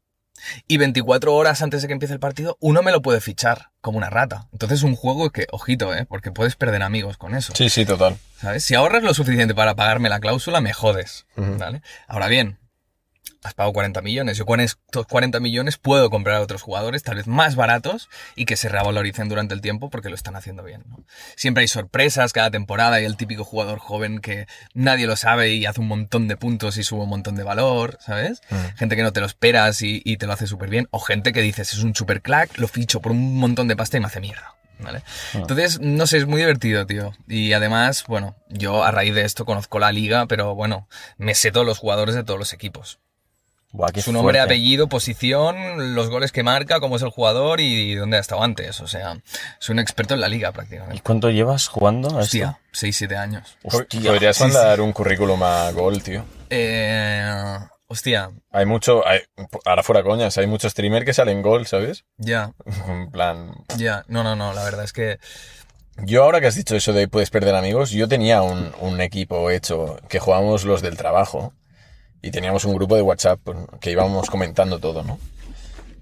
Y 0.68 0.78
24 0.78 1.34
horas 1.34 1.62
antes 1.62 1.82
de 1.82 1.88
que 1.88 1.94
empiece 1.94 2.14
el 2.14 2.20
partido, 2.20 2.58
uno 2.60 2.82
me 2.82 2.92
lo 2.92 3.02
puede 3.02 3.22
fichar 3.22 3.70
como 3.80 3.98
una 3.98 4.10
rata. 4.10 4.48
Entonces 4.52 4.80
es 4.80 4.84
un 4.84 4.96
juego 4.96 5.30
que, 5.30 5.48
ojito, 5.52 5.96
¿eh? 5.96 6.06
Porque 6.06 6.32
puedes 6.32 6.56
perder 6.56 6.84
amigos 6.84 7.18
con 7.18 7.36
eso. 7.36 7.54
Sí, 7.56 7.70
sí, 7.70 7.86
total. 7.86 8.18
¿Sabes? 8.42 8.66
Si 8.66 8.76
ahorras 8.76 9.04
lo 9.04 9.14
suficiente 9.14 9.56
para 9.56 9.76
pagarme 9.76 10.10
la 10.10 10.20
cláusula, 10.20 10.60
me 10.60 10.74
jodes. 10.74 11.26
¿Vale? 11.38 11.82
Ahora 12.08 12.28
bien, 12.28 12.58
has 13.48 13.54
pagado 13.54 13.74
40 13.74 14.02
millones. 14.02 14.38
Yo 14.38 14.46
con 14.46 14.60
estos 14.60 15.08
40 15.08 15.40
millones 15.40 15.78
puedo 15.78 16.10
comprar 16.10 16.38
a 16.38 16.42
otros 16.42 16.62
jugadores, 16.62 17.04
tal 17.04 17.16
vez 17.16 17.28
más 17.28 17.56
baratos, 17.56 18.10
y 18.36 18.46
que 18.46 18.56
se 18.56 18.70
revaloricen 18.70 19.30
durante 19.30 19.54
el 19.54 19.62
tiempo 19.62 19.90
porque 19.90 20.10
lo 20.10 20.16
están 20.16 20.36
haciendo 20.36 20.64
bien. 20.64 20.84
¿no? 20.90 21.04
Siempre 21.36 21.62
hay 21.62 21.68
sorpresas 21.68 22.34
cada 22.34 22.52
temporada, 22.52 22.98
hay 22.98 23.06
el 23.06 23.18
típico 23.18 23.44
jugador 23.44 23.80
joven 23.80 24.20
que 24.20 24.48
nadie 24.74 25.08
lo 25.08 25.16
sabe 25.16 25.54
y 25.54 25.66
hace 25.66 25.82
un 25.82 25.88
montón 25.88 26.28
de 26.28 26.38
puntos 26.38 26.78
y 26.78 26.84
sube 26.84 27.04
un 27.04 27.10
montón 27.10 27.36
de 27.36 27.44
valor, 27.44 27.98
¿sabes? 28.02 28.42
Gente 28.76 28.96
que 28.96 29.04
no 29.04 29.14
te 29.14 29.20
lo 29.20 29.26
esperas 29.26 29.82
y, 29.82 30.02
y 30.04 30.18
te 30.18 30.28
lo 30.28 30.34
hace 30.34 30.48
súper 30.48 30.70
bien, 30.70 30.88
o 30.92 31.00
gente 31.00 31.34
que 31.34 31.42
dices, 31.42 31.74
es 31.74 31.84
un 31.84 31.96
super 31.96 32.22
crack, 32.22 32.58
lo 32.58 32.68
ficho 32.68 33.02
por 33.02 33.12
un 33.12 33.38
montón 33.38 33.68
de 33.68 33.76
pasta 33.76 33.98
y 33.98 34.00
me 34.00 34.08
hace 34.08 34.20
mierda. 34.20 34.56
¿Vale? 34.80 35.04
Entonces, 35.34 35.80
no 35.80 36.06
sé, 36.06 36.18
es 36.18 36.28
muy 36.28 36.40
divertido, 36.40 36.86
tío. 36.86 37.14
Y 37.28 37.54
además, 37.54 38.04
bueno, 38.08 38.36
yo 38.50 38.84
a 38.84 38.92
raíz 38.92 39.16
de 39.16 39.24
esto 39.24 39.46
conozco 39.46 39.80
la 39.80 39.92
liga, 39.92 40.26
pero 40.28 40.54
bueno, 40.54 40.88
me 41.18 41.34
sé 41.34 41.52
todos 41.52 41.66
los 41.66 41.78
jugadores 41.78 42.16
de 42.16 42.24
todos 42.24 42.40
los 42.40 42.54
equipos. 42.54 43.00
Buah, 43.76 43.92
qué 43.92 44.02
Su 44.02 44.14
nombre, 44.14 44.38
fuerte. 44.38 44.54
apellido, 44.54 44.88
posición, 44.88 45.96
los 45.96 46.10
goles 46.10 46.32
que 46.32 46.44
marca, 46.44 46.80
cómo 46.80 46.96
es 46.96 47.02
el 47.02 47.10
jugador 47.10 47.60
y 47.60 47.94
dónde 47.96 48.16
ha 48.18 48.22
estado 48.22 48.42
antes. 48.42 48.80
O 48.80 48.88
sea, 48.88 49.18
soy 49.60 49.74
un 49.74 49.80
experto 49.80 50.14
en 50.14 50.22
la 50.22 50.30
liga 50.30 50.50
¿Y 50.50 50.54
prácticamente. 50.54 51.02
cuánto 51.04 51.30
llevas 51.30 51.68
jugando 51.68 52.10
a? 52.18 52.22
Hostia, 52.22 52.60
6-7 52.74 53.18
años. 53.18 53.58
Hostia. 53.64 54.12
Podrías 54.12 54.38
sí, 54.38 54.44
mandar 54.44 54.80
un 54.80 54.94
currículum 54.94 55.44
a 55.44 55.72
Gol, 55.72 56.02
tío. 56.02 56.24
Eh, 56.50 57.58
hostia, 57.88 58.32
Hay 58.52 58.66
mucho, 58.66 59.06
hay- 59.06 59.20
ahora 59.66 59.84
fuera 59.84 60.04
coñas, 60.04 60.38
hay 60.38 60.48
muchos 60.48 60.72
streamers 60.72 61.06
que 61.06 61.14
salen 61.14 61.42
Gol, 61.42 61.68
¿sabes? 61.68 62.06
ya, 62.18 62.52
En 62.88 63.12
plan, 63.12 63.52
ya. 63.78 64.06
No, 64.08 64.24
no, 64.24 64.36
no, 64.38 64.54
la 64.54 64.64
verdad 64.64 64.86
es 64.86 64.94
que... 64.94 65.20
Yo 65.98 66.24
ahora 66.24 66.42
que 66.42 66.48
has 66.48 66.56
dicho 66.56 66.76
eso 66.76 66.92
de 66.94 67.08
puedes 67.08 67.30
perder 67.30 67.56
amigos, 67.56 67.92
yo 67.92 68.08
tenía 68.08 68.42
un, 68.42 68.74
un 68.82 69.00
equipo 69.02 69.50
hecho 69.50 69.98
que 70.10 70.20
jugábamos 70.20 70.66
los 70.66 70.82
del 70.82 70.98
trabajo 70.98 71.54
y 72.22 72.32
teníamos 72.32 72.66
un 72.66 72.74
grupo 72.76 72.96
de 72.96 73.02
WhatsApp 73.02 73.40
pues, 73.44 73.58
que 73.80 73.92
íbamos 73.92 74.30
comentando 74.30 74.80
todo, 74.80 75.04
¿no? 75.04 75.20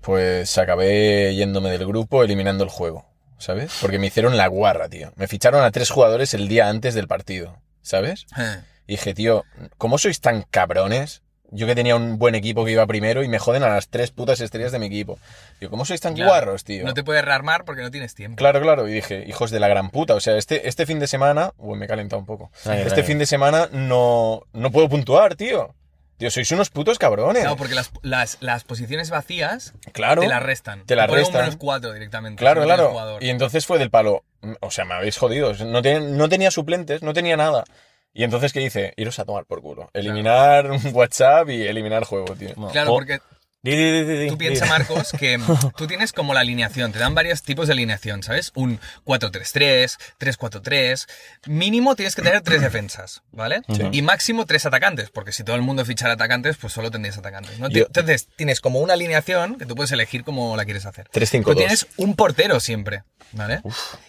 Pues 0.02 0.58
acabé 0.58 1.34
yéndome 1.36 1.69
del 1.71 1.86
grupo 1.88 2.23
eliminando 2.23 2.63
el 2.63 2.69
juego, 2.69 3.06
¿sabes? 3.38 3.71
Porque 3.82 3.99
me 3.99 4.08
hicieron 4.08 4.36
la 4.36 4.47
guarra, 4.47 4.89
tío. 4.89 5.13
Me 5.15 5.28
ficharon 5.28 5.63
a 5.63 5.71
tres 5.71 5.89
jugadores 5.89 6.34
el 6.34 6.47
día 6.47 6.67
antes 6.67 6.93
del 6.93 7.08
partido, 7.08 7.58
¿sabes? 7.82 8.26
eh, 8.38 8.58
Y 8.88 8.93
dije, 8.93 9.13
tío, 9.13 9.45
¿cómo 9.78 9.97
sois 9.97 10.19
tan 10.19 10.43
cabrones? 10.49 11.21
Yo 11.56 11.67
que 11.67 11.76
tenía 11.76 11.95
un 11.95 12.17
buen 12.17 12.34
equipo 12.34 12.65
que 12.65 12.71
iba 12.71 12.86
primero 12.88 13.23
y 13.23 13.28
me 13.28 13.38
joden 13.38 13.62
a 13.63 13.69
las 13.69 13.88
tres 13.88 14.10
putas 14.10 14.41
estrellas 14.41 14.71
de 14.71 14.80
mi 14.80 14.88
equipo. 14.88 15.19
Digo, 15.60 15.69
¿cómo 15.69 15.86
sois 15.86 16.02
tan 16.02 16.15
ya, 16.15 16.26
guarros, 16.26 16.63
tío? 16.63 16.84
No 16.84 16.95
te 16.95 17.04
puedes 17.04 17.23
rearmar 17.23 17.63
porque 17.63 17.84
no 17.84 17.91
tienes 17.91 18.15
tiempo. 18.15 18.38
Claro, 18.38 18.60
claro. 18.60 18.89
Y 18.89 18.93
dije, 18.93 19.23
hijos 19.28 19.52
de 19.52 19.60
la 19.60 19.67
gran 19.67 19.91
puta. 19.91 20.15
O 20.15 20.19
sea, 20.19 20.36
este, 20.36 20.67
este 20.67 20.88
fin 20.88 20.97
de 20.99 21.06
semana. 21.06 21.54
Uy, 21.60 21.78
me 21.78 21.86
he 21.86 21.88
calentado 21.88 22.19
un 22.19 22.26
poco. 22.26 22.49
Tranqui, 22.63 22.82
este 22.82 22.93
tranqui. 22.95 23.08
fin 23.08 23.19
de 23.19 23.26
semana 23.28 23.69
no, 23.71 24.41
no 24.52 24.71
puedo 24.71 24.89
puntuar, 24.89 25.36
tío. 25.36 25.76
Tío, 26.24 26.32
sois 26.32 26.50
unos 26.54 26.70
putos 26.70 27.00
cabrones. 27.00 27.42
Claro, 27.42 27.58
porque 27.58 27.76
las, 27.76 27.92
las, 28.02 28.38
las 28.40 28.64
posiciones 28.64 29.10
vacías 29.10 29.74
Claro. 29.92 30.22
te 30.22 30.30
las 30.30 30.42
restan. 30.42 30.86
Te 30.86 30.96
las 30.96 31.10
restan. 31.10 31.36
un 31.36 31.42
menos 31.48 31.58
4 31.58 31.92
directamente. 31.92 32.40
Claro, 32.40 32.64
claro. 32.64 32.92
jugador. 32.92 33.22
Y 33.22 33.30
entonces 33.30 33.66
fue 33.66 33.78
del 33.78 33.90
palo. 33.90 34.24
O 34.62 34.72
sea, 34.72 34.86
me 34.86 34.94
habéis 34.94 35.18
jodido. 35.18 35.54
No, 35.66 35.82
ten- 35.82 36.16
no 36.18 36.30
tenía 36.30 36.50
suplentes, 36.50 37.04
no 37.04 37.12
tenía 37.14 37.36
nada. 37.36 37.66
Y 38.14 38.24
entonces, 38.24 38.54
¿qué 38.54 38.62
hice? 38.62 38.94
Iros 38.96 39.20
a 39.20 39.26
tomar 39.26 39.44
por 39.46 39.62
culo. 39.62 39.90
Eliminar 39.94 40.70
WhatsApp 40.94 41.50
y 41.50 41.64
eliminar 41.68 42.06
juego, 42.06 42.36
tío. 42.36 42.52
No. 42.56 42.70
Claro, 42.70 42.92
porque 42.92 43.20
Tú 43.63 44.38
piensas, 44.38 44.67
Marcos, 44.78 45.12
que 45.17 45.39
tú 45.78 45.88
tienes 45.88 46.12
como 46.12 46.34
la 46.34 46.41
alineación, 46.41 46.91
te 46.91 46.99
dan 46.99 47.15
varios 47.15 47.43
tipos 47.43 47.67
de 47.67 47.73
alineación, 47.73 48.21
¿sabes? 48.21 48.52
Un 48.56 48.80
4-3-3, 49.06 49.97
3-4-3. 50.19 51.08
Mínimo 51.47 51.95
tienes 51.95 52.15
que 52.15 52.21
tener 52.21 52.41
tres 52.41 52.62
defensas, 52.62 53.21
¿vale? 53.32 53.62
Y 53.93 54.02
máximo 54.02 54.45
tres 54.45 54.65
atacantes, 54.65 55.10
porque 55.12 55.32
si 55.32 55.43
todo 55.45 55.56
el 55.56 55.62
mundo 55.62 55.86
fichara 55.86 56.13
atacantes, 56.13 56.58
pues 56.58 56.73
solo 56.73 56.91
tendrías 56.91 57.17
atacantes. 57.17 57.58
¿no? 57.60 57.69
Yo- 57.69 57.86
Entonces, 57.86 58.28
tienes 58.36 58.60
como 58.60 58.80
una 58.80 58.93
alineación 58.93 59.56
que 59.58 59.65
tú 59.65 59.76
puedes 59.76 59.91
elegir 59.93 60.23
cómo 60.26 60.58
la 60.58 60.65
quieres 60.65 60.86
hacer. 60.86 61.08
3-5-2. 61.12 61.43
Tú 61.43 61.56
tienes 61.56 61.88
un 61.95 62.15
portero 62.15 62.60
siempre, 62.60 63.04
¿vale? 63.32 63.62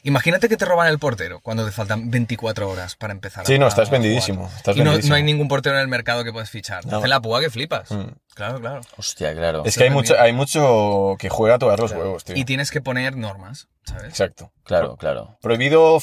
Imagínate 0.03 0.49
que 0.49 0.57
te 0.57 0.65
roban 0.65 0.89
el 0.89 0.99
portero 0.99 1.41
cuando 1.41 1.65
te 1.65 1.71
faltan 1.71 2.11
24 2.11 2.69
horas 2.69 2.97
para 2.97 3.13
empezar. 3.13 3.47
Sí, 3.47 3.55
a- 3.55 3.59
no, 3.59 3.69
estás 3.69 3.89
vendidísimo, 3.91 4.51
estás 4.57 4.77
y 4.77 4.81
no, 4.81 4.87
vendidísimo. 4.87 5.11
no 5.13 5.17
hay 5.17 5.23
ningún 5.23 5.47
portero 5.47 5.77
en 5.77 5.83
el 5.83 5.89
mercado 5.89 6.25
que 6.25 6.33
puedas 6.33 6.51
fichar. 6.51 6.85
No. 6.87 6.99
Hace 6.99 7.07
la 7.09 7.21
púa 7.21 7.41
que 7.41 7.51
flipas. 7.51 7.91
Mm. 7.93 8.05
Claro, 8.35 8.61
claro. 8.61 8.81
Hostia, 8.97 9.33
claro. 9.33 9.44
Es 9.65 9.77
que 9.77 9.85
hay 9.85 9.91
mucho, 9.91 10.19
hay 10.19 10.33
mucho 10.33 11.17
que 11.19 11.29
juega 11.29 11.57
a 11.57 11.59
tocar 11.59 11.79
los 11.81 11.93
huevos, 11.93 12.25
tío. 12.25 12.37
Y 12.37 12.45
tienes 12.45 12.71
que 12.71 12.81
poner 12.81 13.17
normas, 13.17 13.69
¿sabes? 13.85 14.05
Exacto. 14.05 14.51
Claro, 14.65 14.97
claro. 14.97 15.37
Prohibido 15.43 15.99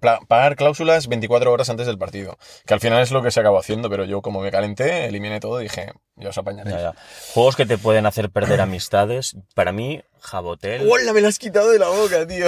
pla- 0.00 0.20
pagar 0.26 0.56
cláusulas 0.56 1.06
24 1.08 1.52
horas 1.52 1.68
antes 1.68 1.86
del 1.86 1.98
partido. 1.98 2.38
Que 2.66 2.72
al 2.74 2.80
final 2.80 3.02
es 3.02 3.10
lo 3.10 3.22
que 3.22 3.30
se 3.30 3.40
acabó 3.40 3.58
haciendo, 3.58 3.90
pero 3.90 4.04
yo 4.04 4.22
como 4.22 4.40
me 4.40 4.50
calenté, 4.50 5.04
eliminé 5.06 5.38
todo 5.38 5.60
y 5.60 5.64
dije, 5.64 5.92
ya 6.16 6.30
os. 6.30 6.36
Ya, 6.36 6.64
ya. 6.64 6.94
Juegos 7.34 7.56
que 7.56 7.66
te 7.66 7.76
pueden 7.76 8.06
hacer 8.06 8.30
perder 8.30 8.60
amistades. 8.62 9.36
Para 9.54 9.72
mí, 9.72 10.02
Jabotel 10.20 10.88
¡Hola! 10.90 11.12
Me 11.12 11.20
la 11.20 11.28
has 11.28 11.38
quitado 11.38 11.70
de 11.70 11.78
la 11.78 11.88
boca, 11.88 12.26
tío. 12.26 12.46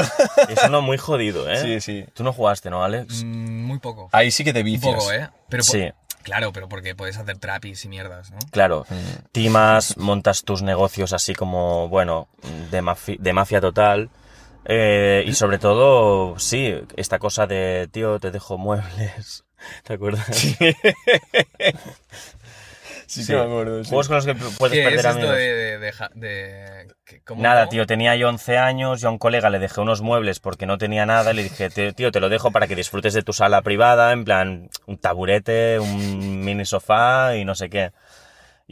es 0.49 0.65
uno 0.67 0.81
muy 0.81 0.97
jodido, 0.97 1.51
¿eh? 1.51 1.57
Sí, 1.59 1.81
sí. 1.83 2.07
Tú 2.15 2.25
no 2.25 2.33
jugaste, 2.33 2.71
¿no, 2.71 2.83
Alex? 2.83 3.25
Mm, 3.25 3.65
Muy 3.67 3.79
poco. 3.79 4.09
Ahí 4.13 4.31
sí 4.31 4.43
que 4.45 4.53
te 4.55 4.61
Un 4.61 4.65
vicias. 4.67 4.95
poco, 4.95 5.13
¿eh? 5.13 5.29
Pero 5.51 5.63
Sí. 5.63 5.91
Claro, 6.23 6.53
pero 6.53 6.69
porque 6.69 6.95
puedes 6.95 7.17
hacer 7.19 7.39
trapis 7.39 7.85
y 7.85 7.89
mierdas, 7.89 8.31
¿no? 8.31 8.39
Claro, 8.51 8.87
timas, 9.33 9.97
montas 9.97 10.43
tus 10.45 10.63
negocios 10.63 11.13
así 11.13 11.35
como, 11.35 11.89
bueno, 11.89 12.29
de, 12.71 12.83
mafi- 12.83 13.19
de 13.19 13.33
mafia 13.33 13.61
total. 13.61 14.11
eh, 14.65 15.25
y 15.27 15.33
sobre 15.35 15.59
todo, 15.59 16.39
sí, 16.39 16.73
esta 16.97 17.19
cosa 17.19 17.47
de, 17.47 17.89
tío, 17.91 18.21
te 18.21 18.31
dejo 18.31 18.59
muebles. 18.59 19.45
¿Te 19.85 19.95
acuerdas? 19.95 20.27
Sí, 20.37 20.57
que 23.27 23.35
me 23.35 23.41
acuerdo. 23.43 23.85
sí. 23.85 23.91
Juegos 23.91 24.09
con 24.09 24.17
los 24.17 24.27
que 24.27 24.35
puedes 24.35 24.73
¿Qué 24.73 24.81
es 24.81 24.85
perder 24.85 24.99
esto 24.99 25.11
amigos. 25.11 25.37
de... 25.37 25.55
de, 25.55 25.79
de, 25.79 25.93
ja- 25.93 26.11
de- 26.15 26.89
que- 27.05 27.21
cómo- 27.23 27.43
Nada, 27.43 27.63
cómo? 27.63 27.71
tío, 27.71 27.87
tenía 27.87 28.17
yo 28.17 28.29
11 28.29 28.59
años, 28.59 29.01
yo 29.01 29.09
a 29.09 29.11
un 29.13 29.19
colega 29.19 29.51
le 29.51 29.59
dejé 29.59 29.81
unos 29.81 30.01
muebles 30.03 30.41
porque 30.41 30.67
no 30.67 30.79
tenía 30.79 31.05
nada, 31.07 31.33
y 31.33 31.37
le 31.37 31.43
dije, 31.45 31.69
"Tío, 31.71 31.93
tío, 31.93 32.11
te 32.13 32.21
lo 32.21 32.29
dejo 32.29 32.51
para 32.51 32.67
que 32.67 32.75
disfrutes 32.77 33.15
de 33.15 33.23
tu 33.23 33.33
sala 33.33 33.63
privada, 33.63 34.13
en 34.13 34.25
plan, 34.25 34.71
un 34.87 34.99
taburete, 34.99 35.79
un 35.79 36.41
mini 36.45 36.65
sofá 36.65 37.37
y 37.37 37.45
no 37.45 37.55
sé 37.55 37.69
qué. 37.71 37.93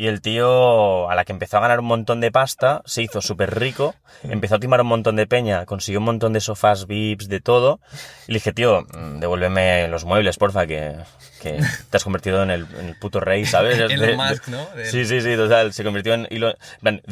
Y 0.01 0.07
el 0.07 0.23
tío, 0.23 1.11
a 1.11 1.15
la 1.15 1.27
que 1.27 1.33
empezó 1.33 1.59
a 1.59 1.61
ganar 1.61 1.81
un 1.81 1.85
montón 1.85 2.23
de 2.23 2.31
pasta, 2.33 2.81
se 2.87 3.03
hizo 3.03 3.21
súper 3.21 3.59
rico, 3.61 3.95
empezó 4.23 4.55
a 4.55 4.59
timar 4.59 4.81
un 4.81 4.87
montón 4.87 5.15
de 5.17 5.27
peña, 5.27 5.67
consiguió 5.67 5.99
un 5.99 6.07
montón 6.07 6.33
de 6.33 6.41
sofás 6.41 6.87
VIPs, 6.87 7.29
de 7.29 7.41
todo. 7.41 7.81
Y 8.27 8.33
le 8.33 8.37
dije, 8.39 8.55
tío, 8.55 8.81
mm, 8.81 9.21
devuélveme 9.21 9.89
los 9.89 10.07
muebles, 10.07 10.39
porfa, 10.39 10.67
que, 10.67 10.95
que 11.43 11.61
te 11.91 11.97
has 11.99 12.03
convertido 12.03 12.43
en 12.43 12.51
el, 12.51 12.67
en 12.79 12.87
el 12.89 12.97
puto 12.99 13.21
rey, 13.21 13.45
¿sabes? 13.45 13.77
Elon 13.79 14.01
De- 14.01 14.07
de- 14.07 14.17
Musk, 14.17 14.49
¿no? 14.49 14.65
Del- 14.75 14.87
Sí, 14.87 15.05
sí, 15.05 15.21
sí, 15.21 15.37
total. 15.37 15.75
Se 15.75 15.85
convirtió 15.85 16.15
en 16.15 16.27
Elon... 16.31 16.55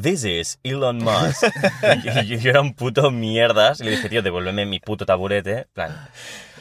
This 0.01 0.25
is 0.25 0.59
Elon 0.63 0.97
Musk. 0.97 1.43
y 2.05 2.25
yo, 2.27 2.37
yo 2.39 2.51
era 2.51 2.63
un 2.63 2.73
puto 2.73 3.11
mierdas. 3.11 3.81
Y 3.81 3.85
le 3.85 3.91
dije, 3.91 4.09
tío, 4.09 4.23
devuélveme 4.23 4.65
mi 4.65 4.81
puto 4.81 5.05
taburete. 5.05 5.67
plan, 5.75 6.09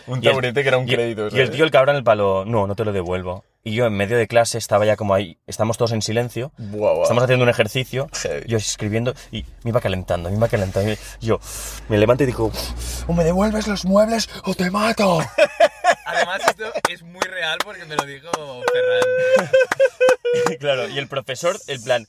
Un 0.07 0.19
el- 0.19 0.23
taburete 0.23 0.61
que 0.63 0.67
era 0.69 0.77
un 0.77 0.87
y- 0.87 0.93
crédito. 0.93 1.27
Y 1.35 1.39
el 1.39 1.49
tío, 1.51 1.63
el 1.65 1.71
cabrón, 1.71 1.95
el 1.97 2.03
palo, 2.03 2.43
no, 2.45 2.65
no 2.67 2.75
te 2.75 2.83
lo 2.85 2.91
devuelvo. 2.93 3.43
Y 3.63 3.73
yo 3.73 3.85
en 3.85 3.93
medio 3.93 4.17
de 4.17 4.27
clase 4.27 4.57
estaba 4.57 4.85
ya 4.85 4.95
como 4.95 5.13
ahí, 5.13 5.37
estamos 5.45 5.77
todos 5.77 5.91
en 5.91 6.01
silencio, 6.01 6.53
estamos 7.01 7.21
haciendo 7.23 7.43
un 7.43 7.49
ejercicio, 7.49 8.07
Heavy. 8.13 8.45
yo 8.47 8.57
escribiendo 8.57 9.13
y 9.29 9.43
me 9.63 9.71
iba 9.71 9.81
calentando, 9.81 10.29
me 10.29 10.37
iba 10.37 10.47
calentando. 10.47 10.93
Yo 11.19 11.39
me 11.89 11.97
levanto 11.97 12.23
y 12.23 12.27
digo, 12.27 12.49
o 13.07 13.13
me 13.13 13.25
devuelves 13.25 13.67
los 13.67 13.83
muebles 13.83 14.29
o 14.45 14.53
te 14.53 14.71
mato. 14.71 15.19
Además, 16.05 16.39
esto 16.47 16.63
es 16.89 17.03
muy 17.03 17.21
real 17.23 17.57
porque 17.63 17.83
me 17.83 17.95
lo 17.97 18.05
dijo 18.05 18.31
Ferran. 18.71 19.49
claro, 20.59 20.87
y 20.87 20.97
el 20.97 21.07
profesor, 21.09 21.57
el 21.67 21.81
plan, 21.81 22.07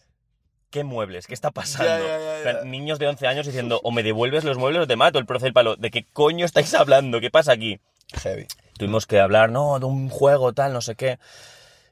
¿qué 0.71 0.85
muebles? 0.85 1.27
¿Qué 1.27 1.35
está 1.35 1.51
pasando? 1.51 1.89
Ya, 1.91 1.99
ya, 1.99 2.19
ya, 2.19 2.37
En 2.37 2.43
plan, 2.43 2.57
ya. 2.59 2.65
Niños 2.65 2.99
de 3.01 3.09
11 3.09 3.27
años 3.27 3.47
diciendo, 3.47 3.81
o 3.83 3.91
me 3.91 4.05
devuelves 4.05 4.45
los 4.45 4.59
muebles 4.59 4.83
o 4.83 4.87
te 4.87 4.95
mato. 4.97 5.19
El 5.19 5.27
profe 5.27 5.47
del 5.47 5.53
palo, 5.53 5.75
¿de 5.77 5.91
qué 5.91 6.05
coño 6.13 6.45
estáis 6.45 6.73
hablando? 6.75 7.21
¿Qué 7.21 7.31
pasa 7.31 7.53
aquí? 7.53 7.81
Heavy. 8.13 8.47
Tuvimos 8.79 9.07
que 9.07 9.21
hablar, 9.21 9.51
no, 9.51 9.79
de 9.79 9.87
un 9.87 10.09
juego, 10.09 10.53
tal, 10.53 10.73
no 10.73 10.81
sé 10.81 10.95
qué. 10.95 11.19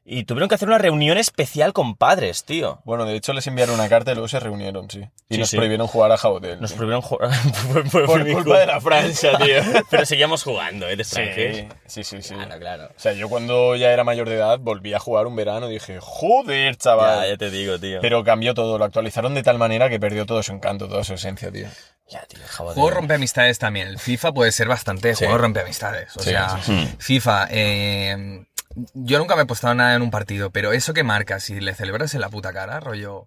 Y 0.08 0.22
tuvieron 0.22 0.48
que 0.48 0.54
hacer 0.54 0.68
una 0.68 0.78
reunión 0.78 1.18
especial 1.18 1.72
con 1.72 1.96
padres, 1.96 2.44
tío. 2.44 2.80
Bueno, 2.84 3.06
de 3.06 3.16
hecho 3.16 3.32
les 3.32 3.44
enviaron 3.48 3.74
una 3.74 3.88
carta 3.88 4.12
y 4.12 4.14
luego 4.14 4.28
se 4.28 4.38
reunieron, 4.38 4.88
sí. 4.88 5.00
Y 5.28 5.34
Sí, 5.34 5.40
nos 5.40 5.50
sí. 5.50 5.56
prohibieron 5.56 5.88
jugar 5.88 6.12
a 6.12 6.16
Jabotel. 6.16 6.60
Nos 6.60 6.74
prohibieron 6.74 7.02
jugar 7.02 7.30
por, 7.72 8.06
por- 8.06 8.24
culpa 8.32 8.60
de 8.60 8.66
la 8.66 8.80
Francia, 8.80 9.36
tío. 9.42 9.56
Pero 9.90 10.06
seguíamos 10.06 10.44
jugando, 10.44 10.88
¿eh? 10.88 10.94
De 10.94 11.02
Sí, 11.02 11.20
sí, 11.86 12.04
sí, 12.04 12.22
sí. 12.22 12.34
Claro, 12.34 12.58
claro. 12.60 12.84
O 12.96 13.00
sea, 13.00 13.14
yo 13.14 13.28
cuando 13.28 13.74
ya 13.74 13.90
era 13.90 14.04
mayor 14.04 14.28
de 14.28 14.36
edad 14.36 14.60
volví 14.60 14.94
a 14.94 15.00
jugar 15.00 15.26
un 15.26 15.34
verano 15.34 15.68
y 15.68 15.72
dije, 15.74 15.98
joder, 16.00 16.76
chaval. 16.76 17.22
Ya, 17.24 17.30
ya 17.30 17.36
te 17.36 17.50
digo, 17.50 17.76
tío. 17.80 17.98
Pero 18.00 18.22
cambió 18.22 18.54
todo, 18.54 18.78
lo 18.78 18.84
actualizaron 18.84 19.34
de 19.34 19.42
tal 19.42 19.58
manera 19.58 19.88
que 19.90 19.98
perdió 19.98 20.24
todo 20.24 20.40
su 20.44 20.52
encanto, 20.52 20.88
toda 20.88 21.02
su 21.02 21.14
esencia, 21.14 21.50
tío. 21.50 21.66
Ya, 22.08 22.20
tío. 22.26 22.38
Juego 22.56 22.90
rompe 22.90 23.14
amistades 23.14 23.58
también. 23.58 23.88
El 23.88 23.98
FIFA 23.98 24.30
puede 24.32 24.52
ser 24.52 24.68
bastante 24.68 25.16
Sí. 25.16 25.24
juego 25.24 25.38
rompe 25.38 25.62
amistades. 25.62 26.16
O 26.16 26.20
Sí, 26.22 26.30
sea, 26.30 26.62
sí, 26.62 26.88
FIFA, 27.00 27.48
eh, 27.50 28.44
yo 28.94 29.18
nunca 29.18 29.34
me 29.36 29.42
he 29.42 29.44
apostado 29.44 29.74
nada 29.74 29.94
en 29.94 30.02
un 30.02 30.10
partido, 30.10 30.50
pero 30.50 30.72
eso 30.72 30.92
que 30.94 31.02
marcas 31.02 31.48
y 31.50 31.60
le 31.60 31.74
celebras 31.74 32.14
en 32.14 32.20
la 32.20 32.28
puta 32.28 32.52
cara, 32.52 32.80
rollo. 32.80 33.26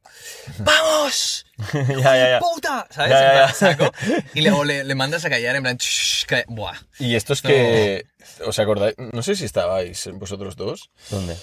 ¡Vamos! 0.60 1.45
ya, 1.73 2.15
ya, 2.15 2.30
ya. 2.32 2.39
¡Puta! 2.39 2.88
¿Sabes? 2.89 3.12
Ya, 3.12 3.19
ya, 3.19 3.30
En 3.30 3.36
plan, 3.36 3.47
ya. 3.47 3.54
saco, 3.54 3.91
y 4.34 4.41
luego 4.41 4.63
le, 4.63 4.84
le 4.84 4.95
mandas 4.95 5.25
a 5.25 5.30
callar 5.30 5.56
en 5.56 5.63
plan. 5.63 5.78
"Shh, 5.78 6.25
ca- 6.25 6.43
Buah. 6.47 6.75
Y 6.99 7.15
esto 7.15 7.34
es 7.34 7.41
que, 7.41 8.06
¿os 8.45 8.60
acordáis? 8.60 8.95
No 8.97 9.21
sé 9.23 9.36
si 9.36 9.45
estabais 9.45 10.10
vosotros 10.13 10.56
dos. 10.56 10.91
¿Dónde? 11.10 11.36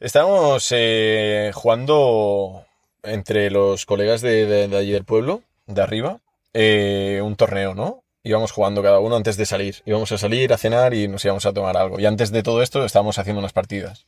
Estábamos 0.00 0.66
eh, 0.70 1.50
jugando 1.54 2.64
entre 3.02 3.50
los 3.50 3.84
colegas 3.86 4.20
de, 4.20 4.46
de- 4.46 4.68
de 4.68 4.76
allí 4.76 4.92
del 4.92 5.04
pueblo, 5.04 5.42
de 5.66 5.82
arriba, 5.82 6.20
eh, 6.54 7.20
un 7.22 7.36
torneo, 7.36 7.74
¿no? 7.74 8.02
Íbamos 8.24 8.52
jugando 8.52 8.82
cada 8.82 8.98
uno 8.98 9.16
antes 9.16 9.36
de 9.36 9.46
salir. 9.46 9.82
Íbamos 9.86 10.10
a 10.12 10.18
salir 10.18 10.52
a 10.52 10.58
cenar 10.58 10.92
y 10.94 11.08
nos 11.08 11.24
íbamos 11.24 11.46
a 11.46 11.52
tomar 11.52 11.76
algo. 11.76 12.00
Y 12.00 12.06
antes 12.06 12.30
de 12.30 12.42
todo 12.42 12.62
esto 12.62 12.84
estábamos 12.84 13.18
haciendo 13.18 13.38
unas 13.40 13.52
partidas. 13.52 14.06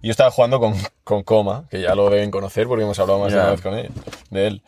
Y 0.00 0.08
yo 0.08 0.10
estaba 0.12 0.30
jugando 0.30 0.60
con, 0.60 0.74
con 1.02 1.22
Coma, 1.22 1.66
que 1.70 1.80
ya 1.80 1.94
lo 1.94 2.08
deben 2.10 2.30
conocer 2.30 2.66
porque 2.68 2.84
hemos 2.84 2.98
hablado 2.98 3.20
más 3.20 3.32
de 3.32 3.38
una 3.38 3.50
vez 3.50 3.60
con 3.60 3.74
él, 3.74 3.90
de 4.30 4.46
él. 4.46 4.62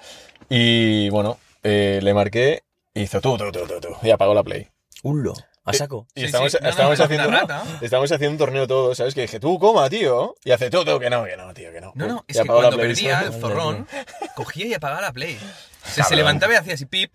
Y 0.49 1.09
bueno, 1.11 1.39
eh, 1.63 2.01
le 2.03 2.15
marqué 2.15 2.65
y 2.95 3.03
hizo 3.03 3.21
tú, 3.21 3.37
tú, 3.37 3.53
tú, 3.53 3.67
tú, 3.67 3.81
tú. 3.81 3.89
Y 4.03 4.11
apagó 4.11 4.35
la 4.35 4.43
play. 4.43 4.69
Hullo. 5.03 5.35
A 5.65 5.73
saco. 5.75 6.07
Y 6.15 6.21
Sí, 6.21 6.27
estamos, 6.27 6.51
sí. 6.53 6.59
No, 6.61 6.65
no, 6.65 6.71
estamos 6.71 6.99
una 6.99 7.05
haciendo, 7.05 7.31
rata. 7.31 7.63
estamos 7.83 8.11
haciendo 8.11 8.33
un 8.33 8.39
torneo 8.39 8.67
todos, 8.67 8.97
¿sabes? 8.97 9.15
Que 9.15 9.21
dije, 9.23 9.39
tú, 9.39 9.59
coma, 9.59 9.89
tío. 9.91 10.35
Y 10.43 10.51
hace 10.51 10.71
tú, 10.71 10.85
tú, 10.85 10.99
que 10.99 11.11
no, 11.11 11.25
que 11.25 11.37
no, 11.37 11.53
tío, 11.55 11.71
que 11.71 11.81
no. 11.81 11.93
No, 11.95 12.07
no, 12.09 12.25
Y 12.27 12.33
es 12.33 12.39
que 12.39 12.43
apagó 12.43 12.63
la 12.63 12.69
cuando 12.69 12.79
Play, 12.79 12.95
perdía, 12.95 13.21
el 13.21 13.33
zorrón 13.41 13.87
cogía 14.35 14.67
y 14.67 14.75
apagaba 14.75 15.03
la 15.03 15.13
play. 15.13 15.39
O 15.87 15.89
sea, 15.89 16.05
se 16.05 16.17
levantaba 16.17 16.55
y 16.55 16.57
hacía 16.57 16.75
así 16.75 16.87
pip. 16.87 17.15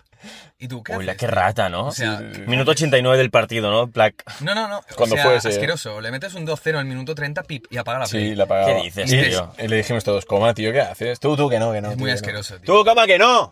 ¿Y 0.58 0.68
tú 0.68 0.84
qué 0.84 0.96
Uy, 0.96 1.06
la 1.06 1.12
haces, 1.14 1.20
qué 1.22 1.26
tío? 1.28 1.36
rata, 1.36 1.70
¿no? 1.70 1.88
O 1.88 1.92
sea. 1.92 2.20
Minuto 2.48 2.72
89 2.72 3.18
del 3.18 3.30
partido, 3.32 3.72
¿no? 3.72 3.88
Plac. 3.88 4.24
no, 4.42 4.56
no, 4.56 4.68
no. 4.68 4.82
Cuando 4.96 5.16
o 5.16 5.18
sea, 5.18 5.26
fuese. 5.26 5.50
asqueroso. 5.50 6.02
Le 6.02 6.12
metes 6.12 6.34
un 6.34 6.46
2-0 6.46 6.80
en 6.82 6.88
minuto 6.88 7.14
30, 7.16 7.44
pip, 7.44 7.66
y 7.70 7.78
apaga 7.78 8.00
la 8.00 8.06
play. 8.08 8.30
Sí, 8.30 8.36
la 8.36 8.44
apagaba. 8.46 8.68
¿Qué 8.76 8.82
dices, 8.84 9.12
y, 9.12 9.22
tío? 9.30 9.52
y 9.60 9.68
le 9.68 9.78
dijimos 9.78 10.04
todos, 10.04 10.26
coma, 10.26 10.54
tío, 10.54 10.72
¿qué 10.72 10.82
haces? 10.82 11.20
Tú, 11.20 11.36
tú, 11.36 11.50
que 11.50 11.60
no, 11.60 11.72
que 11.72 11.82
no. 11.82 11.90
Es 11.92 11.96
tío, 11.96 12.00
muy 12.00 12.08
que 12.08 12.12
no". 12.12 12.16
asqueroso, 12.16 12.56
tío. 12.60 12.66
Tú, 12.66 12.86
coma, 12.86 13.06
que 13.08 13.18
no. 13.18 13.52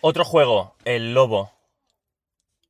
Otro 0.00 0.24
juego, 0.24 0.76
el 0.84 1.14
lobo. 1.14 1.52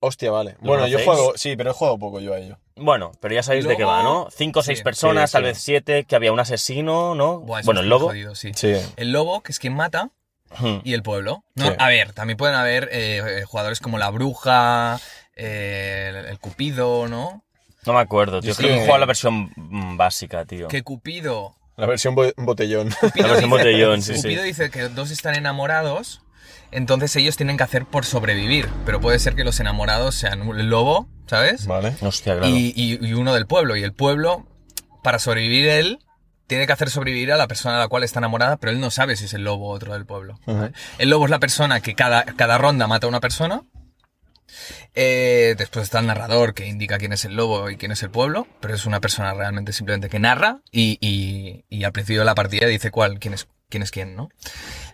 Hostia, 0.01 0.31
vale. 0.31 0.53
¿Lo 0.61 0.68
Bueno, 0.68 0.87
yo 0.87 0.98
conocéis? 0.98 1.05
juego, 1.05 1.33
sí, 1.37 1.57
pero 1.57 1.70
he 1.70 1.74
jugado 1.74 1.98
poco 1.98 2.20
yo 2.20 2.33
a 2.33 2.38
ello. 2.38 2.57
Bueno, 2.77 3.11
pero 3.20 3.35
ya 3.35 3.42
sabéis 3.42 3.66
de 3.66 3.77
qué 3.77 3.83
Lobo- 3.83 3.92
va, 3.92 4.03
¿no? 4.05 4.29
Cinco 4.31 4.61
o 4.61 4.62
seis 4.62 4.79
Sí. 4.79 4.85
personas, 4.85 5.31
Sí, 5.31 5.33
tal 5.33 5.42
sí. 5.42 5.46
vez 5.48 5.59
siete, 5.59 6.05
que 6.05 6.14
había 6.14 6.31
un 6.33 6.38
asesino, 6.38 7.16
¿no? 7.16 7.40
Buah, 7.40 7.61
eso 7.61 7.66
bueno, 7.66 7.81
es 7.81 7.83
el 7.85 7.88
muy 7.88 7.98
lobo. 7.98 8.07
jodido, 8.07 8.35
sí. 8.37 8.53
Sí. 8.55 8.74
El 8.96 9.11
lobo, 9.11 9.42
que 9.42 9.51
es 9.51 9.59
quien 9.59 9.74
mata, 9.74 10.11
Hmm. 10.59 10.79
y 10.85 10.95
el 10.95 11.03
pueblo. 11.03 11.45
¿no? 11.55 11.67
Sí. 11.67 11.73
A 11.79 11.89
ver, 11.89 12.13
también 12.13 12.37
pueden 12.37 12.55
haber 12.55 12.89
eh, 12.93 13.45
jugadores 13.47 13.81
como 13.81 13.99
la 13.99 14.11
bruja, 14.11 14.99
eh, 15.37 16.07
el, 16.11 16.17
el 16.27 16.39
cupido, 16.39 17.09
¿no? 17.09 17.45
No 17.87 17.93
me 17.93 18.01
acuerdo, 18.01 18.41
tío. 18.41 18.51
Yo 18.53 18.57
Creo 18.57 18.69
sí. 18.71 18.75
que 18.75 18.81
he 18.81 18.85
jugado 18.85 18.99
la 19.01 19.07
versión 19.07 19.53
mm, 19.57 19.97
básica, 19.97 20.45
tío. 20.45 20.69
Que 20.69 20.83
Cupido. 20.83 21.55
La 21.77 21.87
versión 21.87 22.15
bo- 22.15 22.33
botellón. 22.37 22.91
Cupido 23.01 23.27
La 23.29 23.33
versión 23.35 23.51
dice, 23.51 23.63
botellón, 23.65 24.03
sí, 24.03 24.15
sí. 24.17 24.23
Cupido 24.23 24.43
dice 24.43 24.71
que 24.71 24.89
dos 24.89 25.11
están 25.11 25.37
enamorados, 25.37 26.23
entonces 26.73 27.15
ellos 27.17 27.37
tienen 27.37 27.57
que 27.57 27.63
hacer 27.63 27.85
por 27.87 28.05
sobrevivir. 28.05 28.69
Pero 28.85 29.01
puede 29.01 29.19
ser 29.21 29.35
que 29.37 29.45
los 29.45 29.61
enamorados 29.61 30.17
sean 30.17 30.43
el 30.59 30.69
lobo, 30.71 31.09
¿sabes? 31.27 31.67
Vale. 31.67 31.95
Hostia, 32.01 32.35
claro. 32.39 32.49
y, 32.49 32.73
y- 32.75 32.99
y 33.07 33.13
uno 33.15 33.33
del 33.33 33.47
pueblo. 33.47 33.77
Y 33.77 33.85
el 33.85 33.93
pueblo, 33.93 34.47
para 35.05 35.19
sobrevivir 35.21 35.69
él, 35.69 35.99
tiene 36.49 36.67
que 36.67 36.73
hacer 36.73 36.91
sobrevivir 36.91 37.31
a 37.31 37.37
la 37.37 37.47
persona 37.47 37.77
a 37.77 37.79
la 37.79 37.87
cual 37.89 38.03
está 38.03 38.19
enamorada, 38.19 38.57
pero 38.57 38.73
él 38.73 38.81
no 38.81 38.91
sabe 38.91 39.15
si 39.17 39.27
es 39.27 39.35
el 39.35 39.45
lobo 39.45 39.69
o 39.69 39.73
otro 39.73 39.93
del 39.93 40.05
pueblo. 40.07 40.41
El 40.99 41.11
lobo 41.11 41.27
es 41.27 41.31
la 41.31 41.39
persona 41.39 41.81
que 41.81 41.95
cada, 41.95 42.25
cada 42.25 42.59
ronda 42.59 42.87
mata 42.89 43.07
a 43.07 43.09
una 43.11 43.21
persona. 43.21 43.63
Eh, 44.95 45.55
después 45.59 45.85
está 45.85 46.01
el 46.01 46.07
narrador 46.07 46.55
que 46.55 46.67
indica 46.67 46.99
quién 46.99 47.13
es 47.13 47.25
el 47.25 47.37
lobo 47.37 47.71
y 47.71 47.77
quién 47.77 47.93
es 47.93 48.03
el 48.03 48.11
pueblo, 48.11 48.47
pero 48.61 48.75
es 48.75 48.87
una 48.87 49.01
persona 49.01 49.35
realmente 49.35 49.73
simplemente 49.73 50.09
que 50.09 50.19
narra 50.19 50.61
y, 50.73 50.99
y- 51.01 51.65
y 51.69 51.85
al 51.85 51.93
principio 51.93 52.21
de 52.21 52.25
la 52.25 52.35
partida 52.35 52.67
dice 52.67 52.91
cuál, 52.91 53.19
quién 53.19 53.35
es, 53.35 53.47
quién 53.69 53.83
es 53.83 53.91
quién, 53.91 54.17
¿no? 54.17 54.31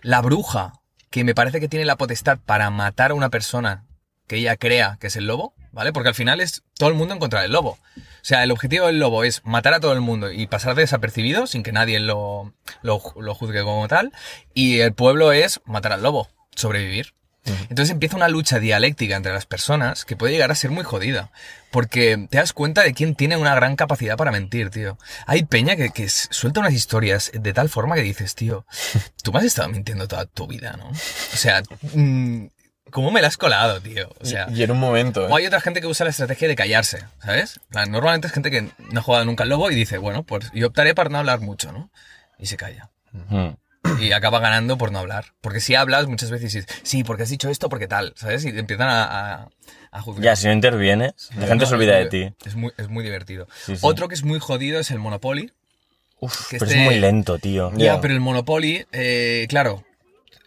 La 0.01 0.21
bruja, 0.21 0.73
que 1.09 1.23
me 1.23 1.33
parece 1.33 1.59
que 1.61 1.69
tiene 1.69 1.85
la 1.85 1.95
potestad 1.95 2.37
para 2.45 2.69
matar 2.69 3.11
a 3.11 3.15
una 3.15 3.29
persona 3.29 3.85
que 4.27 4.35
ella 4.37 4.57
crea 4.57 4.97
que 4.99 5.07
es 5.07 5.15
el 5.15 5.27
lobo, 5.27 5.53
¿vale? 5.75 5.91
Porque 5.91 6.09
al 6.09 6.15
final 6.15 6.39
es 6.39 6.63
todo 6.77 6.89
el 6.89 6.95
mundo 6.95 7.13
en 7.13 7.19
contra 7.19 7.41
del 7.41 7.51
lobo. 7.51 7.77
O 7.97 8.01
sea, 8.27 8.43
el 8.43 8.51
objetivo 8.51 8.87
del 8.87 8.97
lobo 8.97 9.25
es 9.25 9.41
matar 9.43 9.73
a 9.73 9.79
todo 9.81 9.91
el 9.91 10.01
mundo 10.01 10.31
y 10.31 10.47
pasar 10.47 10.73
desapercibido 10.73 11.45
sin 11.47 11.63
que 11.63 11.73
nadie 11.73 11.99
lo, 11.99 12.53
lo, 12.81 13.01
lo 13.19 13.35
juzgue 13.35 13.61
como 13.61 13.87
tal. 13.89 14.13
Y 14.53 14.79
el 14.79 14.93
pueblo 14.93 15.33
es 15.33 15.59
matar 15.65 15.91
al 15.91 16.01
lobo, 16.01 16.29
sobrevivir. 16.55 17.13
Entonces 17.69 17.91
empieza 17.91 18.15
una 18.15 18.29
lucha 18.29 18.57
dialéctica 18.57 19.15
entre 19.15 19.33
las 19.33 19.45
personas 19.45 20.03
que 20.05 20.15
puede 20.15 20.33
llegar 20.33 20.49
a 20.49 20.55
ser 20.55 20.71
muy 20.71 20.83
jodida. 20.83 21.31
Porque 21.69 22.27
te 22.29 22.37
das 22.37 22.53
cuenta 22.53 22.81
de 22.81 22.93
quién 22.93 23.13
tiene 23.13 23.37
una 23.37 23.53
gran 23.53 23.75
capacidad 23.75 24.17
para 24.17 24.31
mentir, 24.31 24.69
tío. 24.69 24.97
Hay 25.27 25.43
peña 25.43 25.75
que, 25.75 26.09
suelta 26.09 26.61
unas 26.61 26.73
historias 26.73 27.31
de 27.33 27.53
tal 27.53 27.69
forma 27.69 27.95
que 27.95 28.01
dices, 28.01 28.33
tío, 28.33 28.65
tú 29.23 29.31
me 29.31 29.39
has 29.39 29.45
estado 29.45 29.69
mintiendo 29.69 30.07
toda 30.07 30.25
tu 30.25 30.47
vida, 30.47 30.77
¿no? 30.77 30.87
O 30.87 31.37
sea, 31.37 31.61
mm, 31.93 32.45
¿cómo 32.91 33.11
me 33.11 33.21
la 33.21 33.27
has 33.27 33.37
colado, 33.37 33.81
tío? 33.81 34.09
O 34.19 34.25
sea, 34.25 34.47
y 34.51 34.63
en 34.63 34.71
un 34.71 34.79
momento, 34.79 35.25
o 35.25 35.29
¿eh? 35.29 35.41
hay 35.41 35.47
otra 35.47 35.61
gente 35.61 35.81
que 35.81 35.87
usa 35.87 36.03
la 36.05 36.11
estrategia 36.11 36.47
de 36.47 36.55
callarse, 36.55 37.03
¿sabes? 37.23 37.59
Plan, 37.69 37.91
Normalmente 37.91 38.27
es 38.27 38.33
gente 38.33 38.51
que 38.51 38.61
no 38.91 38.99
ha 38.99 39.03
jugado 39.03 39.25
nunca 39.25 39.43
al 39.43 39.49
lobo 39.49 39.69
y 39.71 39.75
dice, 39.75 39.97
bueno, 39.97 40.23
pues 40.23 40.49
yo 40.53 40.67
optaré 40.67 40.93
para 40.95 41.09
no 41.09 41.17
hablar 41.17 41.39
mucho, 41.41 41.71
¿no? 41.71 41.89
Y 42.39 42.45
se 42.47 42.57
calla. 42.57 42.89
Hmm. 43.29 43.49
Y 43.99 44.11
acaba 44.13 44.39
ganando 44.39 44.77
por 44.79 44.91
no 44.91 44.97
hablar. 44.99 45.25
Porque 45.41 45.59
si 45.59 45.75
hablas 45.75 46.07
muchas 46.07 46.31
veces 46.31 46.51
dices, 46.53 46.81
sí, 46.83 47.03
porque 47.03 47.23
has 47.23 47.29
dicho 47.29 47.49
esto, 47.49 47.69
porque 47.69 47.87
tal, 47.87 48.13
¿sabes? 48.17 48.43
Y 48.43 48.51
te 48.51 48.59
empiezan 48.59 48.89
a, 48.89 49.03
a, 49.43 49.49
a 49.91 50.01
juzgar. 50.01 50.23
Ya, 50.23 50.35
si 50.35 50.47
no 50.47 50.53
intervienes, 50.53 51.13
la 51.37 51.45
gente 51.47 51.65
No, 51.65 51.69
se 51.69 51.75
olvida 51.75 51.95
de 51.95 52.03
es 52.03 52.09
ti. 52.09 52.23
muy- 52.23 52.33
Es 52.45 52.55
muy, 52.55 52.71
es 52.77 52.87
muy 52.89 53.03
divertido. 53.03 53.47
Sí, 53.65 53.75
sí. 53.75 53.81
Otro 53.83 54.07
que 54.07 54.15
es 54.15 54.23
muy 54.23 54.39
jodido 54.39 54.79
es 54.79 54.89
el 54.91 54.97
Monopoly. 54.99 55.51
Uf, 56.19 56.47
pero 56.49 56.65
este- 56.65 56.79
es 56.79 56.83
muy 56.85 56.95
lento, 56.99 57.37
tío. 57.37 57.71
Ya, 57.75 57.85
Ya. 57.95 58.01
pero 58.01 58.13
el 58.15 58.21
Monopoly, 58.21 58.87
eh, 58.91 59.45
claro, 59.49 59.84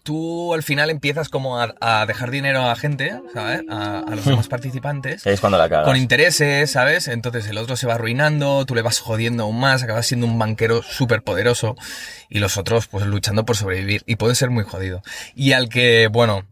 tú 0.09 0.55
al 0.55 0.62
final 0.62 0.88
empiezas 0.88 1.29
como 1.29 1.61
a, 1.61 1.75
a 1.83 2.07
dejar 2.07 2.31
dinero 2.31 2.62
a 2.62 2.75
gente, 2.77 3.21
¿sabes? 3.35 3.61
A, 3.68 3.99
a 3.99 4.14
los 4.14 4.25
demás 4.25 4.49
participantes. 4.49 5.27
Es 5.27 5.38
cuando 5.38 5.59
la 5.59 5.68
cagas. 5.68 5.85
Con 5.85 5.97
intereses, 5.99 6.71
¿sabes? 6.71 7.09
Entonces 7.09 7.47
el 7.47 7.59
otro 7.59 7.77
se 7.77 7.87
va 7.87 7.97
arruinando, 7.97 8.64
tú 8.64 8.75
le 8.75 8.81
vas 8.81 9.01
jodiendo 9.01 9.42
aún 9.42 9.61
más, 9.61 9.83
acabas 9.83 10.07
siendo 10.07 10.27
un 10.27 10.38
banquero 10.38 10.83
súper 10.83 11.23
poderoso 11.23 11.77
y 12.31 12.38
los 12.38 12.57
otros 12.57 12.87
pues 12.87 13.05
luchando 13.05 13.44
por 13.44 13.59
sobrevivir 13.59 14.03
y 14.07 14.16
puede 14.16 14.35
ser 14.35 14.49
muy 14.49 14.64
jodido. 14.64 15.03
Y 15.35 15.53
al 15.53 15.68
que, 15.68 16.09
bueno, 16.11 16.47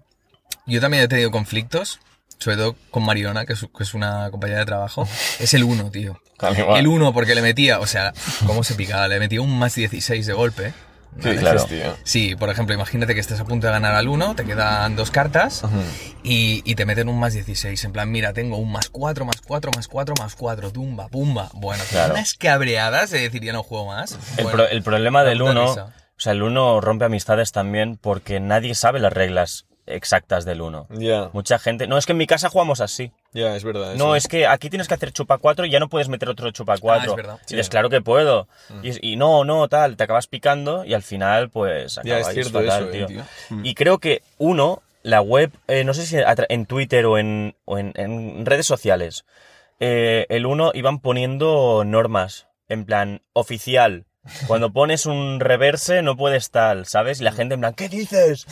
yo 0.66 0.78
también 0.82 1.02
he 1.04 1.08
tenido 1.08 1.30
conflictos, 1.30 1.98
sobre 2.36 2.58
todo 2.58 2.76
con 2.90 3.06
Mariona, 3.06 3.46
que 3.46 3.54
es, 3.54 3.94
una 3.94 4.30
compañera 4.30 4.58
de 4.60 4.66
trabajo, 4.66 5.08
es 5.40 5.54
el 5.54 5.64
1, 5.64 5.90
tío. 5.90 6.20
El 6.76 6.88
1 6.88 7.14
porque 7.14 7.34
le 7.34 7.40
metía, 7.40 7.80
o 7.80 7.86
sea, 7.86 8.12
¿cómo 8.46 8.62
se 8.62 8.74
picaba? 8.74 9.08
Le 9.08 9.18
metía 9.18 9.40
un 9.40 9.58
más 9.58 9.74
16 9.74 10.26
de 10.26 10.32
golpe. 10.34 10.74
¿Qué 11.20 11.28
¿vale? 11.28 11.40
claro. 11.40 11.64
tío? 11.64 11.96
Sí, 12.04 12.34
por 12.36 12.50
ejemplo, 12.50 12.74
imagínate 12.74 13.14
que 13.14 13.20
estás 13.20 13.40
a 13.40 13.44
punto 13.44 13.66
de 13.66 13.72
ganar 13.72 13.94
al 13.94 14.08
1, 14.08 14.34
te 14.36 14.44
quedan 14.44 14.96
dos 14.96 15.10
cartas 15.10 15.62
y, 16.22 16.62
y 16.64 16.74
te 16.74 16.84
meten 16.86 17.08
un 17.08 17.18
más 17.18 17.32
16. 17.34 17.82
En 17.84 17.92
plan, 17.92 18.10
mira, 18.10 18.32
tengo 18.32 18.56
un 18.58 18.70
más 18.70 18.88
4, 18.90 19.24
más 19.24 19.40
4, 19.40 19.70
más 19.74 19.88
4, 19.88 20.14
más 20.18 20.34
4, 20.36 20.72
tumba, 20.72 21.08
pumba. 21.08 21.48
Bueno, 21.54 21.82
Claro. 21.90 22.14
unas 22.14 22.34
cabreadas 22.34 23.10
de 23.10 23.20
decir 23.20 23.42
ya 23.42 23.52
no 23.52 23.62
juego 23.62 23.86
más. 23.86 24.18
El, 24.36 24.44
Bueno, 24.44 24.50
pro- 24.58 24.68
el 24.68 24.82
problema 24.82 25.24
del 25.24 25.38
puta 25.38 25.50
1, 25.52 25.66
risa. 25.68 25.84
o 25.86 26.20
sea, 26.20 26.32
el 26.32 26.42
1 26.42 26.80
rompe 26.80 27.04
amistades 27.06 27.52
también 27.52 27.96
porque 27.96 28.40
nadie 28.40 28.74
sabe 28.74 29.00
las 29.00 29.12
reglas 29.12 29.66
exactas 29.86 30.44
del 30.44 30.60
1. 30.60 30.88
Ya, 30.98 31.30
Mucha 31.32 31.58
gente, 31.58 31.86
no, 31.86 31.96
es 31.98 32.06
que 32.06 32.12
en 32.12 32.18
mi 32.18 32.26
casa 32.26 32.48
jugamos 32.48 32.80
así. 32.80 33.12
ya, 33.32 33.54
es 33.56 33.64
verdad. 33.64 33.94
No, 33.94 34.16
es 34.16 34.28
que 34.28 34.46
aquí 34.46 34.68
tienes 34.70 34.88
que 34.88 34.94
hacer 34.94 35.12
chupa 35.12 35.38
4 35.38 35.66
y 35.66 35.70
ya 35.70 35.80
no 35.80 35.88
puedes 35.88 36.08
meter 36.08 36.28
otro 36.28 36.50
chupa 36.50 36.76
4. 36.78 37.02
Ah, 37.02 37.06
es 37.10 37.16
verdad. 37.16 37.38
Y 37.48 37.54
dices, 37.54 37.68
claro 37.68 37.88
que 37.90 38.00
puedo. 38.00 38.48
Y, 38.82 39.12
y 39.12 39.16
no, 39.16 39.44
no, 39.44 39.68
tal, 39.68 39.96
te 39.96 40.04
acabas 40.04 40.26
picando 40.26 40.84
y 40.84 40.94
al 40.94 41.02
final, 41.02 41.50
pues, 41.50 42.00
Ya, 42.04 42.20
es 42.20 42.28
cierto 42.28 42.60
fatal, 42.62 42.88
eso, 42.88 42.90
eh, 42.90 42.92
tío. 42.92 43.06
tío. 43.06 43.24
Y 43.62 43.74
creo 43.74 43.98
que 43.98 44.22
uno, 44.38 44.82
la 45.02 45.20
web, 45.20 45.52
eh, 45.68 45.84
no 45.84 45.94
sé 45.94 46.06
si 46.06 46.16
en 46.48 46.66
Twitter 46.66 47.06
o 47.06 47.18
en, 47.18 47.54
o 47.64 47.78
en, 47.78 47.92
en 47.96 48.44
redes 48.46 48.66
sociales, 48.66 49.24
eh, 49.78 50.26
el 50.30 50.46
uno 50.46 50.70
iban 50.74 51.00
poniendo 51.00 51.84
normas, 51.84 52.48
en 52.68 52.84
plan, 52.84 53.22
oficial. 53.34 54.05
Cuando 54.46 54.72
pones 54.72 55.06
un 55.06 55.40
reverse 55.40 56.02
no 56.02 56.16
puedes 56.16 56.50
tal, 56.50 56.86
¿sabes? 56.86 57.20
Y 57.20 57.24
la 57.24 57.32
gente 57.32 57.54
en 57.54 57.60
plan, 57.60 57.74
¿qué 57.74 57.88
dices? 57.88 58.46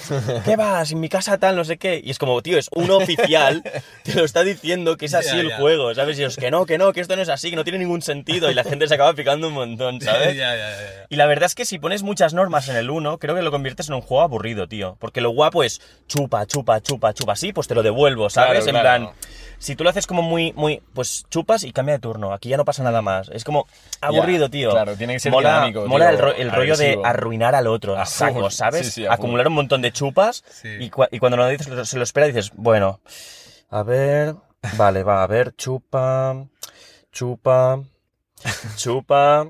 ¿Qué 0.44 0.56
vas? 0.56 0.92
En 0.92 1.00
mi 1.00 1.08
casa 1.08 1.38
tal, 1.38 1.56
no 1.56 1.64
sé 1.64 1.76
qué. 1.76 2.00
Y 2.02 2.10
es 2.10 2.18
como, 2.18 2.40
tío, 2.42 2.58
es 2.58 2.68
uno 2.72 2.96
oficial, 2.96 3.62
te 4.02 4.14
lo 4.14 4.24
está 4.24 4.44
diciendo 4.44 4.96
que 4.96 5.06
es 5.06 5.14
así 5.14 5.38
el 5.38 5.52
juego, 5.54 5.94
¿sabes? 5.94 6.18
Y 6.18 6.24
es 6.24 6.36
que 6.36 6.50
no, 6.50 6.66
que 6.66 6.78
no, 6.78 6.92
que 6.92 7.00
esto 7.00 7.16
no 7.16 7.22
es 7.22 7.28
así, 7.28 7.50
que 7.50 7.56
no 7.56 7.64
tiene 7.64 7.78
ningún 7.78 8.02
sentido. 8.02 8.50
Y 8.50 8.54
la 8.54 8.64
gente 8.64 8.88
se 8.88 8.94
acaba 8.94 9.14
picando 9.14 9.48
un 9.48 9.54
montón, 9.54 10.00
¿sabes? 10.00 10.36
Y 11.08 11.16
la 11.16 11.26
verdad 11.26 11.46
es 11.46 11.54
que 11.54 11.64
si 11.64 11.78
pones 11.78 12.02
muchas 12.02 12.34
normas 12.34 12.68
en 12.68 12.76
el 12.76 12.90
1, 12.90 13.18
creo 13.18 13.34
que 13.34 13.42
lo 13.42 13.50
conviertes 13.50 13.88
en 13.88 13.94
un 13.94 14.00
juego 14.00 14.22
aburrido, 14.22 14.68
tío. 14.68 14.96
Porque 15.00 15.20
lo 15.20 15.30
guapo 15.30 15.64
es 15.64 15.80
chupa, 16.06 16.46
chupa, 16.46 16.80
chupa, 16.80 17.12
chupa. 17.12 17.36
Sí, 17.36 17.52
pues 17.52 17.68
te 17.68 17.74
lo 17.74 17.82
devuelvo, 17.82 18.30
¿sabes? 18.30 18.64
Claro, 18.64 18.78
en 18.78 18.82
claro. 18.82 19.06
plan, 19.06 19.14
si 19.64 19.76
tú 19.76 19.82
lo 19.84 19.90
haces 19.90 20.06
como 20.06 20.22
muy, 20.22 20.52
muy, 20.52 20.82
pues 20.92 21.24
chupas 21.30 21.64
y 21.64 21.72
cambia 21.72 21.94
de 21.94 21.98
turno. 21.98 22.32
Aquí 22.32 22.48
ya 22.50 22.56
no 22.56 22.64
pasa 22.64 22.82
nada 22.82 23.00
más. 23.02 23.28
Es 23.30 23.44
como 23.44 23.66
aburrido, 24.00 24.50
tío. 24.50 24.70
claro, 24.70 24.94
tiene 24.96 25.14
que 25.14 25.20
ser 25.20 25.32
mola, 25.32 25.54
dinámico, 25.54 25.86
Mola 25.86 26.06
tío, 26.10 26.14
el, 26.16 26.22
ro- 26.22 26.34
el 26.36 26.52
rollo 26.52 26.76
de 26.76 26.98
arruinar 27.02 27.54
al 27.54 27.66
otro, 27.66 27.96
a 27.98 28.04
saco. 28.06 28.50
¿sabes? 28.50 28.86
Sí, 28.86 28.92
sí. 28.92 29.06
Acumular 29.06 29.48
un 29.48 29.54
montón 29.54 29.80
de 29.82 29.90
chupas 29.92 30.44
y, 30.62 30.90
cua- 30.90 31.08
y 31.10 31.18
cuando 31.18 31.36
lo 31.38 31.48
dices, 31.48 31.88
se 31.88 31.96
lo 31.96 32.02
espera, 32.04 32.26
dices, 32.26 32.52
bueno, 32.54 33.00
a 33.70 33.82
ver, 33.82 34.34
vale, 34.76 35.02
va, 35.02 35.22
a 35.22 35.26
ver, 35.26 35.54
chupa, 35.56 36.36
chupa, 37.10 37.80
chupa, 38.76 39.46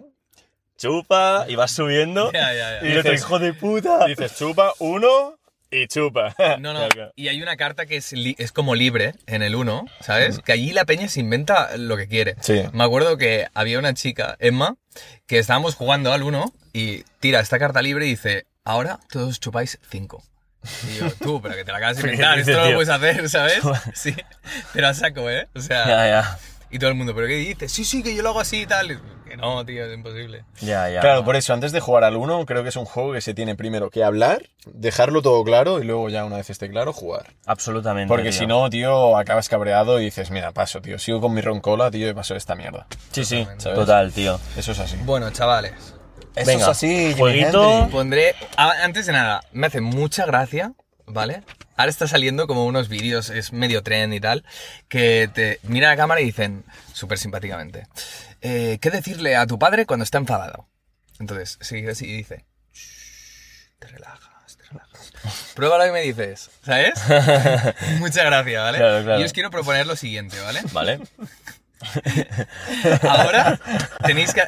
chupa, 0.76 1.44
y 1.48 1.56
vas 1.56 1.70
subiendo. 1.72 2.30
Ya, 2.32 2.52
ya. 2.54 2.86
Y 2.86 2.96
otro, 2.96 3.10
Dices- 3.12 3.20
hijo 3.20 3.38
de 3.38 3.52
puta. 3.54 4.06
Dices, 4.06 4.36
chupa, 4.36 4.72
uno, 4.78 5.34
Y 5.76 5.86
chupa. 5.88 6.34
No, 6.60 6.72
no. 6.72 6.88
Y 7.16 7.28
hay 7.28 7.42
una 7.42 7.56
carta 7.56 7.86
que 7.86 7.96
es, 7.96 8.12
li- 8.12 8.36
es 8.38 8.52
como 8.52 8.74
libre 8.74 9.14
en 9.26 9.42
el 9.42 9.54
1, 9.56 9.84
¿sabes? 10.00 10.38
Que 10.40 10.52
allí 10.52 10.72
la 10.72 10.84
peña 10.84 11.08
se 11.08 11.20
inventa 11.20 11.76
lo 11.76 11.96
que 11.96 12.06
quiere. 12.08 12.36
Sí. 12.40 12.62
Me 12.72 12.84
acuerdo 12.84 13.16
que 13.16 13.48
había 13.54 13.78
una 13.78 13.94
chica, 13.94 14.36
Emma, 14.38 14.76
que 15.26 15.38
estábamos 15.38 15.74
jugando 15.74 16.12
al 16.12 16.22
1 16.22 16.52
y 16.72 17.02
tira 17.20 17.40
esta 17.40 17.58
carta 17.58 17.82
libre 17.82 18.06
y 18.06 18.10
dice, 18.10 18.46
ahora 18.64 19.00
todos 19.10 19.40
chupáis 19.40 19.78
5. 19.90 20.22
Y 20.90 20.96
yo, 20.98 21.10
tú, 21.20 21.42
pero 21.42 21.54
que 21.56 21.64
te 21.64 21.72
la 21.72 21.78
acabas 21.78 21.96
de 21.96 22.02
¿Qué 22.04 22.08
inventar, 22.10 22.38
esto 22.38 22.52
no 22.52 22.64
lo 22.70 22.74
puedes 22.76 22.88
hacer, 22.88 23.28
¿sabes? 23.28 23.60
Sí, 23.94 24.14
pero 24.72 24.88
a 24.88 24.94
saco, 24.94 25.28
¿eh? 25.30 25.48
O 25.54 25.60
sea, 25.60 25.86
Ya, 25.86 26.06
ya. 26.08 26.38
Y 26.74 26.78
todo 26.80 26.90
el 26.90 26.96
mundo, 26.96 27.14
¿pero 27.14 27.28
qué 27.28 27.36
dices? 27.36 27.70
Sí, 27.70 27.84
sí, 27.84 28.02
que 28.02 28.16
yo 28.16 28.22
lo 28.24 28.30
hago 28.30 28.40
así 28.40 28.62
y 28.62 28.66
tal. 28.66 28.90
Y, 28.90 28.98
Que 29.28 29.36
no, 29.36 29.64
tío, 29.64 29.84
es 29.84 29.94
imposible. 29.94 30.44
Ya, 30.60 30.90
ya. 30.90 31.00
Claro, 31.00 31.24
por 31.24 31.36
eso, 31.36 31.54
antes 31.54 31.70
de 31.70 31.78
jugar 31.78 32.02
al 32.02 32.16
1, 32.16 32.46
creo 32.46 32.64
que 32.64 32.70
es 32.70 32.74
un 32.74 32.84
juego 32.84 33.12
que 33.12 33.20
se 33.20 33.32
tiene 33.32 33.54
primero 33.54 33.90
que 33.90 34.02
hablar, 34.02 34.42
dejarlo 34.66 35.22
todo 35.22 35.44
claro 35.44 35.80
y 35.80 35.84
luego 35.84 36.08
ya 36.08 36.24
una 36.24 36.38
vez 36.38 36.50
esté 36.50 36.68
claro, 36.68 36.92
jugar. 36.92 37.26
Absolutamente. 37.46 38.08
Porque 38.08 38.30
tío. 38.30 38.40
si 38.40 38.46
no, 38.48 38.68
tío, 38.70 39.16
acabas 39.16 39.48
cabreado 39.48 40.00
y 40.00 40.06
dices, 40.06 40.32
mira, 40.32 40.50
paso, 40.50 40.82
tío, 40.82 40.98
sigo 40.98 41.20
con 41.20 41.32
mi 41.32 41.42
roncola, 41.42 41.92
tío, 41.92 42.08
y 42.08 42.12
paso 42.12 42.34
de 42.34 42.38
esta 42.38 42.56
mierda. 42.56 42.88
Sí, 43.12 43.24
sí, 43.24 43.46
¿sabes? 43.58 43.78
total, 43.78 44.12
tío. 44.12 44.40
Eso 44.56 44.72
es 44.72 44.80
así. 44.80 44.96
Bueno, 45.04 45.30
chavales, 45.30 45.74
Eso 46.34 46.46
Venga, 46.46 46.64
es 46.64 46.68
así, 46.70 47.14
jueguito. 47.16 47.88
Pondré... 47.92 48.34
Antes 48.56 49.06
de 49.06 49.12
nada, 49.12 49.42
me 49.52 49.68
hace 49.68 49.80
mucha 49.80 50.26
gracia, 50.26 50.72
¿vale? 51.06 51.44
Ahora 51.76 51.90
está 51.90 52.06
saliendo 52.06 52.46
como 52.46 52.66
unos 52.66 52.88
vídeos, 52.88 53.30
es 53.30 53.52
medio 53.52 53.82
trend 53.82 54.14
y 54.14 54.20
tal, 54.20 54.44
que 54.88 55.28
te 55.32 55.58
miran 55.64 55.88
a 55.90 55.92
la 55.94 55.96
cámara 55.96 56.20
y 56.20 56.24
dicen, 56.26 56.64
súper 56.92 57.18
simpáticamente, 57.18 57.86
eh, 58.42 58.78
¿qué 58.80 58.90
decirle 58.90 59.36
a 59.36 59.46
tu 59.46 59.58
padre 59.58 59.86
cuando 59.86 60.04
está 60.04 60.18
enfadado? 60.18 60.68
Entonces, 61.18 61.58
sigue 61.60 61.90
así 61.90 62.06
y 62.06 62.16
dice, 62.18 62.44
"Shh, 62.72 63.70
te 63.78 63.86
relajas, 63.88 64.56
te 64.56 64.64
relajas. 64.64 65.12
Pruébalo 65.54 65.86
y 65.86 65.92
me 65.92 66.00
dices, 66.02 66.50
¿sabes? 66.64 66.94
Mucha 67.98 68.24
gracia, 68.24 68.62
¿vale? 68.62 68.78
Claro, 68.78 69.04
claro. 69.04 69.20
Y 69.20 69.24
os 69.24 69.32
quiero 69.32 69.50
proponer 69.50 69.86
lo 69.86 69.96
siguiente, 69.96 70.40
¿vale? 70.40 70.60
Vale. 70.72 71.00
Ahora 73.02 73.58
tenéis 74.04 74.32
que 74.34 74.42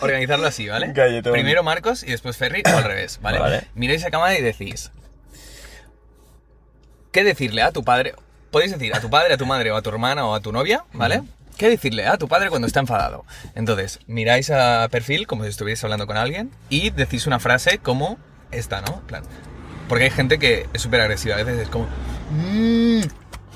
organizarlo 0.00 0.46
así, 0.46 0.68
¿vale? 0.68 0.92
Primero 1.22 1.62
Marcos 1.62 2.02
y 2.02 2.10
después 2.10 2.36
Ferry 2.36 2.62
o 2.66 2.76
al 2.76 2.84
revés, 2.84 3.18
¿vale? 3.20 3.38
Vale. 3.38 3.66
Miráis 3.74 4.04
a 4.04 4.10
cámara 4.10 4.38
y 4.38 4.42
decís, 4.42 4.90
¿qué 7.12 7.24
decirle 7.24 7.62
a 7.62 7.72
tu 7.72 7.84
padre? 7.84 8.14
Podéis 8.50 8.72
decir 8.72 8.94
a 8.94 9.00
tu 9.00 9.10
padre, 9.10 9.34
a 9.34 9.36
tu 9.36 9.46
madre 9.46 9.70
o 9.70 9.76
a 9.76 9.82
tu 9.82 9.90
hermana 9.90 10.24
o 10.26 10.34
a 10.34 10.40
tu 10.40 10.52
novia, 10.52 10.84
¿vale? 10.92 11.22
¿Qué 11.56 11.68
decirle 11.68 12.06
a 12.06 12.16
tu 12.18 12.28
padre 12.28 12.50
cuando 12.50 12.66
está 12.66 12.80
enfadado? 12.80 13.24
Entonces, 13.54 13.98
miráis 14.06 14.48
a 14.50 14.88
perfil 14.90 15.26
como 15.26 15.42
si 15.44 15.50
estuvierais 15.50 15.82
hablando 15.84 16.06
con 16.06 16.16
alguien 16.16 16.50
y 16.70 16.90
decís 16.90 17.26
una 17.26 17.40
frase 17.40 17.78
como 17.78 18.16
esta, 18.52 18.80
¿no? 18.80 19.00
Plan, 19.06 19.24
porque 19.88 20.04
hay 20.04 20.10
gente 20.10 20.38
que 20.38 20.66
es 20.72 20.82
súper 20.82 21.00
agresiva, 21.00 21.34
a 21.34 21.38
veces 21.42 21.58
es 21.62 21.68
como... 21.68 21.86
"Mm", 22.30 23.00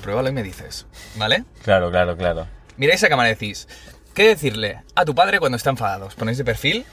pruébalo 0.01 0.29
y 0.29 0.33
me 0.33 0.43
dices, 0.43 0.85
¿vale? 1.15 1.43
Claro, 1.63 1.89
claro, 1.91 2.17
claro. 2.17 2.45
Miráis 2.77 3.03
a 3.03 3.09
cámara 3.09 3.29
y 3.29 3.33
decís, 3.33 3.67
¿qué 4.13 4.27
decirle 4.27 4.81
a 4.95 5.05
tu 5.05 5.15
padre 5.15 5.39
cuando 5.39 5.55
está 5.55 5.69
enfadado? 5.69 6.07
Os 6.07 6.15
ponéis 6.15 6.37
de 6.37 6.43
perfil, 6.43 6.85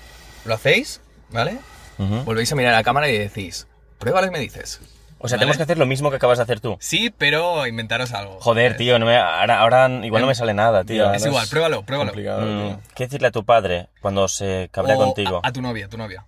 lo 0.45 0.55
hacéis, 0.55 1.01
¿vale? 1.31 1.59
Ujú. 1.99 2.23
Volvéis 2.25 2.53
a 2.53 2.55
mirar 2.57 2.73
a 2.75 2.79
la 2.79 2.85
cámara 2.85 3.09
y 3.09 3.19
decís, 3.19 3.67
pruébalo 3.99 4.29
y 4.29 4.31
me 4.31 4.39
dices. 4.39 4.81
O 5.23 5.29
sea, 5.29 5.37
¿Vale? 5.37 5.41
tenemos 5.41 5.57
que 5.59 5.63
hacer 5.65 5.77
lo 5.79 5.85
mismo 5.87 6.09
que 6.11 6.17
acabas 6.17 6.39
de 6.39 6.45
hacer 6.45 6.61
tú. 6.61 6.79
Sí, 6.81 7.11
pero 7.17 7.67
inventaros 7.67 8.13
algo. 8.13 8.41
Joder, 8.41 8.77
tío, 8.79 8.99
no 8.99 9.05
me, 9.05 9.17
ahora, 9.19 9.61
ahora 9.61 9.89
igual 10.05 10.23
no 10.23 10.29
me 10.29 10.35
sale 10.35 10.55
nada, 10.55 10.83
tío. 10.85 11.05
Ya, 11.11 11.15
Es 11.15 11.27
igual, 11.27 11.47
pruébalo, 11.49 11.83
pruébalo. 11.85 12.13
Mm. 12.15 12.81
¿Qué 12.95 13.05
decirle 13.05 13.29
a 13.29 13.31
tu 13.31 13.45
padre 13.45 13.89
cuando 14.01 14.29
se 14.29 14.71
cabrea 14.73 14.97
O 14.97 14.99
contigo? 14.99 15.41
A, 15.45 15.49
a 15.49 15.53
tu 15.53 15.61
novia, 15.61 15.87
a 15.87 15.89
tu 15.91 15.99
novia. 15.99 16.25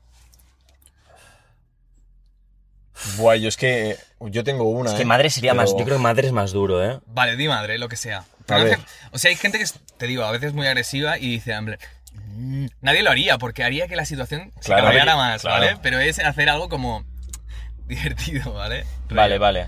Buah, 3.17 3.37
yo 3.37 3.49
es 3.49 3.57
que 3.57 3.97
yo 4.21 4.45
tengo 4.45 4.65
una. 4.65 4.91
Es 4.91 4.97
que 4.97 5.03
¿eh? 5.03 5.07
madre 5.07 5.31
sería 5.31 5.55
más. 5.55 5.71
Pero- 5.71 5.79
Yo 5.81 5.85
creo 5.87 5.97
que 5.97 6.03
madre 6.03 6.27
es 6.27 6.33
más 6.33 6.53
duro, 6.53 6.85
¿eh? 6.85 7.01
Vale, 7.07 7.37
di 7.37 7.49
madre, 7.49 7.79
lo 7.79 7.89
que 7.89 7.97
sea. 7.97 8.25
Pero 8.47 8.59
A 8.59 8.61
a 8.61 8.65
ver. 8.65 8.79
veces- 8.79 8.93
o 9.11 9.19
sea, 9.19 9.31
hay 9.31 9.37
gente 9.37 9.59
que, 9.59 9.65
es- 9.65 9.81
te 9.97 10.07
digo, 10.07 10.25
a 10.25 10.31
veces 10.31 10.53
muy 10.53 10.67
agresiva 10.67 11.19
y 11.19 11.29
dice, 11.31 11.57
hombre, 11.57 11.79
mm, 12.37 12.67
nadie 12.81 13.03
lo 13.03 13.11
haría 13.11 13.39
porque 13.39 13.65
haría 13.65 13.89
que 13.89 13.97
la 13.97 14.05
situación 14.05 14.53
se 14.61 14.67
Claro, 14.67 14.85
cabreara 14.85 15.17
más, 15.17 15.43
claro. 15.43 15.65
¿vale? 15.65 15.79
Pero 15.83 15.99
es 15.99 16.19
hacer 16.19 16.49
algo 16.51 16.69
como 16.69 17.05
divertido, 17.89 18.53
¿vale? 18.53 18.85
Vale, 19.11 19.39
vale. 19.39 19.67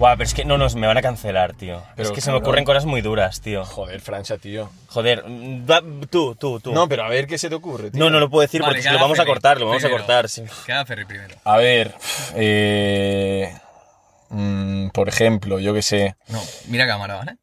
Guau, 0.00 0.16
pero 0.16 0.24
es 0.24 0.32
que 0.32 0.46
no 0.46 0.56
nos 0.56 0.76
me 0.76 0.86
van 0.86 0.96
a 0.96 1.02
cancelar, 1.02 1.52
tío. 1.52 1.82
Pero, 1.94 2.08
es 2.08 2.14
que 2.14 2.22
se 2.22 2.30
me 2.30 2.38
ocurren 2.38 2.64
cosas 2.64 2.86
muy 2.86 3.02
duras, 3.02 3.42
tío. 3.42 3.66
Joder, 3.66 4.00
Francia, 4.00 4.38
tío. 4.38 4.70
Joder, 4.86 5.22
tú, 6.08 6.34
tú, 6.36 6.58
tú. 6.58 6.72
No, 6.72 6.88
pero 6.88 7.04
a 7.04 7.08
ver 7.10 7.26
qué 7.26 7.36
se 7.36 7.50
te 7.50 7.54
ocurre, 7.54 7.90
tío. 7.90 8.00
no, 8.00 8.08
no 8.08 8.18
lo 8.18 8.30
puedo 8.30 8.40
decir 8.40 8.62
Vale, 8.62 8.70
porque 8.70 8.82
que 8.82 8.88
es 8.88 8.92
que 8.92 8.94
lo 8.94 9.02
vamos 9.02 9.20
a 9.20 9.26
cortar, 9.26 9.60
lo 9.60 9.66
vamos 9.66 9.84
a 9.84 9.90
cortar, 9.90 10.30
sí. 10.30 10.42
Queda 10.64 10.86
Ferry 10.86 11.04
primero. 11.04 11.36
A 11.44 11.58
ver, 11.58 11.94
eh, 12.34 13.54
mm, 14.30 14.88
por 14.88 15.10
ejemplo, 15.10 15.58
yo 15.58 15.74
qué 15.74 15.82
sé. 15.82 16.16
No, 16.28 16.40
mira 16.68 16.86
cámara, 16.86 17.16
¿vale? 17.16 17.36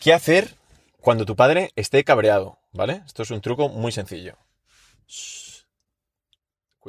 ¿Qué 0.00 0.14
hacer 0.14 0.54
cuando 1.00 1.26
tu 1.26 1.34
padre 1.34 1.72
esté 1.74 2.04
cabreado? 2.04 2.58
¿Vale? 2.72 3.02
Esto 3.04 3.24
es 3.24 3.30
un 3.32 3.40
truco 3.40 3.68
muy 3.68 3.90
sencillo. 3.90 4.36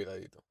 Cuidadito. 0.03 0.43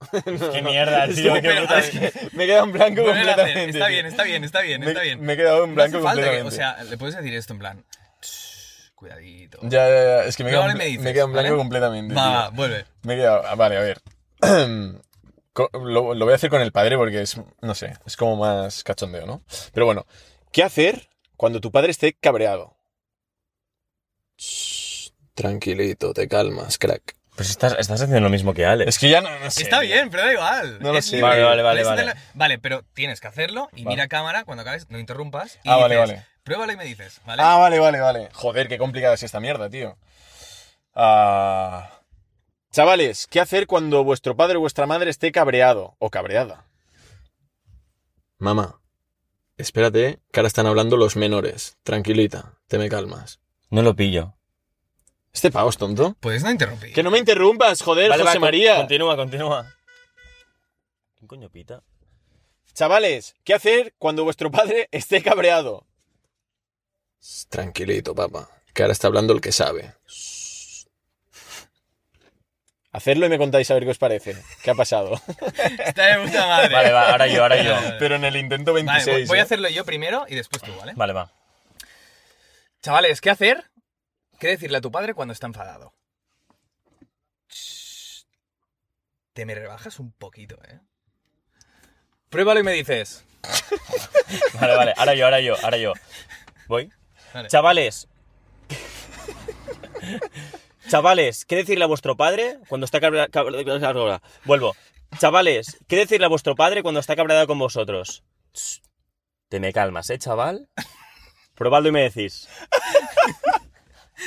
Qué 0.53 0.63
mierda, 0.63 1.07
tío, 1.09 1.35
qué 1.35 1.41
pero 1.43 1.61
puta- 1.63 1.79
es 1.79 1.91
que- 1.91 2.13
Me 2.33 2.45
he 2.45 2.47
quedado 2.47 2.65
en 2.65 2.73
blanco 2.73 3.01
hacer. 3.03 3.15
completamente. 3.15 3.71
Está 3.71 3.89
bien, 3.89 4.07
está 4.07 4.23
bien, 4.25 4.45
está 4.45 4.61
bien, 4.63 4.81
Me, 4.81 4.87
está 4.89 5.03
bien. 5.03 5.21
me 5.21 5.33
he 5.33 5.37
quedado 5.37 5.65
en 5.65 5.75
blanco 5.75 5.99
que- 5.99 6.05
completamente. 6.05 6.49
o 6.49 6.51
sea, 6.51 6.83
le 6.85 6.97
puedes 6.99 7.17
decir 7.17 7.35
esto 7.35 7.53
en 7.53 7.59
plan. 7.59 7.85
"Shh, 8.23 8.91
Cuidadito. 8.95 9.59
ya, 9.63 9.89
ya, 9.89 10.03
ya, 10.05 10.25
es 10.25 10.37
que 10.37 10.45
me 10.45 10.51
he 10.51 10.53
quedado, 10.53 10.75
me 10.77 10.85
dices, 10.87 11.03
me 11.03 11.11
he 11.11 11.13
quedado 11.13 11.29
en 11.29 11.33
blanco 11.33 11.49
¿vale? 11.51 11.59
completamente. 11.59 12.15
Va, 12.15 12.49
tío. 12.49 12.57
vuelve. 12.57 12.85
Me 13.03 13.15
he 13.15 13.17
quedado. 13.17 13.43
ah, 13.47 13.55
Vale, 13.55 13.77
a 13.77 13.81
ver. 13.81 14.01
Lo, 15.75 16.15
lo 16.15 16.25
voy 16.25 16.33
a 16.33 16.37
hacer 16.37 16.49
con 16.49 16.63
el 16.63 16.73
padre 16.73 16.97
porque 16.97 17.21
es, 17.21 17.37
no 17.61 17.75
sé, 17.75 17.93
es 18.07 18.17
como 18.17 18.37
más 18.37 18.83
cachondeo, 18.85 19.27
¿no? 19.27 19.43
Pero 19.75 19.85
bueno, 19.85 20.07
¿qué 20.53 20.63
hacer 20.63 21.11
cuando 21.37 21.61
tu 21.61 21.71
padre 21.71 21.91
esté 21.91 22.15
cabreado? 22.15 22.77
Shh, 24.39 25.11
tranquilito, 25.35 26.15
te 26.15 26.29
calmas, 26.29 26.79
crack. 26.79 27.15
Pues 27.41 27.49
estás, 27.49 27.75
estás 27.79 28.03
haciendo 28.03 28.21
lo 28.21 28.29
mismo 28.29 28.53
que 28.53 28.67
Alex. 28.67 28.87
Es 28.87 28.99
que 28.99 29.09
ya 29.09 29.23
no, 29.23 29.31
no 29.39 29.51
sé. 29.51 29.63
Está 29.63 29.81
bien, 29.81 30.11
pero 30.11 30.25
da 30.27 30.33
igual. 30.35 30.79
No 30.83 30.93
lo 30.93 31.01
sé. 31.01 31.23
Vale, 31.23 31.43
vale, 31.43 31.63
vale, 31.63 31.83
vale. 31.85 32.13
Vale, 32.35 32.59
pero 32.59 32.83
tienes 32.93 33.19
que 33.19 33.29
hacerlo 33.29 33.71
y 33.75 33.85
Vale. 33.85 33.95
mira 33.95 34.05
a 34.05 34.09
cámara 34.09 34.45
cuando 34.45 34.61
acabes, 34.61 34.91
no 34.91 34.99
interrumpas. 34.99 35.59
Y 35.65 35.71
Ah, 35.71 35.77
vale, 35.77 35.95
dices, 35.97 36.11
vale. 36.11 36.27
Pruébalo 36.43 36.73
y 36.75 36.77
me 36.77 36.85
dices, 36.85 37.23
¿vale? 37.25 37.43
Ah, 37.43 37.57
vale, 37.57 37.79
vale, 37.79 37.99
vale. 37.99 38.29
Joder, 38.35 38.69
qué 38.69 38.77
complicada 38.77 39.15
es 39.15 39.23
esta 39.23 39.41
mierda, 39.41 39.71
tío. 39.71 39.97
Ah, 40.95 41.89
Chavales, 42.73 43.27
¿qué 43.27 43.41
hacer 43.41 43.67
cuando 43.67 44.05
vuestro 44.05 44.37
padre 44.37 44.59
o 44.59 44.61
vuestra 44.61 44.85
madre 44.87 45.09
esté 45.09 45.33
cabreado 45.33 45.97
o 45.99 46.11
cabreada? 46.11 46.67
Mamá, 48.37 48.83
espérate, 49.57 50.19
que 50.31 50.41
ahora 50.41 50.49
están 50.49 50.67
hablando 50.67 50.99
los 50.99 51.17
menores. 51.17 51.79
Tranquilita, 51.85 52.59
te 52.69 52.77
me 52.77 52.91
calmas. 52.91 53.41
No 53.71 53.81
lo 53.81 53.97
pillo. 53.97 54.35
Este 55.33 55.51
pavo 55.51 55.71
es 55.71 55.77
tonto. 55.77 56.17
Puedes 56.21 56.43
no 56.43 56.51
interrumpir. 56.51 56.93
Que 56.93 57.03
no 57.03 57.11
me 57.11 57.19
interrumpas, 57.19 57.83
joder, 57.83 58.11
Vale, 58.11 58.23
José 58.25 58.35
con- 58.35 58.41
María. 58.43 58.77
Continúa, 58.77 59.17
continúa. 59.17 59.75
¿Quién 61.17 61.29
coño 61.29 61.51
pita? 61.51 61.83
Chavales, 62.75 63.35
¿qué 63.45 63.55
hacer 63.55 63.95
cuando 63.99 64.25
vuestro 64.25 64.51
padre 64.51 64.89
esté 64.91 65.23
cabreado? 65.23 65.87
Tranquilito, 67.49 68.15
papá, 68.15 68.49
que 68.73 68.83
ahora 68.83 68.93
está 68.93 69.07
hablando 69.09 69.33
el 69.33 69.41
que 69.41 69.53
sabe. 69.53 69.95
Hacerlo 72.93 73.27
y 73.27 73.29
me 73.29 73.39
contáis 73.39 73.71
a 73.71 73.75
ver 73.75 73.85
qué 73.85 73.91
os 73.91 73.99
parece. 73.99 74.37
¿Qué 74.65 74.71
ha 74.73 74.75
pasado? 74.75 75.15
Está 75.87 76.07
de 76.19 76.27
puta 76.27 76.45
madre. 76.49 76.75
Vale, 76.75 76.91
va, 76.91 77.11
ahora 77.13 77.27
yo, 77.29 77.43
ahora 77.43 77.63
yo. 77.63 77.77
Pero 78.01 78.17
en 78.17 78.25
el 78.25 78.35
intento 78.35 78.73
Vale, 78.73 78.85
26. 78.85 79.17
voy- 79.17 79.27
voy 79.29 79.39
a 79.39 79.41
¿eh? 79.41 79.45
hacerlo 79.45 79.69
yo 79.69 79.85
primero 79.85 80.25
y 80.29 80.35
después 80.35 80.61
tú, 80.61 80.75
¿vale? 80.77 80.95
Vale, 80.97 81.13
va. 81.13 81.33
Chavales, 82.83 83.21
¿qué 83.21 83.31
hacer? 83.31 83.70
¿Qué 84.41 84.49
decirle 84.49 84.79
a 84.79 84.81
tu 84.81 84.91
padre 84.91 85.13
cuando 85.13 85.33
está 85.33 85.47
enfadado? 85.47 85.93
Te 89.35 89.45
me 89.45 89.55
rebajas 89.55 90.01
un 90.01 90.13
poquito, 90.13 90.57
¿eh? 90.65 90.81
Pruébalo 92.31 92.61
y 92.61 92.63
me 92.63 92.73
dices. 92.73 93.25
Vale, 94.61 94.77
vale. 94.77 94.95
Ahora 94.97 95.15
yo, 95.15 95.25
ahora 95.25 95.41
yo, 95.41 95.55
ahora 95.63 95.77
yo. 95.77 95.93
Voy. 96.69 96.93
Vale. 97.35 97.49
Chavales. 97.49 98.07
Chavales, 100.89 101.45
¿qué 101.45 101.57
decirle 101.57 101.85
a 101.85 101.89
vuestro 101.89 102.17
padre 102.17 102.59
cuando 102.69 102.85
está 102.85 103.01
cabreado? 103.01 104.21
Vuelvo. 104.45 104.77
Chavales, 105.19 105.79
¿qué 105.89 105.97
decirle 105.97 106.27
a 106.27 106.29
vuestro 106.29 106.55
padre 106.55 106.83
cuando 106.83 107.01
está 107.01 107.17
cabreado 107.17 107.47
con 107.47 107.59
vosotros? 107.59 108.23
Te 109.49 109.59
me 109.59 109.73
calmas, 109.73 110.11
¿eh, 110.11 110.19
chaval? 110.19 110.69
Probadlo 111.55 111.89
y 111.89 111.93
me 111.93 112.03
decís. 112.03 112.49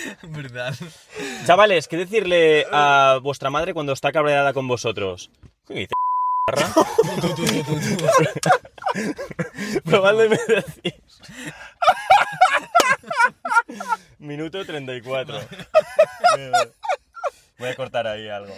¿Verdad? 0.23 0.73
Chavales, 1.45 1.87
¿qué 1.87 1.97
decirle 1.97 2.65
a 2.71 3.19
vuestra 3.21 3.49
madre 3.49 3.73
cuando 3.73 3.93
está 3.93 4.11
cabreada 4.11 4.53
con 4.53 4.67
vosotros? 4.67 5.31
¿Qué 5.67 5.73
dice? 5.73 5.93
Me 9.85 10.37
decís. 10.47 11.21
Minuto 14.19 14.65
34. 14.65 15.39
Voy 17.57 17.69
a 17.69 17.75
cortar 17.75 18.07
ahí 18.07 18.29
algo. 18.29 18.53